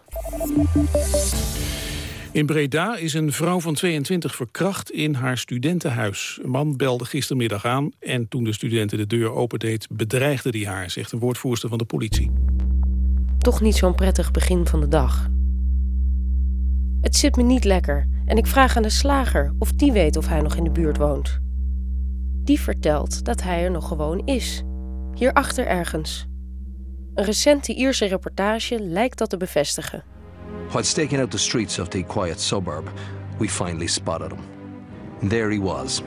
In 2.32 2.46
Breda 2.46 2.96
is 2.96 3.13
een 3.13 3.32
vrouw 3.32 3.60
van 3.60 3.74
22 3.74 4.36
verkracht 4.36 4.91
in 4.91 5.13
haar 5.13 5.38
studentenhuis. 5.38 6.39
Een 6.43 6.50
man 6.50 6.78
belde 6.78 7.06
gistermiddag 7.06 7.65
aan 7.65 7.91
en 8.00 8.28
toen 8.28 8.43
de 8.43 8.54
studenten 8.54 8.98
de 8.98 9.08
deur 9.08 9.32
opendeed... 9.32 9.88
bedreigde 9.89 10.50
hij 10.50 10.67
haar, 10.67 10.89
zegt 10.89 11.12
een 11.12 11.19
woordvoerster 11.19 11.69
van 11.69 11.78
de 11.78 11.86
politie. 11.86 12.32
Toch 13.43 13.62
niet 13.62 13.75
zo'n 13.75 13.95
prettig 13.95 14.32
begin 14.32 14.67
van 14.67 14.79
de 14.79 14.88
dag. 14.88 15.29
Het 17.01 17.15
zit 17.15 17.36
me 17.36 17.43
niet 17.43 17.63
lekker 17.63 18.08
en 18.25 18.38
ik 18.38 18.47
vraag 18.47 18.75
aan 18.75 18.84
de 18.84 18.89
slager 18.89 19.53
of 19.60 19.71
die 19.71 19.91
weet 19.91 20.17
of 20.17 20.27
hij 20.27 20.41
nog 20.41 20.56
in 20.56 20.63
de 20.63 20.71
buurt 20.71 20.97
woont. 20.97 21.39
Die 22.43 22.60
vertelt 22.60 23.25
dat 23.25 23.41
hij 23.41 23.63
er 23.63 23.71
nog 23.71 23.88
gewoon 23.88 24.21
is. 24.25 24.63
Hierachter 25.13 25.67
ergens. 25.67 26.27
Een 27.13 27.25
recente 27.25 27.73
Ierse 27.73 28.06
reportage 28.06 28.79
lijkt 28.79 29.17
dat 29.17 29.29
te 29.29 29.38
bevestigen. 29.38 30.03
While 30.69 30.84
staking 30.84 31.19
out 31.19 31.32
the 31.32 31.38
streets 31.38 31.79
of 31.79 31.88
the 31.88 32.03
quiet 32.03 32.41
suburb, 32.41 32.91
we 33.38 33.49
finally 33.49 33.88
spotted 33.88 34.32
him. 34.32 34.39
And 35.21 35.29
there 35.29 35.53
he 35.53 35.62
was, 35.62 36.01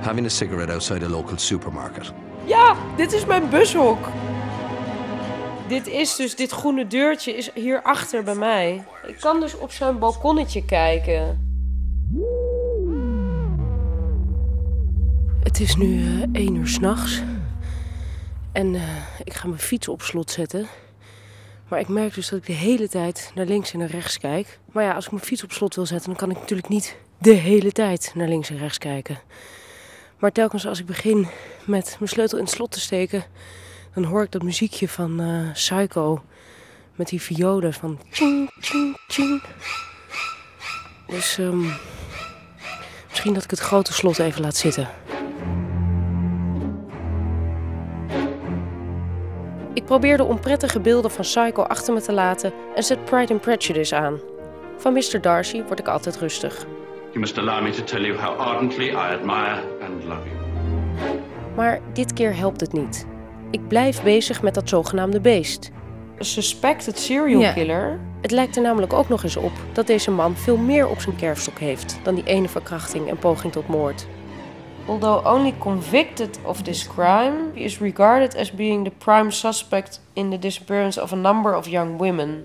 having 0.00 0.26
a 0.26 0.28
cigarette 0.28 0.72
outside 0.72 1.04
a 1.04 1.08
local 1.08 1.38
supermarket. 1.38 2.12
Ja, 2.46 2.76
dit 2.96 3.12
is 3.12 3.26
mijn 3.26 3.48
bushok. 3.50 4.08
Dit 5.70 5.86
is 5.86 6.16
dus, 6.16 6.36
dit 6.36 6.50
groene 6.50 6.86
deurtje 6.86 7.36
is 7.36 7.50
hierachter 7.54 8.22
bij 8.22 8.34
mij. 8.34 8.84
Ik 9.06 9.16
kan 9.20 9.40
dus 9.40 9.58
op 9.58 9.72
zo'n 9.72 9.98
balkonnetje 9.98 10.64
kijken. 10.64 11.48
Het 15.42 15.60
is 15.60 15.76
nu 15.76 16.04
eh 16.04 16.22
1 16.32 16.54
uur 16.54 16.68
s'nachts. 16.68 17.22
En 18.52 18.74
eh, 18.74 18.82
ik 19.24 19.32
ga 19.32 19.48
mijn 19.48 19.60
fiets 19.60 19.88
op 19.88 20.02
slot 20.02 20.30
zetten. 20.30 20.66
Maar 21.68 21.80
ik 21.80 21.88
merk 21.88 22.14
dus 22.14 22.28
dat 22.28 22.38
ik 22.38 22.46
de 22.46 22.52
hele 22.52 22.88
tijd 22.88 23.30
naar 23.34 23.46
links 23.46 23.72
en 23.72 23.78
naar 23.78 23.90
rechts 23.90 24.18
kijk. 24.18 24.58
Maar 24.72 24.84
ja, 24.84 24.94
als 24.94 25.04
ik 25.04 25.12
mijn 25.12 25.24
fiets 25.24 25.44
op 25.44 25.52
slot 25.52 25.74
wil 25.74 25.86
zetten, 25.86 26.08
dan 26.08 26.18
kan 26.18 26.30
ik 26.30 26.38
natuurlijk 26.38 26.68
niet 26.68 26.96
de 27.18 27.32
hele 27.32 27.72
tijd 27.72 28.12
naar 28.14 28.28
links 28.28 28.50
en 28.50 28.58
rechts 28.58 28.78
kijken. 28.78 29.18
Maar 30.18 30.32
telkens 30.32 30.66
als 30.66 30.78
ik 30.80 30.86
begin 30.86 31.28
met 31.64 31.96
mijn 31.98 32.10
sleutel 32.10 32.38
in 32.38 32.44
het 32.44 32.52
slot 32.52 32.70
te 32.70 32.80
steken, 32.80 33.24
dan 33.94 34.04
hoor 34.04 34.22
ik 34.22 34.30
dat 34.32 34.42
muziekje 34.42 34.88
van 34.88 35.20
eh, 35.20 35.52
Psycho. 35.52 36.22
Met 36.94 37.08
die 37.08 37.20
violen 37.20 37.72
van 37.72 38.00
tjing, 38.10 38.50
tjing, 38.60 38.96
tjing. 39.06 39.42
Dus 41.06 41.38
ehm, 41.38 41.64
Misschien 43.22 43.34
dat 43.34 43.44
ik 43.44 43.50
het 43.50 43.68
grote 43.68 43.92
slot 43.92 44.18
even 44.18 44.40
laat 44.40 44.56
zitten. 44.56 44.88
Ik 49.74 49.84
probeer 49.84 50.16
de 50.16 50.24
onprettige 50.24 50.80
beelden 50.80 51.10
van 51.10 51.24
Psycho 51.24 51.62
achter 51.62 51.94
me 51.94 52.00
te 52.00 52.12
laten 52.12 52.52
en 52.74 52.82
zet 52.82 53.04
Pride 53.04 53.32
and 53.32 53.40
Prejudice 53.40 53.96
aan. 53.96 54.20
Van 54.76 54.92
Mr. 54.92 55.20
Darcy 55.20 55.62
word 55.62 55.78
ik 55.78 55.88
altijd 55.88 56.18
rustig. 56.18 56.66
You 57.08 57.18
must 57.18 57.38
allow 57.38 57.62
me 57.62 57.70
to 57.70 57.84
tell 57.84 58.00
you 58.00 58.18
how 58.18 58.38
ardently 58.38 58.88
I 58.88 58.94
admire 58.94 59.62
and 59.82 60.04
love 60.04 60.22
you. 60.28 61.18
Maar 61.56 61.80
dit 61.92 62.12
keer 62.12 62.36
helpt 62.36 62.60
het 62.60 62.72
niet. 62.72 63.09
Ik 63.50 63.68
blijf 63.68 64.02
bezig 64.02 64.42
met 64.42 64.54
dat 64.54 64.68
zogenaamde 64.68 65.20
beest. 65.20 65.70
Een 66.18 66.24
suspected 66.24 66.98
serial 66.98 67.40
Ja. 67.40 67.52
killer. 67.52 67.98
Het 68.22 68.30
lijkt 68.30 68.56
er 68.56 68.62
namelijk 68.62 68.92
ook 68.92 69.08
nog 69.08 69.22
eens 69.22 69.36
op 69.36 69.52
dat 69.72 69.86
deze 69.86 70.10
man 70.10 70.36
veel 70.36 70.56
meer 70.56 70.88
op 70.88 71.00
zijn 71.00 71.16
kerfstok 71.16 71.58
heeft 71.58 71.98
dan 72.02 72.14
die 72.14 72.24
ene 72.24 72.48
verkrachting 72.48 73.08
en 73.08 73.18
poging 73.18 73.52
tot 73.52 73.68
moord. 73.68 74.06
Although 74.86 75.34
only 75.34 75.54
convicted 75.58 76.38
of 76.44 76.62
this 76.62 76.86
crime, 76.88 77.34
he 77.54 77.60
is 77.60 77.78
regarded 77.78 78.36
as 78.36 78.52
being 78.52 78.84
the 78.84 78.92
prime 78.98 79.30
suspect 79.30 80.00
in 80.12 80.30
the 80.30 80.38
disappearance 80.38 81.02
of 81.02 81.12
a 81.12 81.16
number 81.16 81.56
of 81.56 81.66
young 81.68 81.98
women. 81.98 82.44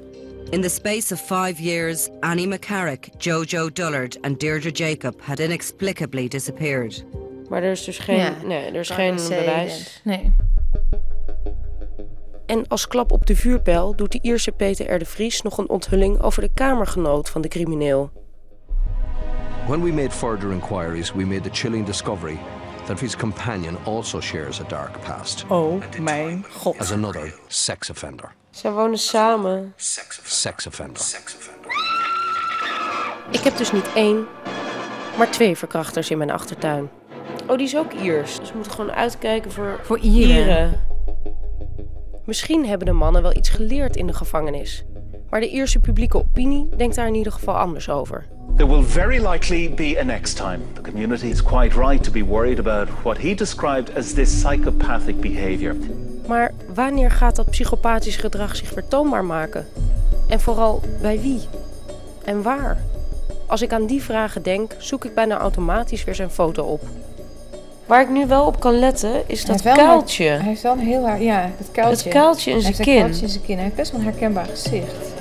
In 0.50 0.62
the 0.62 0.70
space 0.70 1.14
of 1.14 1.20
five 1.22 1.62
years, 1.62 2.10
Annie 2.20 2.48
McCarrick, 2.48 3.10
Jojo 3.18 3.70
Dullard, 3.74 4.18
and 4.22 4.40
Deirdre 4.40 4.72
Jacob 4.72 5.22
had 5.22 5.40
inexplicably 5.40 6.28
disappeared. 6.28 7.06
Maar 7.50 7.64
er 7.64 7.72
is 7.72 7.84
dus 7.84 7.98
geen, 7.98 8.18
Ja, 8.18 8.34
nee, 8.44 8.66
er 8.72 8.80
is 8.80 8.90
geen 8.90 9.16
bewijs. 9.16 10.02
Nee. 10.04 10.32
En 12.46 12.68
als 12.68 12.88
klap 12.88 13.12
op 13.12 13.26
de 13.26 13.36
vuurpijl 13.36 13.96
doet 13.96 14.12
de 14.12 14.20
Ierse 14.22 14.52
Peter 14.52 14.94
R. 14.94 15.00
de 15.00 15.06
Vries 15.06 15.42
nog 15.42 15.58
een 15.58 15.70
onthulling 15.70 16.22
over 16.22 16.42
de 16.42 16.50
kamergenoot 16.54 17.30
van 17.30 17.42
de 17.42 17.48
crimineel. 17.48 18.12
When 19.68 19.84
we 19.84 19.92
made 19.92 20.12
further 20.12 20.52
inquiries, 20.52 21.14
we 21.14 21.26
made 21.26 21.42
the 21.42 21.50
chilling 21.52 21.86
discovery 21.86 22.38
that 22.86 23.00
his 23.00 23.16
companion 23.16 23.78
also 23.86 24.22
shares 24.22 24.62
a 24.62 24.64
dark 24.68 25.00
past 25.08 25.46
Oh 25.48 25.82
mijn 26.02 26.46
god. 26.52 26.78
as 26.80 26.92
another 26.92 27.34
sex 27.48 27.90
offender. 27.90 28.34
Zij 28.50 28.72
wonen 28.72 28.98
samen. 28.98 29.74
Sex 29.76 30.68
offender. 30.68 31.04
Ik 33.32 33.40
heb 33.40 33.58
dus 33.58 33.72
niet 33.72 33.94
één, 33.96 34.26
maar 35.18 35.32
twee 35.32 35.56
verkrachters 35.58 36.10
in 36.10 36.18
mijn 36.18 36.32
achtertuin. 36.32 36.90
Oh, 37.48 37.58
die 37.58 37.66
is 37.66 37.78
ook 37.78 37.94
Iers. 37.94 38.40
Dus 38.40 38.50
we 38.50 38.56
moeten 38.56 38.74
gewoon 38.74 38.92
uitkijken 38.92 39.52
voor, 39.52 39.80
Voor 39.84 40.00
Ieren. 40.00 40.80
Misschien 42.26 42.66
hebben 42.66 42.88
de 42.88 42.94
mannen 42.94 43.22
wel 43.22 43.36
iets 43.36 43.50
geleerd 43.50 43.96
in 43.96 44.08
de 44.08 44.14
gevangenis. 44.14 44.86
Maar 45.30 45.40
de 45.40 45.50
Ierse 45.50 45.80
publieke 45.80 46.18
opinie 46.18 46.70
denkt 46.78 46.96
daar 46.96 47.08
in 47.08 47.16
ieder 47.16 47.32
geval 47.32 47.58
anders 47.58 47.90
over. 47.90 48.26
There 48.56 48.70
will 48.70 48.84
very 48.84 49.28
likely 49.28 49.74
be 49.74 50.00
a 50.00 50.04
next 50.04 50.36
time. 50.36 50.60
The 50.74 50.82
community 50.82 51.26
is 51.26 51.44
quite 51.44 51.80
right 51.80 52.04
to 52.04 52.12
be 52.12 52.26
worried 52.26 52.60
about 52.60 52.88
what 53.04 53.18
he 53.18 53.34
described 53.36 53.98
as 53.98 54.14
this 54.14 54.42
psychopathic 54.42 55.20
behavior. 55.20 55.76
Maar 56.28 56.54
wanneer 56.74 57.12
gaat 57.12 57.36
dat 57.36 57.50
psychopathisch 57.50 58.16
gedrag 58.16 58.56
zich 58.56 58.74
weer 58.74 58.88
toonbaar 58.88 59.26
maken? 59.26 59.68
En 60.28 60.40
vooral 60.40 60.82
bij 61.02 61.22
wie? 61.22 61.42
En 62.24 62.42
waar? 62.42 62.78
Als 63.48 63.62
ik 63.62 63.74
aan 63.74 63.86
die 63.86 64.04
vragen 64.04 64.44
denk, 64.44 64.76
zoek 64.78 65.06
ik 65.06 65.14
bijna 65.14 65.38
automatisch 65.38 66.04
weer 66.04 66.16
zijn 66.16 66.30
foto 66.30 66.64
op. 66.64 66.82
Waar 67.86 68.02
ik 68.02 68.10
nu 68.10 68.28
wel 68.28 68.46
op 68.46 68.60
kan 68.60 68.80
letten, 68.80 69.24
is 69.30 69.46
dat 69.46 69.66
een- 69.66 69.74
kuiltje. 69.76 70.24
Hij 70.26 70.40
heeft 70.40 70.62
wel 70.62 70.72
een 70.72 70.80
heel 70.80 71.06
haar, 71.06 71.22
ja, 71.22 71.50
het 71.58 71.72
kuiltje. 71.72 72.04
Het 72.04 72.14
kuiltje 72.18 72.52
in 72.52 72.62
zijn 72.62 72.74
kin. 72.74 73.00
kuiltje 73.02 73.22
in 73.22 73.30
zijn 73.30 73.44
kin. 73.44 73.56
Hij 73.56 73.64
heeft 73.64 73.76
best 73.76 73.92
wel 73.92 74.00
een 74.00 74.06
herkenbaar 74.06 74.46
gezicht. 74.46 75.14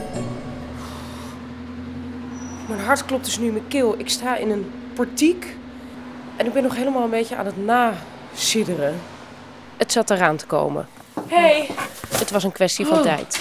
Mijn 2.68 2.80
hart 2.80 3.04
klopt 3.04 3.24
dus 3.24 3.38
nu 3.38 3.46
in 3.46 3.52
mijn 3.52 3.68
keel. 3.68 3.94
Ik 3.98 4.08
sta 4.08 4.36
in 4.36 4.50
een 4.50 4.70
portiek 4.94 5.56
en 6.36 6.46
ik 6.46 6.52
ben 6.52 6.62
nog 6.62 6.76
helemaal 6.76 7.02
een 7.04 7.10
beetje 7.10 7.36
aan 7.36 7.46
het 7.46 7.64
nasidderen. 7.64 9.00
Het 9.76 9.92
zat 9.92 10.10
eraan 10.10 10.36
te 10.36 10.46
komen. 10.46 10.88
Hey. 11.28 11.68
Het 12.18 12.30
was 12.30 12.44
een 12.44 12.52
kwestie 12.52 12.86
van 12.86 12.96
Oh. 12.98 13.02
tijd. 13.04 13.40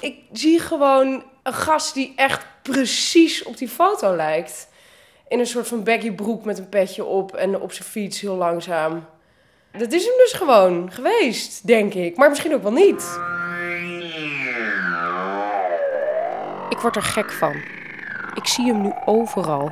Ik 0.00 0.14
zie 0.32 0.60
gewoon 0.60 1.22
een 1.42 1.52
gast 1.54 1.94
die 1.94 2.12
echt 2.16 2.46
precies 2.62 3.42
op 3.42 3.56
die 3.56 3.68
foto 3.68 4.16
lijkt. 4.16 4.68
In 5.32 5.38
een 5.38 5.46
soort 5.46 5.68
van 5.68 5.84
baggy 5.84 6.12
broek 6.12 6.44
met 6.44 6.58
een 6.58 6.68
petje 6.68 7.04
op 7.04 7.34
en 7.34 7.60
op 7.60 7.72
zijn 7.72 7.88
fiets 7.88 8.20
heel 8.20 8.36
langzaam. 8.36 9.04
Dat 9.78 9.92
is 9.92 10.04
hem 10.04 10.14
dus 10.16 10.32
gewoon 10.32 10.92
geweest, 10.92 11.66
denk 11.66 11.94
ik. 11.94 12.16
Maar 12.16 12.28
misschien 12.28 12.54
ook 12.54 12.62
wel 12.62 12.72
niet. 12.72 13.20
Ik 16.68 16.78
word 16.78 16.96
er 16.96 17.02
gek 17.02 17.32
van. 17.32 17.54
Ik 18.34 18.46
zie 18.46 18.66
hem 18.66 18.80
nu 18.82 18.92
overal. 19.04 19.70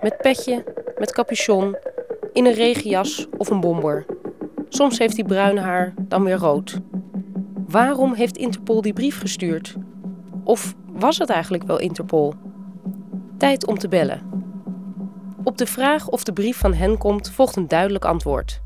Met 0.00 0.16
petje, 0.16 0.64
met 0.98 1.12
capuchon, 1.12 1.76
in 2.32 2.46
een 2.46 2.54
regenjas 2.54 3.26
of 3.36 3.50
een 3.50 3.60
bomber. 3.60 4.04
Soms 4.68 4.98
heeft 4.98 5.16
hij 5.16 5.24
bruin 5.24 5.58
haar, 5.58 5.94
dan 5.98 6.24
weer 6.24 6.38
rood. 6.38 6.78
Waarom 7.66 8.14
heeft 8.14 8.36
Interpol 8.36 8.82
die 8.82 8.92
brief 8.92 9.20
gestuurd? 9.20 9.76
Of 10.44 10.74
was 10.86 11.18
het 11.18 11.30
eigenlijk 11.30 11.64
wel 11.64 11.78
Interpol? 11.78 12.34
Tijd 13.38 13.66
om 13.66 13.78
te 13.78 13.88
bellen. 13.88 14.31
Op 15.44 15.58
de 15.58 15.66
vraag 15.66 16.08
of 16.08 16.24
de 16.24 16.32
brief 16.32 16.58
van 16.58 16.74
hen 16.74 16.98
komt, 16.98 17.32
volgt 17.34 17.56
een 17.56 17.68
duidelijk 17.68 18.04
antwoord. 18.04 18.60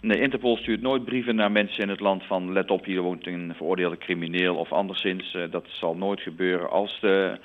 Nee, 0.00 0.20
Interpol 0.20 0.56
stuurt 0.56 0.82
nooit 0.82 1.04
brieven 1.04 1.34
naar 1.34 1.52
mensen 1.52 1.82
in 1.82 1.88
het 1.88 2.00
land 2.00 2.24
van 2.24 2.52
let 2.52 2.70
op, 2.70 2.84
hier 2.84 3.00
woont 3.00 3.26
een 3.26 3.52
veroordeelde 3.56 3.98
crimineel 3.98 4.54
of 4.56 4.72
anderszins. 4.72 5.34
Eh, 5.34 5.42
dat 5.50 5.64
zal 5.68 5.96
nooit 5.96 6.20
gebeuren. 6.20 6.70
Als 6.70 6.98
de 7.00 7.38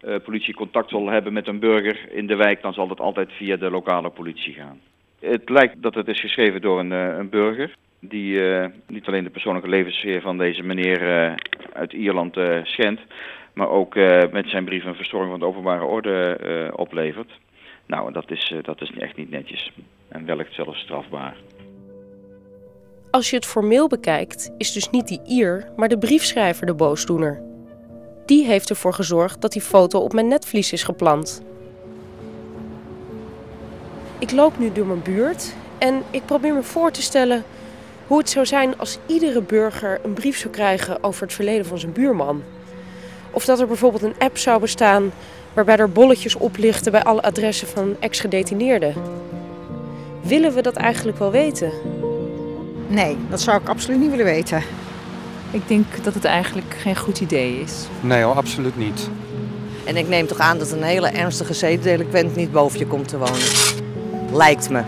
eh, 0.00 0.14
politie 0.24 0.54
contact 0.54 0.90
wil 0.90 1.08
hebben 1.08 1.32
met 1.32 1.46
een 1.46 1.58
burger 1.58 2.12
in 2.12 2.26
de 2.26 2.36
wijk, 2.36 2.62
dan 2.62 2.72
zal 2.72 2.88
dat 2.88 3.00
altijd 3.00 3.32
via 3.32 3.56
de 3.56 3.70
lokale 3.70 4.10
politie 4.10 4.52
gaan. 4.52 4.80
Het 5.20 5.48
lijkt 5.48 5.82
dat 5.82 5.94
het 5.94 6.08
is 6.08 6.20
geschreven 6.20 6.60
door 6.60 6.78
een, 6.78 6.92
eh, 6.92 7.16
een 7.18 7.28
burger 7.28 7.74
die 8.00 8.40
niet 8.86 9.06
alleen 9.06 9.24
de 9.24 9.30
persoonlijke 9.30 9.68
levenssfeer 9.68 10.20
van 10.20 10.38
deze 10.38 10.62
meneer 10.62 11.00
uit 11.72 11.92
Ierland 11.92 12.36
eh, 12.36 12.58
schendt, 12.62 13.00
maar 13.54 13.68
ook 13.68 13.94
met 14.30 14.48
zijn 14.48 14.64
brief 14.64 14.84
een 14.84 14.94
verstoring 14.94 15.30
van 15.30 15.40
de 15.40 15.46
openbare 15.46 15.84
orde 15.84 16.72
oplevert. 16.76 17.30
Nou, 17.86 18.12
dat 18.12 18.30
is, 18.30 18.52
eh, 18.54 18.62
dat 18.62 18.80
is 18.80 18.92
echt 18.98 19.16
niet 19.16 19.30
netjes 19.30 19.72
en 20.08 20.26
wellicht 20.26 20.54
zelfs 20.54 20.80
strafbaar. 20.80 21.36
Als 23.10 23.30
je 23.30 23.36
het 23.36 23.46
formeel 23.46 23.88
bekijkt, 23.88 24.50
is 24.58 24.72
dus 24.72 24.90
niet 24.90 25.08
die 25.08 25.20
Ier, 25.26 25.68
maar 25.76 25.88
de 25.88 25.98
briefschrijver 25.98 26.66
de 26.66 26.74
boosdoener. 26.74 27.42
Die 28.26 28.44
heeft 28.44 28.70
ervoor 28.70 28.94
gezorgd 28.94 29.40
dat 29.40 29.52
die 29.52 29.62
foto 29.62 29.98
op 29.98 30.12
mijn 30.12 30.28
netvlies 30.28 30.72
is 30.72 30.82
geplant. 30.82 31.42
Ik 34.18 34.32
loop 34.32 34.58
nu 34.58 34.72
door 34.72 34.86
mijn 34.86 35.02
buurt 35.02 35.54
en 35.78 36.02
ik 36.10 36.24
probeer 36.24 36.54
me 36.54 36.62
voor 36.62 36.90
te 36.90 37.02
stellen 37.02 37.44
hoe 38.06 38.18
het 38.18 38.30
zou 38.30 38.46
zijn 38.46 38.78
als 38.78 38.98
iedere 39.06 39.42
burger 39.42 40.00
een 40.02 40.12
brief 40.12 40.38
zou 40.38 40.52
krijgen 40.52 41.02
over 41.02 41.22
het 41.22 41.32
verleden 41.32 41.66
van 41.66 41.78
zijn 41.78 41.92
buurman. 41.92 42.42
Of 43.30 43.44
dat 43.44 43.60
er 43.60 43.66
bijvoorbeeld 43.66 44.02
een 44.02 44.18
app 44.18 44.38
zou 44.38 44.60
bestaan 44.60 45.12
waarbij 45.56 45.76
er 45.76 45.90
bolletjes 45.90 46.34
oplichten 46.34 46.92
bij 46.92 47.02
alle 47.02 47.22
adressen 47.22 47.68
van 47.68 47.96
ex-gedetineerden. 48.00 48.94
Willen 50.22 50.54
we 50.54 50.62
dat 50.62 50.76
eigenlijk 50.76 51.18
wel 51.18 51.30
weten? 51.30 51.72
Nee, 52.88 53.16
dat 53.30 53.40
zou 53.40 53.60
ik 53.60 53.68
absoluut 53.68 54.00
niet 54.00 54.10
willen 54.10 54.24
weten. 54.24 54.62
Ik 55.50 55.68
denk 55.68 56.04
dat 56.04 56.14
het 56.14 56.24
eigenlijk 56.24 56.74
geen 56.78 56.96
goed 56.96 57.20
idee 57.20 57.60
is. 57.60 57.86
Nee 58.00 58.22
hoor, 58.22 58.34
absoluut 58.34 58.76
niet. 58.76 59.08
En 59.84 59.96
ik 59.96 60.08
neem 60.08 60.26
toch 60.26 60.38
aan 60.38 60.58
dat 60.58 60.70
een 60.70 60.82
hele 60.82 61.08
ernstige 61.08 61.54
zedendelinquent 61.54 62.36
niet 62.36 62.52
boven 62.52 62.78
je 62.78 62.86
komt 62.86 63.08
te 63.08 63.18
wonen. 63.18 63.74
Lijkt 64.32 64.70
me. 64.70 64.82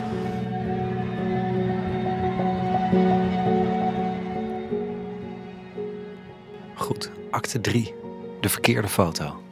Goed, 6.74 7.11
acte 7.31 7.61
3. 7.61 7.94
De 8.40 8.48
verkeerde 8.48 8.88
foto. 8.88 9.46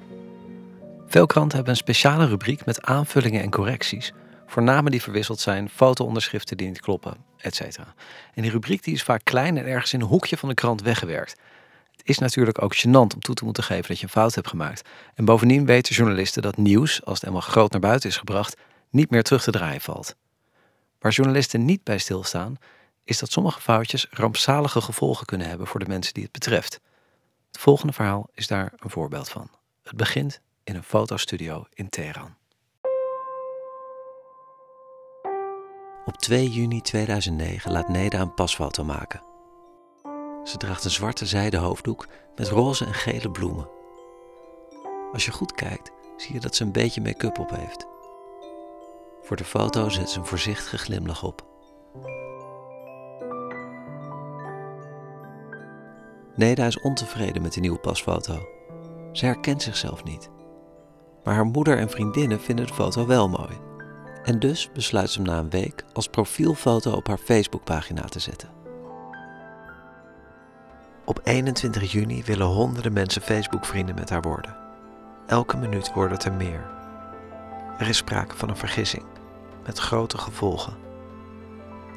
Veel 1.06 1.26
kranten 1.26 1.56
hebben 1.56 1.74
een 1.74 1.80
speciale 1.80 2.26
rubriek 2.26 2.64
met 2.64 2.82
aanvullingen 2.82 3.42
en 3.42 3.50
correcties 3.50 4.12
voor 4.46 4.62
namen 4.62 4.90
die 4.90 5.02
verwisseld 5.02 5.40
zijn, 5.40 5.68
foto-onderschriften 5.68 6.56
die 6.56 6.68
niet 6.68 6.80
kloppen, 6.80 7.16
etc. 7.36 7.60
En 8.34 8.42
die 8.42 8.50
rubriek 8.50 8.84
die 8.84 8.94
is 8.94 9.02
vaak 9.02 9.20
klein 9.24 9.56
en 9.56 9.66
ergens 9.66 9.92
in 9.92 10.00
een 10.00 10.06
hoekje 10.06 10.36
van 10.36 10.48
de 10.48 10.54
krant 10.54 10.82
weggewerkt. 10.82 11.36
Het 11.90 12.08
is 12.08 12.18
natuurlijk 12.18 12.62
ook 12.62 12.76
gênant 12.76 13.14
om 13.14 13.20
toe 13.20 13.34
te 13.34 13.44
moeten 13.44 13.64
geven 13.64 13.88
dat 13.88 13.98
je 13.98 14.04
een 14.04 14.10
fout 14.10 14.34
hebt 14.34 14.48
gemaakt. 14.48 14.88
En 15.14 15.24
bovendien 15.24 15.66
weten 15.66 15.94
journalisten 15.94 16.42
dat 16.42 16.56
nieuws, 16.56 17.04
als 17.04 17.18
het 17.18 17.26
eenmaal 17.26 17.40
groot 17.40 17.70
naar 17.70 17.80
buiten 17.80 18.08
is 18.08 18.16
gebracht, 18.16 18.56
niet 18.90 19.10
meer 19.10 19.22
terug 19.22 19.42
te 19.42 19.50
draaien 19.50 19.80
valt. 19.80 20.16
Waar 20.98 21.12
journalisten 21.12 21.64
niet 21.64 21.84
bij 21.84 21.98
stilstaan, 21.98 22.56
is 23.04 23.18
dat 23.18 23.30
sommige 23.30 23.60
foutjes 23.60 24.06
rampzalige 24.10 24.80
gevolgen 24.80 25.26
kunnen 25.26 25.48
hebben 25.48 25.66
voor 25.66 25.80
de 25.80 25.88
mensen 25.88 26.14
die 26.14 26.22
het 26.22 26.32
betreft. 26.32 26.80
Het 27.52 27.60
volgende 27.60 27.92
verhaal 27.92 28.28
is 28.34 28.46
daar 28.46 28.72
een 28.76 28.90
voorbeeld 28.90 29.28
van. 29.28 29.50
Het 29.82 29.96
begint 29.96 30.40
in 30.66 30.76
een 30.76 30.82
fotostudio 30.82 31.66
in 31.74 31.88
Teheran. 31.88 32.34
Op 36.04 36.16
2 36.16 36.48
juni 36.50 36.80
2009 36.80 37.72
laat 37.72 37.88
Neda 37.88 38.20
een 38.20 38.34
pasfoto 38.34 38.84
maken. 38.84 39.22
Ze 40.44 40.56
draagt 40.56 40.84
een 40.84 40.90
zwarte 40.90 41.26
zijden 41.26 41.60
hoofddoek 41.60 42.06
met 42.36 42.48
roze 42.48 42.84
en 42.84 42.94
gele 42.94 43.30
bloemen. 43.30 43.68
Als 45.12 45.24
je 45.24 45.32
goed 45.32 45.52
kijkt, 45.52 45.90
zie 46.16 46.34
je 46.34 46.40
dat 46.40 46.54
ze 46.54 46.64
een 46.64 46.72
beetje 46.72 47.00
make-up 47.00 47.38
op 47.38 47.50
heeft. 47.50 47.86
Voor 49.22 49.36
de 49.36 49.44
foto 49.44 49.88
zet 49.88 50.10
ze 50.10 50.18
een 50.18 50.26
voorzichtige 50.26 50.78
glimlach 50.78 51.22
op. 51.22 51.46
Neda 56.34 56.66
is 56.66 56.80
ontevreden 56.80 57.42
met 57.42 57.52
de 57.52 57.60
nieuwe 57.60 57.78
pasfoto. 57.78 58.48
Ze 59.12 59.24
herkent 59.24 59.62
zichzelf 59.62 60.04
niet. 60.04 60.34
Maar 61.26 61.34
haar 61.34 61.46
moeder 61.46 61.78
en 61.78 61.90
vriendinnen 61.90 62.40
vinden 62.40 62.66
de 62.66 62.74
foto 62.74 63.06
wel 63.06 63.28
mooi. 63.28 63.58
En 64.22 64.38
dus 64.38 64.70
besluit 64.72 65.10
ze 65.10 65.18
hem 65.18 65.28
na 65.28 65.38
een 65.38 65.50
week 65.50 65.84
als 65.92 66.08
profielfoto 66.08 66.92
op 66.92 67.06
haar 67.06 67.18
Facebookpagina 67.18 68.02
te 68.02 68.18
zetten. 68.18 68.48
Op 71.04 71.20
21 71.24 71.92
juni 71.92 72.24
willen 72.24 72.46
honderden 72.46 72.92
mensen 72.92 73.22
Facebook-vrienden 73.22 73.94
met 73.94 74.10
haar 74.10 74.22
worden. 74.22 74.56
Elke 75.26 75.56
minuut 75.56 75.92
worden 75.92 76.12
het 76.16 76.24
er 76.24 76.32
meer. 76.32 76.64
Er 77.78 77.88
is 77.88 77.96
sprake 77.96 78.36
van 78.36 78.48
een 78.48 78.56
vergissing, 78.56 79.04
met 79.64 79.78
grote 79.78 80.18
gevolgen. 80.18 80.76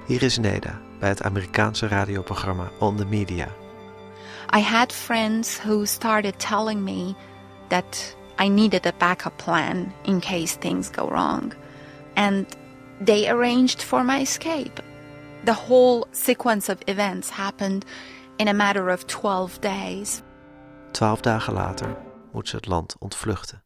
Hier 0.05 0.23
is 0.23 0.37
Neda 0.37 0.79
bij 0.99 1.09
het 1.09 1.23
Amerikaanse 1.23 1.87
radioprogramma 1.87 2.69
On 2.79 2.95
the 2.95 3.05
Media. 3.05 3.47
I 4.55 4.59
had 4.59 4.93
friends 4.93 5.61
who 5.61 5.85
started 5.85 6.39
telling 6.39 6.81
me 6.81 7.13
that 7.67 8.17
I 8.39 8.47
needed 8.47 8.85
a 8.85 8.93
backup 8.93 9.37
plan 9.37 9.93
in 10.05 10.21
case 10.21 10.57
things 10.57 10.89
go 10.89 11.09
wrong. 11.09 11.53
And 12.15 12.45
they 13.01 13.29
arranged 13.29 13.81
for 13.81 14.03
my 14.03 14.21
escape. 14.21 14.79
The 15.43 15.53
whole 15.53 16.07
sequence 16.11 16.69
of 16.69 16.81
events 16.87 17.29
happened 17.29 17.85
in 18.37 18.47
a 18.47 18.53
matter 18.53 18.89
of 18.89 19.05
12 19.07 19.59
days. 19.59 20.21
Twaalf 20.91 21.21
dagen 21.21 21.53
later 21.53 21.95
moet 22.31 22.49
ze 22.49 22.55
het 22.55 22.67
land 22.67 22.95
ontvluchten. 22.99 23.63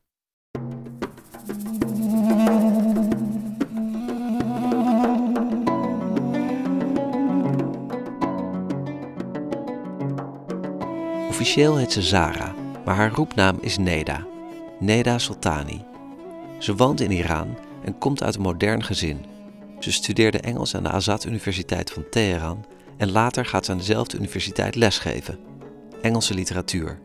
Officieel 11.29 11.77
heet 11.77 11.91
ze 11.91 12.01
Zara, 12.01 12.53
maar 12.85 12.95
haar 12.95 13.11
roepnaam 13.11 13.57
is 13.61 13.77
Neda. 13.77 14.32
Neda 14.83 15.17
Sultani. 15.17 15.85
Ze 16.59 16.75
woont 16.75 17.01
in 17.01 17.11
Iran 17.11 17.57
en 17.83 17.97
komt 17.97 18.23
uit 18.23 18.35
een 18.35 18.41
modern 18.41 18.83
gezin. 18.83 19.25
Ze 19.79 19.91
studeerde 19.91 20.39
Engels 20.39 20.75
aan 20.75 20.83
de 20.83 20.89
Azad 20.89 21.25
Universiteit 21.25 21.91
van 21.91 22.09
Teheran 22.09 22.65
en 22.97 23.11
later 23.11 23.45
gaat 23.45 23.65
ze 23.65 23.71
aan 23.71 23.77
dezelfde 23.77 24.17
universiteit 24.17 24.75
lesgeven. 24.75 25.39
Engelse 26.01 26.33
literatuur. 26.33 26.99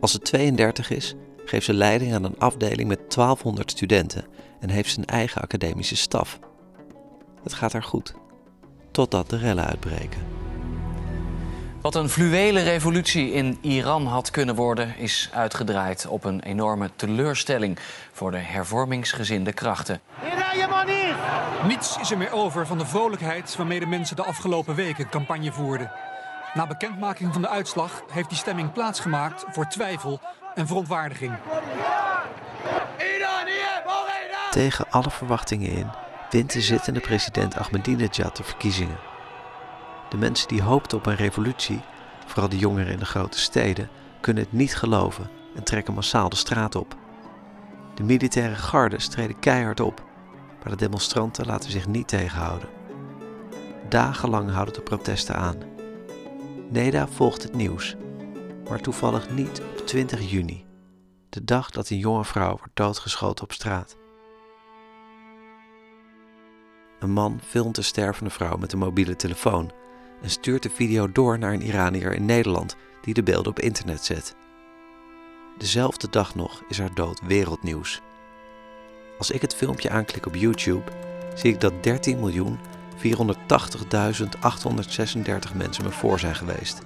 Als 0.00 0.12
ze 0.12 0.18
32 0.18 0.90
is, 0.90 1.14
geeft 1.44 1.64
ze 1.64 1.74
leiding 1.74 2.14
aan 2.14 2.24
een 2.24 2.38
afdeling 2.38 2.88
met 2.88 3.14
1200 3.14 3.70
studenten 3.70 4.24
en 4.60 4.70
heeft 4.70 4.96
een 4.96 5.04
eigen 5.04 5.42
academische 5.42 5.96
staf. 5.96 6.38
Het 7.42 7.52
gaat 7.52 7.72
haar 7.72 7.82
goed, 7.82 8.14
totdat 8.90 9.30
de 9.30 9.36
rellen 9.36 9.66
uitbreken. 9.66 10.35
Wat 11.86 11.94
een 11.94 12.08
fluwele 12.08 12.62
revolutie 12.62 13.32
in 13.32 13.58
Iran 13.60 14.06
had 14.06 14.30
kunnen 14.30 14.54
worden, 14.54 14.96
is 14.96 15.30
uitgedraaid 15.32 16.06
op 16.06 16.24
een 16.24 16.40
enorme 16.40 16.90
teleurstelling 16.96 17.78
voor 18.12 18.30
de 18.30 18.38
hervormingsgezinde 18.38 19.52
krachten. 19.52 20.00
Niets 21.66 21.98
is 21.98 22.10
er 22.10 22.18
meer 22.18 22.32
over 22.32 22.66
van 22.66 22.78
de 22.78 22.86
vrolijkheid 22.86 23.56
waarmee 23.56 23.80
de 23.80 23.86
mensen 23.86 24.16
de 24.16 24.24
afgelopen 24.24 24.74
weken 24.74 25.08
campagne 25.08 25.52
voerden. 25.52 25.92
Na 26.54 26.66
bekendmaking 26.66 27.32
van 27.32 27.42
de 27.42 27.48
uitslag 27.48 28.02
heeft 28.12 28.28
die 28.28 28.38
stemming 28.38 28.72
plaatsgemaakt 28.72 29.44
voor 29.48 29.66
twijfel 29.66 30.20
en 30.54 30.66
verontwaardiging. 30.66 31.34
Tegen 34.50 34.90
alle 34.90 35.10
verwachtingen 35.10 35.70
in 35.70 35.90
wint 36.30 36.52
de 36.52 36.60
zittende 36.60 37.00
president 37.00 37.56
Ahmadinejad 37.56 38.36
de 38.36 38.42
verkiezingen. 38.42 39.15
De 40.08 40.16
mensen 40.16 40.48
die 40.48 40.62
hoopten 40.62 40.98
op 40.98 41.06
een 41.06 41.16
revolutie, 41.16 41.80
vooral 42.26 42.48
de 42.48 42.58
jongeren 42.58 42.92
in 42.92 42.98
de 42.98 43.04
grote 43.04 43.38
steden, 43.38 43.88
kunnen 44.20 44.42
het 44.42 44.52
niet 44.52 44.76
geloven 44.76 45.30
en 45.54 45.64
trekken 45.64 45.94
massaal 45.94 46.28
de 46.28 46.36
straat 46.36 46.74
op. 46.74 46.96
De 47.94 48.02
militaire 48.02 48.54
garden 48.54 49.00
streden 49.00 49.38
keihard 49.38 49.80
op, 49.80 50.04
maar 50.62 50.70
de 50.70 50.76
demonstranten 50.76 51.46
laten 51.46 51.70
zich 51.70 51.86
niet 51.86 52.08
tegenhouden. 52.08 52.68
Dagenlang 53.88 54.50
houden 54.50 54.74
de 54.74 54.80
protesten 54.80 55.36
aan. 55.36 55.56
Neda 56.68 57.08
volgt 57.08 57.42
het 57.42 57.54
nieuws, 57.54 57.96
maar 58.68 58.80
toevallig 58.80 59.30
niet 59.30 59.60
op 59.60 59.86
20 59.86 60.30
juni, 60.30 60.66
de 61.28 61.44
dag 61.44 61.70
dat 61.70 61.90
een 61.90 61.98
jonge 61.98 62.24
vrouw 62.24 62.56
wordt 62.56 62.76
doodgeschoten 62.76 63.44
op 63.44 63.52
straat. 63.52 63.96
Een 66.98 67.10
man 67.10 67.40
filmt 67.42 67.74
de 67.74 67.82
stervende 67.82 68.30
vrouw 68.30 68.56
met 68.56 68.72
een 68.72 68.78
mobiele 68.78 69.16
telefoon 69.16 69.72
en 70.26 70.32
stuurt 70.32 70.62
de 70.62 70.70
video 70.70 71.12
door 71.12 71.38
naar 71.38 71.52
een 71.52 71.62
Iranier 71.62 72.14
in 72.14 72.24
Nederland 72.24 72.76
die 73.02 73.14
de 73.14 73.22
beelden 73.22 73.50
op 73.50 73.60
internet 73.60 74.04
zet. 74.04 74.34
Dezelfde 75.58 76.10
dag 76.10 76.34
nog 76.34 76.62
is 76.68 76.78
haar 76.78 76.94
dood 76.94 77.20
wereldnieuws. 77.26 78.00
Als 79.18 79.30
ik 79.30 79.40
het 79.40 79.54
filmpje 79.54 79.90
aanklik 79.90 80.26
op 80.26 80.34
YouTube, 80.34 80.92
zie 81.34 81.52
ik 81.52 81.60
dat 81.60 81.72
13.480.836 81.72 81.78
mensen 85.54 85.84
me 85.84 85.90
voor 85.90 86.18
zijn 86.18 86.34
geweest. 86.34 86.80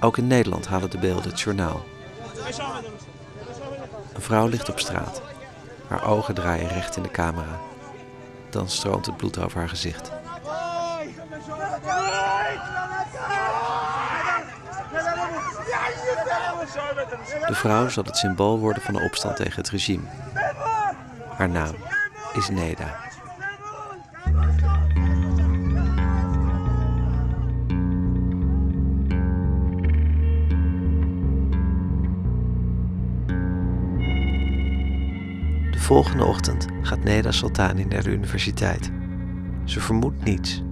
Ook 0.00 0.16
in 0.16 0.26
Nederland 0.26 0.66
halen 0.66 0.90
de 0.90 0.98
beelden 0.98 1.30
het 1.30 1.40
journaal. 1.40 1.84
Een 4.14 4.22
vrouw 4.22 4.46
ligt 4.46 4.68
op 4.68 4.78
straat. 4.78 5.22
Haar 5.88 6.06
ogen 6.06 6.34
draaien 6.34 6.68
recht 6.68 6.96
in 6.96 7.02
de 7.02 7.10
camera. 7.10 7.60
Dan 8.50 8.68
stroomt 8.68 9.06
het 9.06 9.16
bloed 9.16 9.38
over 9.38 9.58
haar 9.58 9.68
gezicht. 9.68 10.12
De 17.46 17.54
vrouw 17.54 17.88
zal 17.88 18.04
het 18.04 18.16
symbool 18.16 18.58
worden 18.58 18.82
van 18.82 18.94
de 18.94 19.00
opstand 19.00 19.36
tegen 19.36 19.56
het 19.56 19.70
regime. 19.70 20.02
Haar 21.36 21.48
naam 21.48 21.74
is 22.32 22.48
Neda. 22.48 23.04
De 35.70 35.82
volgende 35.82 36.24
ochtend 36.24 36.66
gaat 36.82 37.04
Neda 37.04 37.30
Sultani 37.30 37.84
naar 37.84 38.02
de 38.02 38.10
universiteit. 38.10 38.90
Ze 39.64 39.80
vermoedt 39.80 40.24
niets. 40.24 40.62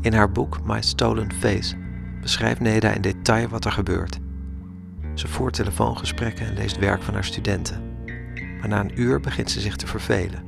In 0.00 0.12
haar 0.12 0.32
boek 0.32 0.58
My 0.64 0.82
Stolen 0.82 1.32
Face 1.32 1.76
beschrijft 2.20 2.60
Neda 2.60 2.90
in 2.90 3.00
detail 3.00 3.48
wat 3.48 3.64
er 3.64 3.72
gebeurt. 3.72 4.18
Ze 5.14 5.28
voert 5.28 5.54
telefoongesprekken 5.54 6.46
en 6.46 6.54
leest 6.54 6.78
werk 6.78 7.02
van 7.02 7.14
haar 7.14 7.24
studenten. 7.24 7.82
Maar 8.60 8.68
na 8.68 8.80
een 8.80 9.00
uur 9.00 9.20
begint 9.20 9.50
ze 9.50 9.60
zich 9.60 9.76
te 9.76 9.86
vervelen. 9.86 10.44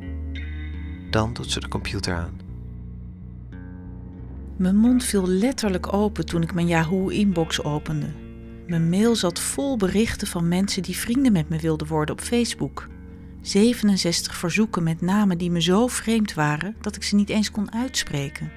Dan 1.11 1.33
doet 1.33 1.51
ze 1.51 1.61
de 1.61 1.69
computer 1.69 2.15
aan. 2.15 2.41
Mijn 4.57 4.77
mond 4.77 5.05
viel 5.05 5.27
letterlijk 5.29 5.93
open 5.93 6.27
toen 6.27 6.43
ik 6.43 6.55
mijn 6.55 6.67
Yahoo-inbox 6.67 7.63
opende. 7.63 8.07
Mijn 8.67 8.89
mail 8.89 9.17
zat 9.17 9.41
vol 9.41 9.77
berichten 9.77 10.27
van 10.27 10.49
mensen 10.49 10.83
die 10.83 10.97
vrienden 10.97 11.33
met 11.33 11.49
me 11.49 11.59
wilden 11.59 11.87
worden 11.87 12.15
op 12.15 12.21
Facebook. 12.21 12.89
67 13.41 14.37
verzoeken 14.37 14.83
met 14.83 15.01
namen 15.01 15.39
die 15.39 15.51
me 15.51 15.63
zo 15.63 15.87
vreemd 15.87 16.35
waren 16.35 16.77
dat 16.81 16.97
ik 16.97 17.03
ze 17.03 17.15
niet 17.15 17.29
eens 17.29 17.51
kon 17.51 17.73
uitspreken. 17.73 18.53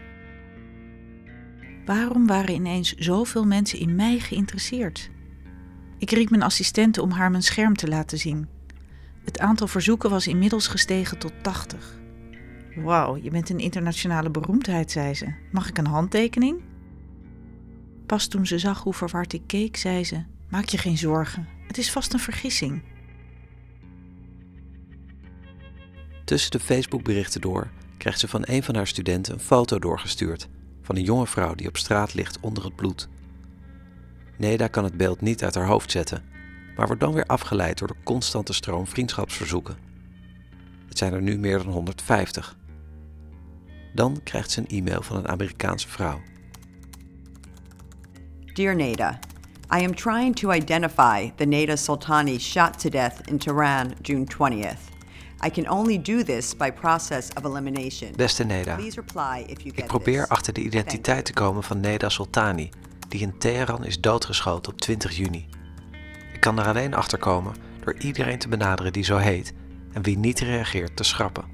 Waarom 1.86 2.28
waren 2.28 2.54
ineens 2.56 2.94
zoveel 2.96 3.46
mensen 3.46 3.80
in 3.80 3.96
mij 3.96 4.20
geïnteresseerd? 4.20 5.10
Ik 6.00 6.12
riep 6.12 6.30
mijn 6.30 6.44
assistente 6.44 7.02
om 7.02 7.12
haar 7.12 7.32
mijn 7.32 7.44
scherm 7.44 7.76
te 7.76 7.88
laten 7.88 8.18
zien. 8.18 8.48
Het 9.24 9.40
aantal 9.40 9.68
verzoeken 9.68 10.10
was 10.10 10.28
inmiddels 10.28 10.68
gestegen 10.68 11.20
tot 11.20 11.34
80. 11.42 12.00
Wauw, 12.76 13.16
je 13.16 13.30
bent 13.30 13.50
een 13.50 13.60
internationale 13.60 14.30
beroemdheid, 14.30 14.92
zei 14.92 15.14
ze. 15.14 15.34
Mag 15.52 15.70
ik 15.70 15.78
een 15.78 15.88
handtekening? 15.88 16.62
Pas 18.06 18.28
toen 18.28 18.46
ze 18.46 18.60
zag 18.60 18.84
hoe 18.84 18.94
verward 18.94 19.34
ik 19.34 19.42
keek, 19.46 19.78
zei 19.78 20.04
ze: 20.04 20.24
Maak 20.50 20.66
je 20.66 20.78
geen 20.78 20.98
zorgen, 20.98 21.48
het 21.68 21.78
is 21.78 21.92
vast 21.92 22.14
een 22.14 22.20
vergissing. 22.20 22.82
Tussen 26.26 26.52
de 26.52 26.60
Facebookberichten 26.60 27.42
door 27.42 27.70
krijgt 27.98 28.20
ze 28.20 28.28
van 28.28 28.42
een 28.46 28.64
van 28.64 28.76
haar 28.76 28.88
studenten 28.88 29.34
een 29.34 29.40
foto 29.40 29.80
doorgestuurd 29.80 30.50
van 30.82 30.96
een 30.96 31.04
jonge 31.04 31.28
vrouw 31.28 31.56
die 31.56 31.68
op 31.68 31.78
straat 31.78 32.14
ligt 32.14 32.38
onder 32.40 32.64
het 32.64 32.76
bloed. 32.76 33.10
Neda 34.40 34.68
kan 34.68 34.84
het 34.84 34.98
beeld 34.98 35.22
niet 35.22 35.44
uit 35.44 35.56
haar 35.56 35.66
hoofd 35.66 35.92
zetten, 35.92 36.24
maar 36.76 36.86
wordt 36.86 37.02
dan 37.02 37.14
weer 37.14 37.26
afgeleid 37.26 37.78
door 37.78 37.88
de 37.88 37.96
constante 38.04 38.54
stroom 38.54 38.88
vriendschapsverzoeken. 38.88 39.78
Het 40.88 40.98
zijn 40.98 41.14
er 41.14 41.22
nu 41.22 41.38
meer 41.38 41.58
dan 41.58 41.72
150. 41.72 42.58
Dan 43.94 44.20
krijgt 44.24 44.52
ze 44.52 44.60
een 44.60 44.68
e-mail 44.68 45.02
van 45.02 45.18
een 45.18 45.28
Amerikaanse 45.28 45.88
vrouw. 45.88 46.22
Dear 48.54 48.76
Neda, 48.76 49.20
I 49.80 49.86
am 49.86 49.96
trying 49.96 50.36
to 50.36 50.52
identify 50.52 51.32
the 51.36 51.46
Neda 51.46 51.76
Sultani 51.76 52.40
shot 52.40 52.80
to 52.80 52.90
death 52.90 53.28
in 53.28 53.38
Tehran 53.38 53.94
June 54.02 54.26
20th. 54.26 54.90
I 55.46 55.50
can 55.50 55.70
only 55.70 56.02
do 56.02 56.24
this 56.24 56.56
by 56.58 56.72
process 56.72 57.30
of 57.34 57.44
elimination. 57.46 58.12
Beste 58.16 58.44
Neda, 58.44 58.78
ik 59.64 59.86
probeer 59.88 60.28
achter 60.28 60.54
de 60.54 60.62
identiteit 60.62 61.26
te 61.26 61.34
komen 61.34 61.64
van 61.64 61.80
Neda 61.80 62.10
Soltani, 62.10 62.70
die 63.10 63.22
in 63.22 63.38
Teheran 63.38 63.86
is 63.86 64.00
doodgeschoten 64.00 64.72
op 64.72 64.82
20 64.82 65.18
juni. 65.18 65.48
Ik 66.34 66.40
kan 66.40 66.60
er 66.60 66.68
alleen 66.68 66.94
achter 66.94 67.18
komen 67.18 67.56
door 67.84 67.96
iedereen 67.98 68.40
te 68.40 68.48
benaderen 68.48 68.94
die 68.94 69.04
zo 69.04 69.18
heet 69.18 69.54
en 69.94 70.02
wie 70.02 70.18
niet 70.18 70.40
reageert 70.40 70.96
te 70.96 71.04
schrappen. 71.04 71.46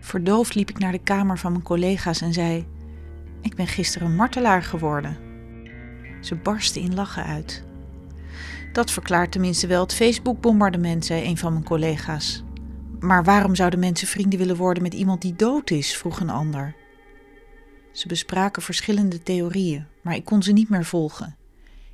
Verdoofd 0.00 0.54
liep 0.54 0.70
ik 0.70 0.78
naar 0.78 0.92
de 0.92 0.98
kamer 0.98 1.38
van 1.38 1.52
mijn 1.52 1.64
collega's 1.64 2.20
en 2.20 2.32
zei: 2.32 2.66
Ik 3.42 3.54
ben 3.54 3.66
gisteren 3.66 4.14
martelaar 4.14 4.62
geworden. 4.62 5.16
Ze 6.20 6.34
barsten 6.34 6.82
in 6.82 6.94
lachen 6.94 7.24
uit. 7.24 7.64
Dat 8.72 8.90
verklaart 8.90 9.32
tenminste 9.32 9.66
wel 9.66 9.82
het 9.82 9.94
Facebook-bombardement, 9.94 11.04
zei 11.04 11.24
een 11.24 11.38
van 11.38 11.52
mijn 11.52 11.64
collega's. 11.64 12.44
Maar 13.00 13.24
waarom 13.24 13.54
zouden 13.54 13.78
mensen 13.78 14.08
vrienden 14.08 14.38
willen 14.38 14.56
worden 14.56 14.82
met 14.82 14.94
iemand 14.94 15.22
die 15.22 15.36
dood 15.36 15.70
is? 15.70 15.96
vroeg 15.96 16.20
een 16.20 16.30
ander. 16.30 16.74
Ze 17.92 18.08
bespraken 18.08 18.62
verschillende 18.62 19.22
theorieën, 19.22 19.86
maar 20.02 20.14
ik 20.14 20.24
kon 20.24 20.42
ze 20.42 20.52
niet 20.52 20.68
meer 20.68 20.84
volgen. 20.84 21.36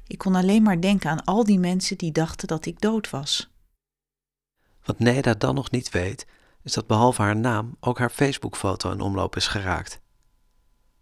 Ik 0.06 0.18
kon 0.18 0.34
alleen 0.34 0.62
maar 0.62 0.80
denken 0.80 1.10
aan 1.10 1.24
al 1.24 1.44
die 1.44 1.58
mensen 1.58 1.98
die 1.98 2.12
dachten 2.12 2.48
dat 2.48 2.66
ik 2.66 2.80
dood 2.80 3.10
was. 3.10 3.50
Wat 4.84 4.98
Neda 4.98 5.34
dan 5.34 5.54
nog 5.54 5.70
niet 5.70 5.90
weet, 5.90 6.26
is 6.62 6.72
dat 6.72 6.86
behalve 6.86 7.22
haar 7.22 7.36
naam 7.36 7.76
ook 7.80 7.98
haar 7.98 8.10
Facebook-foto 8.10 8.90
in 8.90 9.00
omloop 9.00 9.36
is 9.36 9.46
geraakt. 9.46 10.00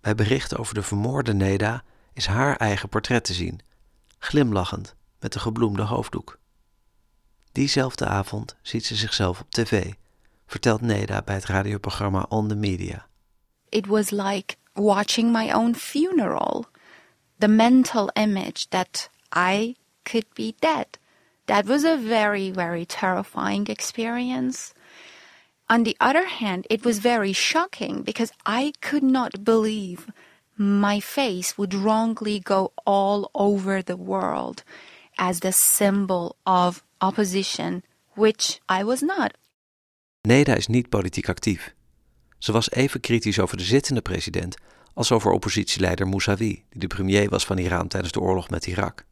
Bij 0.01 0.15
berichten 0.15 0.59
over 0.59 0.75
de 0.75 0.83
vermoorde 0.83 1.35
Neda 1.35 1.85
is 2.13 2.27
haar 2.27 2.57
eigen 2.57 2.89
portret 2.89 3.25
te 3.25 3.35
zien, 3.35 3.61
glimlachend 4.19 4.95
met 5.21 5.35
een 5.35 5.41
gebloemde 5.41 5.83
hoofddoek. 5.83 6.39
Diezelfde 7.53 8.07
avond 8.07 8.57
ziet 8.63 8.87
ze 8.87 8.95
zichzelf 8.95 9.41
op 9.41 9.51
tv, 9.51 9.93
vertelt 10.47 10.81
Neda 10.81 11.23
bij 11.23 11.35
het 11.35 11.45
radioprogramma 11.45 12.27
On 12.29 12.49
the 12.49 12.55
Media. 12.55 13.07
It 13.69 13.87
was 13.87 14.11
like 14.11 14.57
watching 14.77 15.33
my 15.33 15.51
own 15.51 15.75
funeral. 15.75 16.67
The 17.39 17.49
mental 17.49 18.11
image 18.17 18.71
that 18.71 19.09
I 19.33 19.77
could 20.05 20.27
be 20.35 20.55
dead. 20.61 20.99
That 21.47 21.67
was 21.67 21.85
a 21.85 21.97
very, 21.97 22.51
very 22.51 22.87
terrifying 22.87 23.67
experience. 23.69 24.75
On 25.69 25.83
the 25.83 25.97
other 26.01 26.27
hand, 26.27 26.67
it 26.71 26.85
was 26.85 26.99
very 26.99 27.33
shocking 27.33 28.03
because 28.03 28.33
I 28.45 28.73
could 28.81 29.03
not 29.03 29.45
believe 29.45 30.11
my 30.57 31.01
face 31.01 31.59
would 31.59 31.75
wrongly 31.75 32.41
go 32.41 32.73
all 32.87 33.31
over 33.35 33.83
the 33.83 33.97
world 33.97 34.63
as 35.19 35.41
the 35.41 35.53
symbol 35.53 36.37
of 36.47 36.83
opposition, 37.01 37.83
which 38.15 38.61
I 38.69 38.85
was 38.85 39.03
not. 39.03 39.37
Neda 40.27 40.57
is 40.57 40.69
niet 40.69 40.91
politiek 40.91 41.29
actief. 41.29 41.76
Ze 42.39 42.53
was 42.53 42.71
even 42.71 43.01
kritisch 43.01 43.39
over 43.39 43.57
de 43.57 43.63
zittende 43.63 44.01
president 44.01 44.57
als 44.95 45.13
over 45.13 45.31
oppositieleider 45.31 46.09
Mousavi, 46.09 46.65
die 46.71 46.81
de 46.81 46.87
premier 46.87 47.29
was 47.29 47.47
van 47.47 47.59
Iran 47.59 47.89
tijdens 47.89 48.13
de 48.13 48.21
oorlog 48.21 48.51
met 48.51 48.67
Irak. 48.67 49.05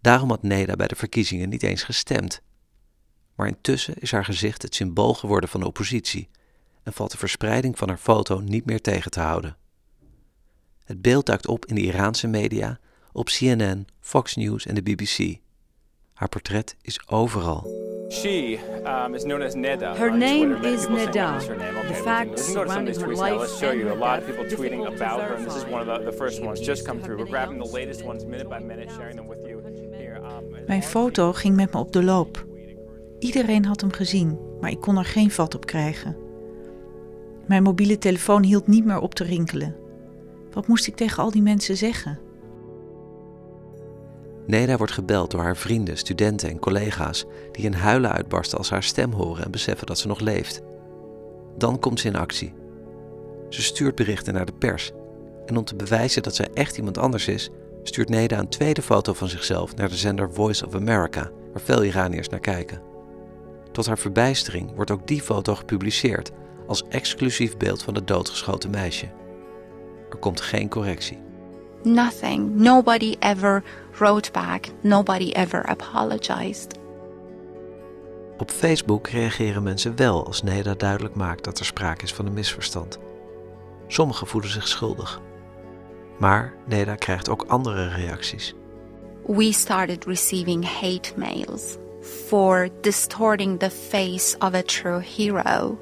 Daarom 0.00 0.28
had 0.28 0.42
Neda 0.42 0.76
bij 0.76 0.86
de 0.86 0.96
verkiezingen 0.96 1.48
niet 1.48 1.62
eens 1.62 1.82
gestemd. 1.82 2.42
Maar 3.34 3.46
intussen 3.46 3.94
is 3.98 4.12
haar 4.12 4.24
gezicht 4.24 4.62
het 4.62 4.74
symbool 4.74 5.14
geworden 5.14 5.48
van 5.48 5.60
de 5.60 5.66
oppositie 5.66 6.28
en 6.82 6.92
valt 6.92 7.10
de 7.10 7.18
verspreiding 7.18 7.78
van 7.78 7.88
haar 7.88 7.98
foto 7.98 8.40
niet 8.40 8.64
meer 8.64 8.80
tegen 8.80 9.10
te 9.10 9.20
houden. 9.20 9.56
Het 10.84 11.02
beeld 11.02 11.26
duikt 11.26 11.46
op 11.46 11.66
in 11.66 11.74
de 11.74 11.80
Iraanse 11.80 12.26
media, 12.26 12.78
op 13.12 13.26
CNN, 13.26 13.86
Fox 14.00 14.36
News 14.36 14.66
en 14.66 14.74
de 14.74 14.82
BBC. 14.82 15.38
Haar 16.12 16.28
portret 16.28 16.76
is 16.82 17.08
overal. 17.08 17.79
She 18.10 18.58
um, 18.84 19.14
is 19.14 19.24
known 19.24 19.40
as 19.40 19.54
Neda. 19.54 19.96
Her 19.96 20.10
name 20.10 20.52
is 20.64 20.86
Neda. 20.86 21.12
that's 21.12 21.46
her 21.46 21.56
name. 21.56 21.76
Okay, 21.76 21.88
The 21.88 21.94
facts 21.94 22.42
surrounding 22.42 22.94
her 22.94 23.06
tweets 23.06 23.16
now. 23.16 23.22
life 23.22 23.40
Let's 23.40 23.58
show 23.60 23.70
you 23.70 23.92
a 23.92 23.94
lot 23.94 24.18
of 24.18 24.26
people 24.26 24.44
tweeting 24.44 24.84
about 24.86 25.20
her, 25.20 25.34
and 25.34 25.46
this 25.46 25.54
is 25.54 25.64
one 25.64 25.80
of 25.80 25.86
the, 25.86 26.10
the 26.10 26.16
first 26.16 26.42
ones 26.42 26.60
just 26.60 26.84
come 26.84 27.00
through. 27.00 27.18
We're 27.18 27.30
grabbing 27.30 27.58
the 27.58 27.72
latest 27.72 28.04
ones 28.04 28.24
minute 28.24 28.48
by 28.48 28.58
minute, 28.58 28.90
sharing 28.96 29.16
them 29.16 29.28
with 29.28 29.46
you 29.46 29.62
here. 29.96 30.20
Um, 30.24 30.66
Mijn 30.66 30.82
foto 30.82 31.32
ging 31.32 31.56
met 31.56 31.72
me 31.72 31.78
op 31.78 31.92
de 31.92 32.02
loop. 32.02 32.46
Iedereen 33.18 33.64
had 33.64 33.80
hem 33.80 33.92
gezien, 33.92 34.38
maar 34.60 34.70
ik 34.70 34.80
kon 34.80 34.98
er 34.98 35.04
geen 35.04 35.30
vat 35.30 35.54
op 35.54 35.66
krijgen. 35.66 36.16
Mijn 37.46 37.62
mobiele 37.62 37.98
telefoon 37.98 38.42
hield 38.42 38.66
niet 38.66 38.84
meer 38.84 38.98
op 38.98 39.14
te 39.14 39.24
rinkelen. 39.24 39.76
Wat 40.52 40.66
moest 40.66 40.86
ik 40.86 40.96
tegen 40.96 41.22
al 41.22 41.30
die 41.30 41.42
mensen 41.42 41.76
zeggen? 41.76 42.18
Neda 44.50 44.76
wordt 44.76 44.92
gebeld 44.92 45.30
door 45.30 45.40
haar 45.40 45.56
vrienden, 45.56 45.96
studenten 45.96 46.48
en 46.48 46.58
collega's 46.58 47.24
die 47.52 47.64
in 47.64 47.72
huilen 47.72 48.12
uitbarsten 48.12 48.58
als 48.58 48.66
ze 48.66 48.72
haar 48.72 48.82
stem 48.82 49.12
horen 49.12 49.44
en 49.44 49.50
beseffen 49.50 49.86
dat 49.86 49.98
ze 49.98 50.06
nog 50.06 50.20
leeft. 50.20 50.60
Dan 51.58 51.78
komt 51.78 52.00
ze 52.00 52.06
in 52.06 52.16
actie. 52.16 52.54
Ze 53.48 53.62
stuurt 53.62 53.94
berichten 53.94 54.34
naar 54.34 54.46
de 54.46 54.52
pers. 54.52 54.92
En 55.46 55.56
om 55.56 55.64
te 55.64 55.76
bewijzen 55.76 56.22
dat 56.22 56.34
zij 56.34 56.48
echt 56.54 56.76
iemand 56.76 56.98
anders 56.98 57.28
is, 57.28 57.50
stuurt 57.82 58.08
Neda 58.08 58.38
een 58.38 58.48
tweede 58.48 58.82
foto 58.82 59.12
van 59.12 59.28
zichzelf 59.28 59.74
naar 59.76 59.88
de 59.88 59.96
zender 59.96 60.32
Voice 60.32 60.66
of 60.66 60.74
America, 60.74 61.30
waar 61.52 61.62
veel 61.62 61.84
Iraniërs 61.84 62.28
naar 62.28 62.40
kijken. 62.40 62.82
Tot 63.72 63.86
haar 63.86 63.98
verbijstering 63.98 64.74
wordt 64.74 64.90
ook 64.90 65.06
die 65.06 65.22
foto 65.22 65.54
gepubliceerd 65.54 66.30
als 66.66 66.84
exclusief 66.88 67.56
beeld 67.56 67.82
van 67.82 67.94
het 67.94 68.06
doodgeschoten 68.06 68.70
meisje. 68.70 69.08
Er 70.10 70.18
komt 70.18 70.40
geen 70.40 70.68
correctie. 70.68 71.28
Nothing. 71.82 72.62
Nobody 72.62 73.16
ever 73.18 73.62
wrote 73.98 74.32
back. 74.32 74.66
Nobody 74.82 75.30
ever 75.32 75.66
apologized. 75.66 76.78
Op 78.38 78.50
Facebook 78.50 79.08
reageren 79.08 79.62
mensen 79.62 79.96
wel 79.96 80.26
als 80.26 80.42
Neda 80.42 80.74
duidelijk 80.74 81.14
maakt 81.14 81.44
dat 81.44 81.58
er 81.58 81.64
sprake 81.64 82.04
is 82.04 82.12
van 82.12 82.26
een 82.26 82.32
misverstand. 82.32 82.98
Sommigen 83.86 84.26
voelen 84.26 84.50
zich 84.50 84.68
schuldig. 84.68 85.20
Maar 86.18 86.54
Neda 86.66 86.94
krijgt 86.94 87.28
ook 87.28 87.44
andere 87.48 87.88
reacties. 87.88 88.54
We 89.26 89.52
started 89.52 90.04
receiving 90.04 90.80
hate 90.80 91.12
mails 91.16 91.76
for 92.00 92.68
distorting 92.80 93.58
the 93.58 93.70
face 93.70 94.36
of 94.38 94.54
a 94.54 94.62
true 94.62 95.00
hero. 95.00 95.78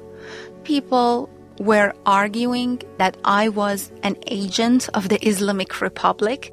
People 0.63 1.29
were 1.59 1.93
arguing 2.03 2.81
that 2.97 3.17
I 3.43 3.49
was 3.49 3.89
an 4.01 4.15
agent 4.19 4.91
of 4.91 5.07
the 5.07 5.17
Islamic 5.17 5.73
Republic. 5.73 6.51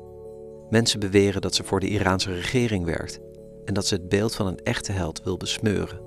Mensen 0.71 1.01
beweren 1.01 1.41
dat 1.41 1.55
ze 1.55 1.65
voor 1.65 1.81
de 1.81 1.89
Iraanse 1.89 2.33
regering 2.33 2.85
werkt 2.85 3.19
en 3.65 3.75
dat 3.75 3.87
ze 3.87 3.95
het 3.95 4.09
beeld 4.09 4.35
van 4.35 4.47
een 4.47 4.61
echte 4.63 4.93
held 4.93 5.23
wil 5.23 5.37
besmeuren. 5.37 6.07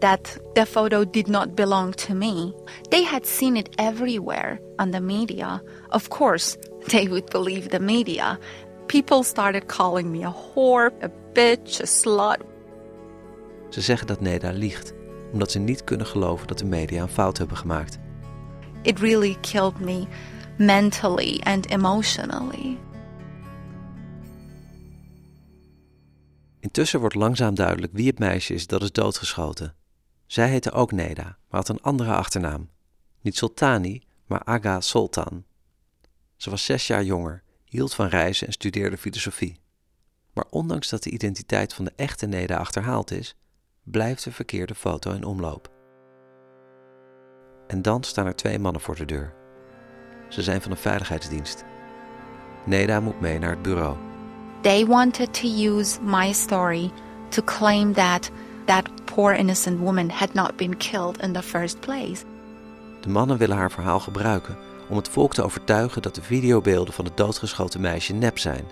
that 0.00 0.38
the 0.54 0.66
photo 0.66 1.04
did 1.04 1.28
not 1.28 1.54
belong 1.54 1.94
to 1.94 2.14
me. 2.14 2.54
They 2.90 3.04
had 3.04 3.26
seen 3.26 3.56
it 3.56 3.68
everywhere 3.78 4.60
on 4.78 4.90
the 4.90 5.00
media. 5.00 5.62
Of 5.90 6.08
course, 6.08 6.56
they 6.88 7.08
would 7.08 7.30
believe 7.30 7.68
the 7.68 7.80
media. 7.80 8.38
People 8.86 9.22
started 9.22 9.68
calling 9.68 10.10
me 10.10 10.24
a 10.24 10.32
whore, 10.32 10.90
a 11.02 11.10
bitch, 11.32 11.80
a 11.80 11.86
slut. 11.86 12.38
Ze 13.68 13.80
zeggen 13.80 14.06
dat 14.06 14.20
Neda 14.20 14.50
liegt, 14.50 14.92
omdat 15.32 15.50
ze 15.50 15.58
niet 15.58 15.84
kunnen 15.84 16.06
geloven 16.06 16.46
dat 16.46 16.58
de 16.58 16.64
media 16.64 17.02
een 17.02 17.08
fout 17.08 17.38
hebben 17.38 17.56
gemaakt. 17.56 17.98
It 18.82 18.98
really 18.98 19.36
killed 19.40 19.80
me 19.80 20.06
mentally 20.58 21.40
and 21.44 21.70
emotionally. 21.70 22.78
Intussen 26.60 27.00
wordt 27.00 27.14
langzaam 27.14 27.54
duidelijk 27.54 27.92
wie 27.92 28.06
het 28.06 28.18
meisje 28.18 28.54
is 28.54 28.66
dat 28.66 28.82
is 28.82 28.92
doodgeschoten. 28.92 29.74
Zij 30.26 30.48
heette 30.48 30.72
ook 30.72 30.92
Neda, 30.92 31.24
maar 31.24 31.60
had 31.60 31.68
een 31.68 31.82
andere 31.82 32.14
achternaam. 32.14 32.70
Niet 33.20 33.36
Sultani, 33.36 34.02
maar 34.26 34.44
Aga 34.44 34.80
Sultan. 34.80 35.44
Ze 36.36 36.50
was 36.50 36.64
zes 36.64 36.86
jaar 36.86 37.04
jonger, 37.04 37.42
hield 37.64 37.94
van 37.94 38.06
reizen 38.06 38.46
en 38.46 38.52
studeerde 38.52 38.96
filosofie. 38.98 39.60
Maar 40.32 40.44
ondanks 40.50 40.88
dat 40.88 41.02
de 41.02 41.10
identiteit 41.10 41.74
van 41.74 41.84
de 41.84 41.92
echte 41.96 42.26
Neda 42.26 42.56
achterhaald 42.56 43.10
is, 43.10 43.36
blijft 43.90 44.24
de 44.24 44.32
verkeerde 44.32 44.74
foto 44.74 45.12
in 45.12 45.24
omloop. 45.24 45.68
En 47.66 47.82
dan 47.82 48.02
staan 48.02 48.26
er 48.26 48.36
twee 48.36 48.58
mannen 48.58 48.82
voor 48.82 48.96
de 48.96 49.04
deur. 49.04 49.32
Ze 50.28 50.42
zijn 50.42 50.62
van 50.62 50.70
een 50.70 50.76
veiligheidsdienst. 50.76 51.64
Neda 52.64 53.00
moet 53.00 53.20
mee 53.20 53.38
naar 53.38 53.50
het 53.50 53.62
bureau. 53.62 53.96
They 54.60 54.86
wanted 54.86 55.34
to 55.34 55.48
use 55.48 56.02
my 56.02 56.32
story 56.32 56.90
to 57.28 57.42
claim 57.42 57.92
that 57.92 58.30
that 58.64 59.04
poor 59.04 59.34
innocent 59.34 59.78
woman 59.78 60.10
had 60.10 60.34
not 60.34 60.56
been 60.56 60.76
killed 60.76 61.22
in 61.22 61.32
the 61.32 61.42
first 61.42 61.80
place. 61.80 62.24
De 63.00 63.08
mannen 63.08 63.38
willen 63.38 63.56
haar 63.56 63.70
verhaal 63.70 64.00
gebruiken 64.00 64.56
om 64.88 64.96
het 64.96 65.08
volk 65.08 65.34
te 65.34 65.42
overtuigen 65.42 66.02
dat 66.02 66.14
de 66.14 66.22
videobeelden 66.22 66.94
van 66.94 67.04
het 67.04 67.16
doodgeschoten 67.16 67.80
meisje 67.80 68.12
nep 68.12 68.38
zijn. 68.38 68.64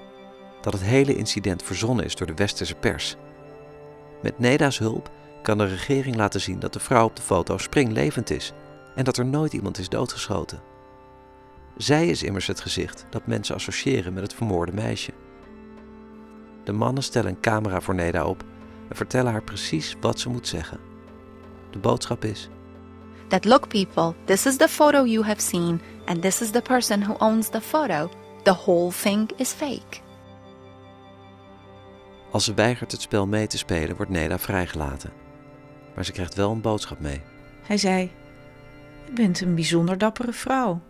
Dat 0.61 0.73
het 0.73 0.83
hele 0.83 1.16
incident 1.16 1.62
verzonnen 1.62 2.05
is 2.05 2.14
door 2.14 2.27
de 2.27 2.35
westerse 2.35 2.75
pers. 2.75 3.16
Met 4.23 4.39
Neda's 4.39 4.79
hulp 4.79 5.11
kan 5.43 5.59
de 5.59 5.66
regering 5.66 6.16
laten 6.16 6.41
zien 6.41 6.59
dat 6.59 6.73
de 6.73 6.81
vrouw 6.81 7.05
op 7.05 7.16
de 7.16 7.23
foto 7.23 7.59
springlevend 7.59 8.31
is 8.31 8.53
en 8.95 9.05
dat 9.05 9.16
er 9.16 9.27
nooit 9.27 9.53
iemand 9.53 9.79
is 9.79 9.89
doodgeschoten. 9.89 10.61
Zij 11.77 12.09
is 12.09 12.23
immers 12.23 12.47
het 12.47 12.61
gezicht 12.61 13.07
dat 13.11 13.27
mensen 13.27 13.55
associëren 13.55 14.12
met 14.12 14.23
het 14.23 14.35
vermoorde 14.35 14.73
meisje. 14.73 15.12
De 16.64 16.73
mannen 16.73 17.03
stellen 17.03 17.31
een 17.31 17.41
camera 17.41 17.81
voor 17.81 17.95
Neda 17.95 18.25
op 18.25 18.45
en 18.89 18.97
vertellen 18.97 19.33
haar 19.33 19.43
precies 19.43 19.97
wat 20.01 20.21
ze 20.21 20.29
moet 20.29 20.49
zeggen. 20.49 20.81
De 21.71 21.79
boodschap 21.79 22.25
is: 22.25 22.49
That 23.29 23.45
look, 23.45 23.69
people, 23.69 24.14
this 24.25 24.47
is 24.47 24.57
the 24.57 24.69
photo 24.69 25.05
you 25.05 25.25
have 25.25 25.41
seen, 25.41 25.81
and 26.05 26.23
this 26.23 26.41
is 26.41 26.51
the 26.51 26.62
person 26.62 27.03
who 27.03 27.14
owns 27.19 27.49
the 27.49 27.61
photo. 27.61 28.11
The 28.43 28.55
whole 28.55 28.91
thing 28.91 29.31
is 29.37 29.53
fake. 29.53 30.07
Als 32.31 32.45
ze 32.45 32.55
weigert 32.55 32.93
het 32.93 33.01
spel 33.01 33.26
mee 33.26 33.47
te 33.47 33.59
spelen, 33.59 33.97
wordt 33.97 34.11
Neda 34.11 34.39
vrijgelaten. 34.39 35.12
Maar 35.95 36.05
ze 36.05 36.12
krijgt 36.12 36.35
wel 36.35 36.51
een 36.51 36.61
boodschap 36.61 37.01
mee. 37.01 37.22
Hij 37.62 37.76
zei: 37.76 38.11
Je 39.07 39.12
bent 39.12 39.41
een 39.41 39.55
bijzonder 39.55 39.99
dappere 39.99 40.33
vrouw. 40.33 40.81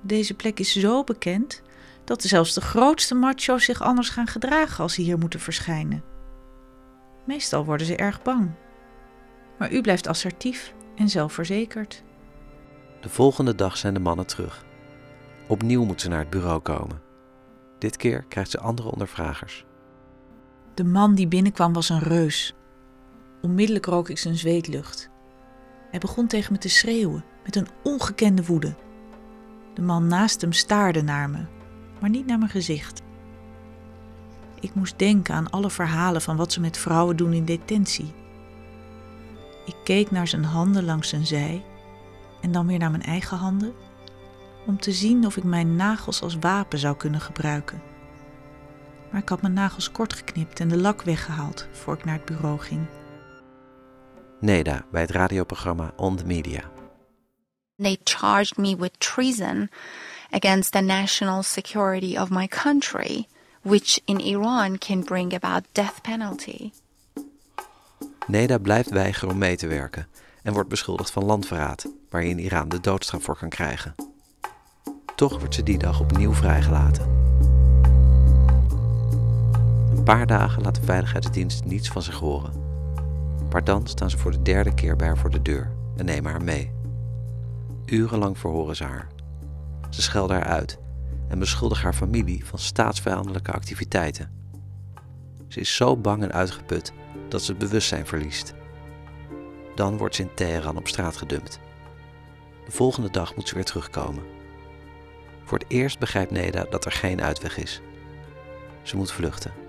Deze 0.00 0.34
plek 0.34 0.60
is 0.60 0.72
zo 0.72 1.04
bekend 1.04 1.62
dat 2.04 2.22
zelfs 2.22 2.54
de 2.54 2.60
grootste 2.60 3.14
macho's 3.14 3.64
zich 3.64 3.82
anders 3.82 4.08
gaan 4.08 4.26
gedragen 4.26 4.82
als 4.82 4.94
ze 4.94 5.02
hier 5.02 5.18
moeten 5.18 5.40
verschijnen. 5.40 6.04
Meestal 7.26 7.64
worden 7.64 7.86
ze 7.86 7.96
erg 7.96 8.22
bang. 8.22 8.50
Maar 9.58 9.72
u 9.72 9.80
blijft 9.80 10.06
assertief 10.06 10.74
en 10.96 11.08
zelfverzekerd. 11.08 12.02
De 13.00 13.08
volgende 13.08 13.54
dag 13.54 13.76
zijn 13.76 13.94
de 13.94 14.00
mannen 14.00 14.26
terug. 14.26 14.64
Opnieuw 15.48 15.84
moet 15.84 16.00
ze 16.00 16.08
naar 16.08 16.18
het 16.18 16.30
bureau 16.30 16.60
komen. 16.60 17.00
Dit 17.78 17.96
keer 17.96 18.24
krijgt 18.28 18.50
ze 18.50 18.58
andere 18.58 18.90
ondervragers. 18.90 19.64
De 20.74 20.84
man 20.84 21.14
die 21.14 21.28
binnenkwam 21.28 21.72
was 21.72 21.88
een 21.88 21.98
reus. 21.98 22.54
Onmiddellijk 23.42 23.86
rook 23.86 24.08
ik 24.08 24.18
zijn 24.18 24.36
zweetlucht. 24.36 25.10
Hij 25.90 26.00
begon 26.00 26.26
tegen 26.26 26.52
me 26.52 26.58
te 26.58 26.68
schreeuwen 26.68 27.24
met 27.44 27.56
een 27.56 27.68
ongekende 27.82 28.44
woede. 28.44 28.74
De 29.74 29.82
man 29.82 30.06
naast 30.06 30.40
hem 30.40 30.52
staarde 30.52 31.02
naar 31.02 31.30
me, 31.30 31.44
maar 32.00 32.10
niet 32.10 32.26
naar 32.26 32.38
mijn 32.38 32.50
gezicht. 32.50 33.02
Ik 34.60 34.74
moest 34.74 34.98
denken 34.98 35.34
aan 35.34 35.50
alle 35.50 35.70
verhalen 35.70 36.22
van 36.22 36.36
wat 36.36 36.52
ze 36.52 36.60
met 36.60 36.78
vrouwen 36.78 37.16
doen 37.16 37.32
in 37.32 37.44
detentie. 37.44 38.12
Ik 39.66 39.76
keek 39.84 40.10
naar 40.10 40.28
zijn 40.28 40.44
handen 40.44 40.84
langs 40.84 41.08
zijn 41.08 41.26
zij 41.26 41.64
en 42.40 42.52
dan 42.52 42.66
weer 42.66 42.78
naar 42.78 42.90
mijn 42.90 43.02
eigen 43.02 43.36
handen 43.36 43.72
om 44.66 44.80
te 44.80 44.92
zien 44.92 45.26
of 45.26 45.36
ik 45.36 45.44
mijn 45.44 45.76
nagels 45.76 46.22
als 46.22 46.38
wapen 46.38 46.78
zou 46.78 46.96
kunnen 46.96 47.20
gebruiken. 47.20 47.91
Maar 49.12 49.20
ik 49.20 49.28
had 49.28 49.42
mijn 49.42 49.52
nagels 49.52 49.90
kort 49.90 50.12
geknipt 50.12 50.60
en 50.60 50.68
de 50.68 50.76
lak 50.76 51.02
weggehaald 51.02 51.68
voor 51.72 51.94
ik 51.94 52.04
naar 52.04 52.14
het 52.14 52.24
bureau 52.24 52.58
ging. 52.58 52.86
Neda 54.40 54.84
bij 54.90 55.00
het 55.00 55.10
radioprogramma 55.10 55.92
On 55.96 56.16
the 56.16 56.26
Media. 56.26 56.70
They 57.76 57.98
charged 58.04 58.56
me 58.56 58.76
with 58.76 59.00
treason 59.00 59.70
against 60.30 60.72
the 60.72 60.80
national 60.80 61.42
security 61.42 62.16
of 62.18 62.30
my 62.30 62.46
country, 62.46 63.26
which 63.62 64.00
in 64.04 64.20
Iran 64.20 64.78
can 64.78 65.04
bring 65.04 65.34
about 65.34 65.64
death 65.72 66.00
penalty. 66.00 66.70
Neda 68.26 68.58
blijft 68.58 68.90
weigeren 68.90 69.30
om 69.30 69.38
mee 69.38 69.56
te 69.56 69.66
werken 69.66 70.08
en 70.42 70.52
wordt 70.52 70.68
beschuldigd 70.68 71.10
van 71.10 71.24
landverraad, 71.24 71.86
waar 72.10 72.22
je 72.22 72.30
in 72.30 72.38
Iran 72.38 72.68
de 72.68 72.80
doodstraf 72.80 73.22
voor 73.22 73.36
kan 73.36 73.48
krijgen. 73.48 73.94
Toch 75.16 75.38
wordt 75.38 75.54
ze 75.54 75.62
die 75.62 75.78
dag 75.78 76.00
opnieuw 76.00 76.32
vrijgelaten. 76.32 77.20
Een 79.96 80.02
paar 80.02 80.26
dagen 80.26 80.62
laat 80.62 80.74
de 80.74 80.82
veiligheidsdienst 80.82 81.64
niets 81.64 81.88
van 81.88 82.02
zich 82.02 82.18
horen. 82.18 82.52
Maar 83.50 83.64
dan 83.64 83.86
staan 83.86 84.10
ze 84.10 84.18
voor 84.18 84.30
de 84.30 84.42
derde 84.42 84.74
keer 84.74 84.96
bij 84.96 85.06
haar 85.06 85.18
voor 85.18 85.30
de 85.30 85.42
deur 85.42 85.72
en 85.96 86.04
nemen 86.04 86.30
haar 86.30 86.42
mee. 86.42 86.72
Urenlang 87.84 88.38
verhoren 88.38 88.76
ze 88.76 88.84
haar. 88.84 89.08
Ze 89.90 90.02
schelden 90.02 90.36
haar 90.36 90.46
uit 90.46 90.78
en 91.28 91.38
beschuldigen 91.38 91.84
haar 91.84 91.94
familie 91.94 92.44
van 92.46 92.58
staatsvijandelijke 92.58 93.52
activiteiten. 93.52 94.30
Ze 95.48 95.60
is 95.60 95.76
zo 95.76 95.96
bang 95.96 96.22
en 96.22 96.32
uitgeput 96.32 96.92
dat 97.28 97.42
ze 97.42 97.50
het 97.50 97.60
bewustzijn 97.60 98.06
verliest. 98.06 98.54
Dan 99.74 99.96
wordt 99.96 100.14
ze 100.14 100.22
in 100.22 100.34
Teheran 100.34 100.76
op 100.76 100.88
straat 100.88 101.16
gedumpt. 101.16 101.60
De 102.64 102.72
volgende 102.72 103.10
dag 103.10 103.36
moet 103.36 103.48
ze 103.48 103.54
weer 103.54 103.64
terugkomen. 103.64 104.22
Voor 105.44 105.58
het 105.58 105.68
eerst 105.68 105.98
begrijpt 105.98 106.30
Neda 106.30 106.66
dat 106.70 106.84
er 106.84 106.92
geen 106.92 107.22
uitweg 107.22 107.58
is. 107.58 107.80
Ze 108.82 108.96
moet 108.96 109.12
vluchten. 109.12 109.61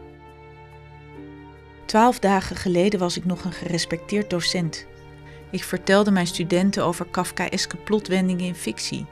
Twaalf 1.86 2.20
dagen 2.20 2.56
geleden 2.56 3.00
was 3.00 3.18
ik 3.18 3.26
nog 3.26 3.44
een 3.44 3.52
gerespecteerd 3.52 4.30
docent. 4.30 4.86
Ik 5.52 5.64
vertelde 5.64 6.12
mijn 6.12 6.28
studenten 6.28 6.86
over 6.86 7.06
Kafkaeske 7.06 7.78
plotwendingen 7.78 8.46
in 8.46 8.56
fictie. 8.56 9.06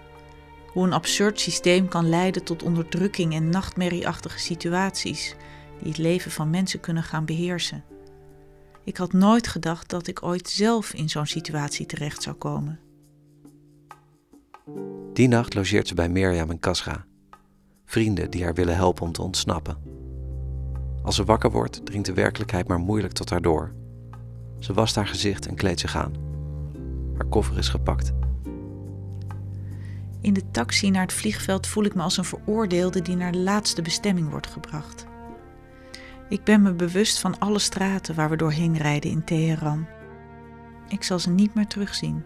Hoe 0.67 0.85
een 0.85 0.93
absurd 0.93 1.39
systeem 1.39 1.87
kan 1.87 2.09
leiden 2.09 2.43
tot 2.43 2.63
onderdrukking 2.63 3.33
en 3.33 3.49
nachtmerrieachtige 3.49 4.39
situaties 4.39 5.35
die 5.79 5.87
het 5.87 5.97
leven 5.97 6.31
van 6.31 6.49
mensen 6.49 6.79
kunnen 6.79 7.03
gaan 7.03 7.25
beheersen. 7.25 7.83
Ik 8.83 8.97
had 8.97 9.13
nooit 9.13 9.47
gedacht 9.47 9.89
dat 9.89 10.07
ik 10.07 10.23
ooit 10.23 10.49
zelf 10.49 10.93
in 10.93 11.09
zo'n 11.09 11.25
situatie 11.25 11.85
terecht 11.85 12.21
zou 12.21 12.35
komen. 12.35 12.79
Die 15.13 15.27
nacht 15.27 15.53
logeert 15.53 15.87
ze 15.87 15.93
bij 15.93 16.09
Mirjam 16.09 16.49
en 16.49 16.59
Kasra, 16.59 17.05
vrienden 17.85 18.29
die 18.29 18.43
haar 18.43 18.53
willen 18.53 18.75
helpen 18.75 19.03
om 19.03 19.11
te 19.11 19.21
ontsnappen. 19.21 19.90
Als 21.03 21.15
ze 21.15 21.23
wakker 21.23 21.51
wordt, 21.51 21.85
dringt 21.85 22.05
de 22.05 22.13
werkelijkheid 22.13 22.67
maar 22.67 22.79
moeilijk 22.79 23.13
tot 23.13 23.29
haar 23.29 23.41
door. 23.41 23.71
Ze 24.59 24.73
wast 24.73 24.95
haar 24.95 25.07
gezicht 25.07 25.47
en 25.47 25.55
kleedt 25.55 25.79
zich 25.79 25.95
aan. 25.95 26.13
Haar 27.17 27.25
koffer 27.25 27.57
is 27.57 27.69
gepakt. 27.69 28.13
In 30.21 30.33
de 30.33 30.51
taxi 30.51 30.89
naar 30.89 31.01
het 31.01 31.13
vliegveld 31.13 31.67
voel 31.67 31.83
ik 31.83 31.95
me 31.95 32.01
als 32.01 32.17
een 32.17 32.25
veroordeelde 32.25 33.01
die 33.01 33.15
naar 33.15 33.31
de 33.31 33.37
laatste 33.37 33.81
bestemming 33.81 34.29
wordt 34.29 34.47
gebracht. 34.47 35.05
Ik 36.29 36.43
ben 36.43 36.61
me 36.61 36.73
bewust 36.73 37.19
van 37.19 37.39
alle 37.39 37.59
straten 37.59 38.15
waar 38.15 38.29
we 38.29 38.35
doorheen 38.35 38.77
rijden 38.77 39.11
in 39.11 39.23
Teheran. 39.23 39.85
Ik 40.87 41.03
zal 41.03 41.19
ze 41.19 41.29
niet 41.29 41.53
meer 41.53 41.67
terugzien. 41.67 42.23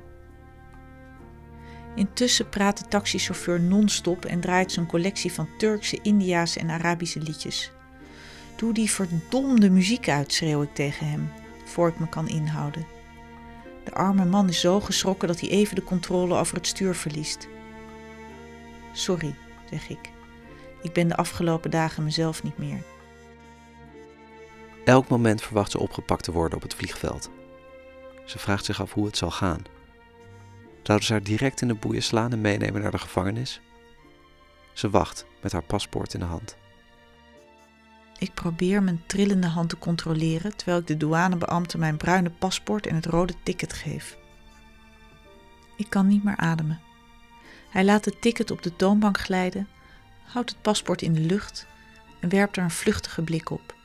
Intussen 1.95 2.49
praat 2.49 2.79
de 2.79 2.87
taxichauffeur 2.87 3.61
non-stop 3.61 4.25
en 4.25 4.39
draait 4.39 4.71
zijn 4.71 4.87
collectie 4.87 5.33
van 5.33 5.47
Turkse, 5.57 5.99
Indiaanse 6.01 6.59
en 6.59 6.69
Arabische 6.69 7.21
liedjes. 7.21 7.71
Doe 8.55 8.73
die 8.73 8.91
verdomde 8.91 9.69
muziek 9.69 10.09
uit, 10.09 10.33
schreeuw 10.33 10.61
ik 10.61 10.73
tegen 10.73 11.07
hem, 11.07 11.31
voor 11.65 11.87
ik 11.87 11.99
me 11.99 12.09
kan 12.09 12.27
inhouden. 12.27 12.85
De 13.83 13.93
arme 13.93 14.25
man 14.25 14.49
is 14.49 14.59
zo 14.59 14.81
geschrokken 14.81 15.27
dat 15.27 15.39
hij 15.39 15.49
even 15.49 15.75
de 15.75 15.83
controle 15.83 16.35
over 16.35 16.55
het 16.55 16.67
stuur 16.67 16.95
verliest. 16.95 17.47
Sorry, 18.93 19.35
zeg 19.69 19.89
ik. 19.89 20.09
Ik 20.81 20.93
ben 20.93 21.07
de 21.07 21.15
afgelopen 21.15 21.71
dagen 21.71 22.03
mezelf 22.03 22.43
niet 22.43 22.57
meer. 22.57 22.83
Elk 24.85 25.07
moment 25.07 25.41
verwacht 25.41 25.71
ze 25.71 25.79
opgepakt 25.79 26.23
te 26.23 26.31
worden 26.31 26.55
op 26.55 26.61
het 26.61 26.73
vliegveld. 26.73 27.29
Ze 28.25 28.39
vraagt 28.39 28.65
zich 28.65 28.81
af 28.81 28.93
hoe 28.93 29.05
het 29.05 29.17
zal 29.17 29.31
gaan. 29.31 29.61
Zouden 30.83 31.07
ze 31.07 31.13
haar 31.13 31.23
direct 31.23 31.61
in 31.61 31.67
de 31.67 31.75
boeien 31.75 32.03
slaan 32.03 32.31
en 32.31 32.41
meenemen 32.41 32.81
naar 32.81 32.91
de 32.91 32.97
gevangenis? 32.97 33.61
Ze 34.73 34.89
wacht 34.89 35.25
met 35.41 35.51
haar 35.51 35.63
paspoort 35.63 36.13
in 36.13 36.19
de 36.19 36.25
hand. 36.25 36.57
Ik 38.17 38.33
probeer 38.33 38.83
mijn 38.83 39.03
trillende 39.05 39.47
hand 39.47 39.69
te 39.69 39.77
controleren 39.77 40.55
terwijl 40.55 40.77
ik 40.79 40.87
de 40.87 40.97
douanebeambte 40.97 41.77
mijn 41.77 41.97
bruine 41.97 42.29
paspoort 42.29 42.87
en 42.87 42.95
het 42.95 43.05
rode 43.05 43.33
ticket 43.43 43.73
geef. 43.73 44.17
Ik 45.77 45.89
kan 45.89 46.07
niet 46.07 46.23
meer 46.23 46.37
ademen. 46.37 46.79
Hij 47.69 47.85
laat 47.85 48.05
het 48.05 48.21
ticket 48.21 48.51
op 48.51 48.61
de 48.61 48.75
toonbank 48.75 49.19
glijden, 49.19 49.67
houdt 50.23 50.49
het 50.49 50.61
paspoort 50.61 51.01
in 51.01 51.13
de 51.13 51.19
lucht 51.19 51.67
en 52.19 52.29
werpt 52.29 52.57
er 52.57 52.63
een 52.63 52.71
vluchtige 52.71 53.21
blik 53.21 53.49
op. 53.49 53.75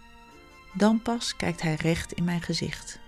Dan 0.74 1.02
pas 1.02 1.36
kijkt 1.36 1.62
hij 1.62 1.74
recht 1.74 2.12
in 2.12 2.24
mijn 2.24 2.42
gezicht. 2.42 2.98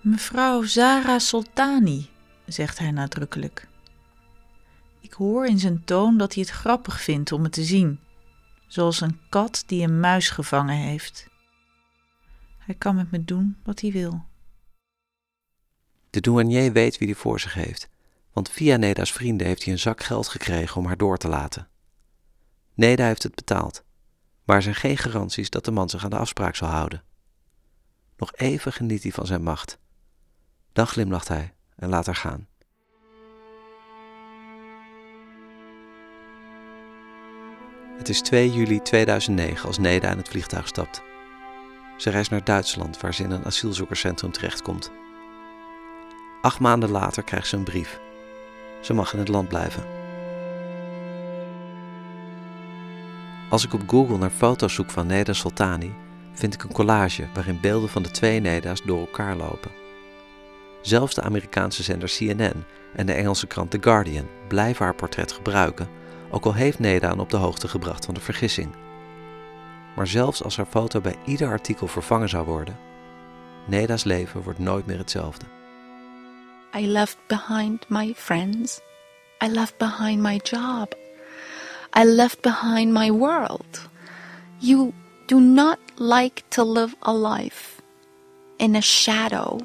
Mevrouw 0.00 0.62
Zara 0.62 1.18
Soltani, 1.18 2.08
zegt 2.46 2.78
hij 2.78 2.90
nadrukkelijk. 2.90 3.68
Ik 5.00 5.12
hoor 5.12 5.46
in 5.46 5.58
zijn 5.58 5.84
toon 5.84 6.16
dat 6.16 6.34
hij 6.34 6.42
het 6.42 6.52
grappig 6.52 7.00
vindt 7.00 7.32
om 7.32 7.42
me 7.42 7.48
te 7.48 7.64
zien, 7.64 8.00
zoals 8.68 9.00
een 9.00 9.20
kat 9.28 9.62
die 9.66 9.82
een 9.82 10.00
muis 10.00 10.30
gevangen 10.30 10.76
heeft. 10.76 11.28
Hij 12.58 12.74
kan 12.74 12.94
met 12.96 13.10
me 13.10 13.24
doen 13.24 13.56
wat 13.64 13.80
hij 13.80 13.92
wil. 13.92 14.26
De 16.10 16.20
douanier 16.20 16.72
weet 16.72 16.98
wie 16.98 17.08
hij 17.08 17.16
voor 17.16 17.40
zich 17.40 17.54
heeft, 17.54 17.88
want 18.32 18.50
via 18.50 18.76
Neda's 18.76 19.12
vrienden 19.12 19.46
heeft 19.46 19.64
hij 19.64 19.72
een 19.72 19.78
zak 19.78 20.02
geld 20.02 20.28
gekregen 20.28 20.76
om 20.76 20.86
haar 20.86 20.96
door 20.96 21.18
te 21.18 21.28
laten. 21.28 21.68
Neda 22.74 23.06
heeft 23.06 23.22
het 23.22 23.34
betaald, 23.34 23.84
maar 24.44 24.56
er 24.56 24.62
zijn 24.62 24.74
geen 24.74 24.96
garanties 24.96 25.50
dat 25.50 25.64
de 25.64 25.70
man 25.70 25.88
zich 25.88 26.04
aan 26.04 26.10
de 26.10 26.18
afspraak 26.18 26.56
zal 26.56 26.68
houden. 26.68 27.02
Nog 28.16 28.32
even 28.34 28.72
geniet 28.72 29.02
hij 29.02 29.12
van 29.12 29.26
zijn 29.26 29.42
macht. 29.42 29.78
Dan 30.72 30.86
glimlacht 30.86 31.28
hij 31.28 31.54
en 31.76 31.88
laat 31.88 32.06
haar 32.06 32.14
gaan. 32.14 32.48
Het 37.98 38.08
is 38.08 38.20
2 38.20 38.52
juli 38.52 38.82
2009 38.82 39.66
als 39.66 39.78
Neda 39.78 40.10
in 40.10 40.16
het 40.16 40.28
vliegtuig 40.28 40.66
stapt. 40.66 41.02
Ze 41.96 42.10
reist 42.10 42.30
naar 42.30 42.44
Duitsland, 42.44 43.00
waar 43.00 43.14
ze 43.14 43.22
in 43.22 43.30
een 43.30 43.44
asielzoekerscentrum 43.44 44.32
terechtkomt. 44.32 44.92
Acht 46.42 46.60
maanden 46.60 46.90
later 46.90 47.22
krijgt 47.22 47.46
ze 47.46 47.56
een 47.56 47.64
brief. 47.64 48.00
Ze 48.82 48.94
mag 48.94 49.12
in 49.12 49.18
het 49.18 49.28
land 49.28 49.48
blijven. 49.48 49.84
Als 53.50 53.64
ik 53.64 53.72
op 53.72 53.82
Google 53.86 54.18
naar 54.18 54.30
foto's 54.30 54.74
zoek 54.74 54.90
van 54.90 55.06
Neda 55.06 55.32
Soltani, 55.32 55.94
vind 56.32 56.54
ik 56.54 56.62
een 56.62 56.72
collage 56.72 57.28
waarin 57.34 57.60
beelden 57.60 57.88
van 57.88 58.02
de 58.02 58.10
twee 58.10 58.40
Neda's 58.40 58.82
door 58.82 59.00
elkaar 59.00 59.36
lopen. 59.36 59.70
Zelfs 60.82 61.14
de 61.14 61.22
Amerikaanse 61.22 61.82
zender 61.82 62.08
CNN 62.08 62.64
en 62.94 63.06
de 63.06 63.12
Engelse 63.12 63.46
krant 63.46 63.70
The 63.70 63.78
Guardian 63.80 64.28
blijven 64.48 64.84
haar 64.84 64.94
portret 64.94 65.32
gebruiken, 65.32 65.88
ook 66.30 66.44
al 66.44 66.54
heeft 66.54 66.78
Neda 66.78 67.08
aan 67.08 67.20
op 67.20 67.30
de 67.30 67.36
hoogte 67.36 67.68
gebracht 67.68 68.04
van 68.04 68.14
de 68.14 68.20
vergissing. 68.20 68.74
Maar 69.96 70.06
zelfs 70.06 70.42
als 70.42 70.56
haar 70.56 70.66
foto 70.66 71.00
bij 71.00 71.16
ieder 71.24 71.48
artikel 71.48 71.86
vervangen 71.86 72.28
zou 72.28 72.46
worden, 72.46 72.78
Neda's 73.66 74.04
leven 74.04 74.42
wordt 74.42 74.58
nooit 74.58 74.86
meer 74.86 74.98
hetzelfde. 74.98 75.44
I 76.76 76.86
left 76.86 77.18
behind 77.26 77.88
my 77.88 78.14
friends. 78.16 78.80
I 79.44 79.48
left 79.48 79.76
behind 79.78 80.20
my 80.20 80.40
job. 80.42 80.94
I 81.98 82.04
left 82.04 82.40
behind 82.40 82.92
my 82.92 83.10
world. 83.10 83.88
You 84.58 84.92
do 85.26 85.40
not 85.40 85.78
like 85.96 86.42
to 86.48 86.72
live 86.72 86.94
a 86.98 87.12
life 87.12 87.82
in 88.56 88.76
a 88.76 88.80
shadow. 88.80 89.60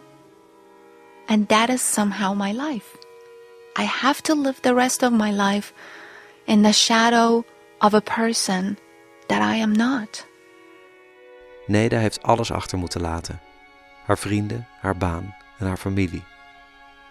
And 1.28 1.48
that 1.48 1.70
is 1.70 1.94
somehow 1.94 2.34
my 2.34 2.52
life. 2.52 2.98
I 3.76 3.84
have 3.84 4.22
to 4.24 4.36
live 4.36 4.62
the 4.62 4.74
rest 4.74 5.04
of 5.04 5.12
my 5.12 5.32
life 5.32 5.74
in 6.46 6.64
the 6.64 6.72
shadow 6.72 7.44
of 7.80 7.94
a 7.94 8.00
person 8.00 8.78
that 9.28 9.56
I 9.56 9.62
am 9.62 9.72
not. 9.72 10.28
Neda 11.68 11.98
heeft 11.98 12.24
alles 12.24 12.52
achter 12.52 12.78
moeten 12.78 13.02
laten: 13.02 13.40
haar 14.06 14.18
vrienden, 14.18 14.68
haar 14.80 14.98
baan 14.98 15.36
en 15.58 15.68
haar 15.68 15.78
familie. 15.78 16.24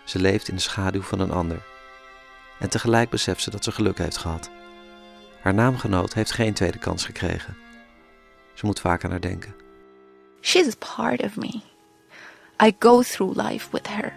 Ze 0.04 0.18
leeft 0.18 0.48
in 0.48 0.54
de 0.54 0.60
schaduw 0.60 1.02
van 1.02 1.20
een 1.20 1.32
ander. 1.32 1.62
En 2.58 2.70
tegelijk 2.70 3.10
beseft 3.10 3.42
ze 3.42 3.50
dat 3.50 3.64
ze 3.64 3.72
geluk 3.72 3.98
heeft 3.98 4.16
gehad. 4.16 4.50
Haar 5.40 5.54
naamgenoot 5.54 6.14
heeft 6.14 6.32
geen 6.32 6.54
tweede 6.54 6.78
kans 6.78 7.04
gekregen. 7.04 7.56
Ze 8.54 8.66
moet 8.66 8.80
vaak 8.80 9.04
aan 9.04 9.10
haar 9.10 9.20
denken. 9.20 9.54
She's 10.40 10.74
part 10.74 11.22
of 11.22 11.36
me. 11.36 11.60
I 12.62 12.76
go 12.78 13.02
through 13.02 13.36
life 13.36 13.68
with 13.70 13.88
her. 13.88 14.12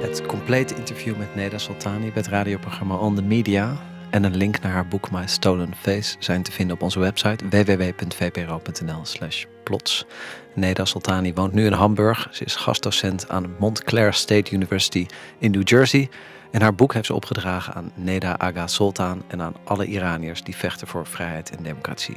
Het 0.00 0.26
complete 0.26 0.74
interview 0.74 1.16
met 1.16 1.34
Neda 1.34 1.58
Soltani 1.58 2.04
bij 2.04 2.12
het 2.14 2.26
radioprogramma 2.26 2.94
On 2.94 3.14
The 3.14 3.22
Media 3.22 3.76
en 4.10 4.24
een 4.24 4.36
link 4.36 4.60
naar 4.60 4.72
haar 4.72 4.88
boek 4.88 5.10
My 5.10 5.26
Stolen 5.26 5.74
Face 5.74 6.16
zijn 6.18 6.42
te 6.42 6.52
vinden 6.52 6.76
op 6.76 6.82
onze 6.82 6.98
website 6.98 7.48
www.vpro.nl 7.48 9.04
slash 9.04 9.44
plots. 9.64 10.06
Neda 10.54 10.84
Soltani 10.84 11.34
woont 11.34 11.52
nu 11.52 11.66
in 11.66 11.72
Hamburg. 11.72 12.28
Ze 12.30 12.44
is 12.44 12.56
gastdocent 12.56 13.28
aan 13.28 13.54
Montclair 13.58 14.12
State 14.12 14.54
University 14.54 15.06
in 15.38 15.50
New 15.50 15.68
Jersey. 15.68 16.08
En 16.50 16.62
haar 16.62 16.74
boek 16.74 16.94
heeft 16.94 17.06
ze 17.06 17.14
opgedragen 17.14 17.74
aan 17.74 17.92
Neda 17.94 18.38
Aga 18.38 18.66
Soltan 18.66 19.22
en 19.28 19.42
aan 19.42 19.54
alle 19.64 19.86
Iraniërs 19.86 20.42
die 20.42 20.56
vechten 20.56 20.86
voor 20.86 21.06
vrijheid 21.06 21.56
en 21.56 21.62
democratie. 21.62 22.16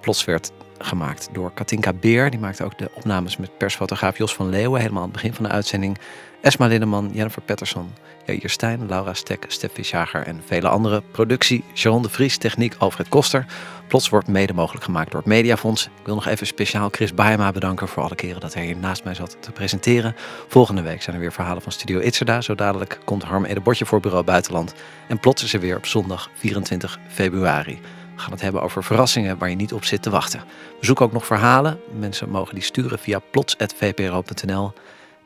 Plots 0.00 0.24
werd 0.24 0.52
gemaakt 0.78 1.28
door 1.32 1.52
Katinka 1.52 1.92
Beer. 1.92 2.30
Die 2.30 2.40
maakte 2.40 2.64
ook 2.64 2.78
de 2.78 2.90
opnames 2.94 3.36
met 3.36 3.58
persfotograaf 3.58 4.18
Jos 4.18 4.34
van 4.34 4.48
Leeuwen 4.48 4.80
helemaal 4.80 5.02
aan 5.02 5.08
het 5.08 5.16
begin 5.16 5.34
van 5.34 5.44
de 5.44 5.50
uitzending. 5.50 5.98
Esma 6.44 6.66
Linneman, 6.66 7.10
Jennifer 7.12 7.42
Patterson, 7.42 7.90
Jair 8.26 8.50
Stijn, 8.50 8.88
Laura 8.88 9.14
Stek, 9.14 9.44
Steffi 9.48 9.82
Schager 9.82 10.22
en 10.22 10.42
vele 10.46 10.68
andere. 10.68 11.02
Productie, 11.10 11.64
Sharon 11.74 12.02
de 12.02 12.08
Vries, 12.08 12.36
techniek, 12.36 12.74
Alfred 12.78 13.08
Koster. 13.08 13.46
Plots 13.88 14.08
wordt 14.08 14.28
mede 14.28 14.52
mogelijk 14.52 14.84
gemaakt 14.84 15.10
door 15.10 15.20
het 15.20 15.28
Mediafonds. 15.28 15.84
Ik 15.84 16.06
wil 16.06 16.14
nog 16.14 16.26
even 16.26 16.46
speciaal 16.46 16.88
Chris 16.88 17.14
Baema 17.14 17.52
bedanken 17.52 17.88
voor 17.88 18.02
alle 18.02 18.14
keren 18.14 18.40
dat 18.40 18.54
hij 18.54 18.64
hier 18.64 18.76
naast 18.76 19.04
mij 19.04 19.14
zat 19.14 19.36
te 19.40 19.50
presenteren. 19.50 20.14
Volgende 20.48 20.82
week 20.82 21.02
zijn 21.02 21.16
er 21.16 21.22
weer 21.22 21.32
verhalen 21.32 21.62
van 21.62 21.72
Studio 21.72 22.00
Itzerda. 22.00 22.40
Zo 22.40 22.54
dadelijk 22.54 22.98
komt 23.04 23.22
Harm 23.22 23.44
Edebordje 23.44 23.86
voor 23.86 24.00
Bureau 24.00 24.24
Buitenland. 24.24 24.74
En 25.08 25.20
plots 25.20 25.42
is 25.42 25.54
er 25.54 25.60
weer 25.60 25.76
op 25.76 25.86
zondag 25.86 26.30
24 26.34 26.98
februari. 27.08 27.80
We 28.14 28.20
gaan 28.20 28.32
het 28.32 28.40
hebben 28.40 28.62
over 28.62 28.84
verrassingen 28.84 29.38
waar 29.38 29.50
je 29.50 29.56
niet 29.56 29.72
op 29.72 29.84
zit 29.84 30.02
te 30.02 30.10
wachten. 30.10 30.40
We 30.80 30.86
zoeken 30.86 31.04
ook 31.04 31.12
nog 31.12 31.26
verhalen. 31.26 31.80
Mensen 31.98 32.28
mogen 32.28 32.54
die 32.54 32.64
sturen 32.64 32.98
via 32.98 33.18
plots.vpro.nl. 33.30 34.72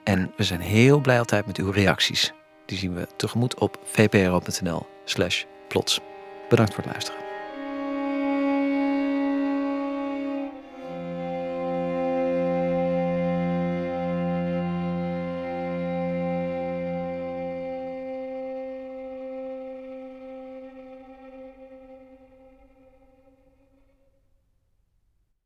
En 0.08 0.32
we 0.36 0.44
zijn 0.44 0.60
heel 0.60 1.00
blij 1.00 1.18
altijd 1.18 1.46
met 1.46 1.56
uw 1.56 1.70
reacties. 1.70 2.32
Die 2.66 2.78
zien 2.78 2.94
we 2.94 3.06
tegemoet 3.16 3.58
op 3.58 3.78
vpro.nl 3.84 4.86
slash 5.04 5.44
plots. 5.68 6.00
Bedankt 6.48 6.74
voor 6.74 6.82
het 6.82 6.92
luisteren. 6.92 7.27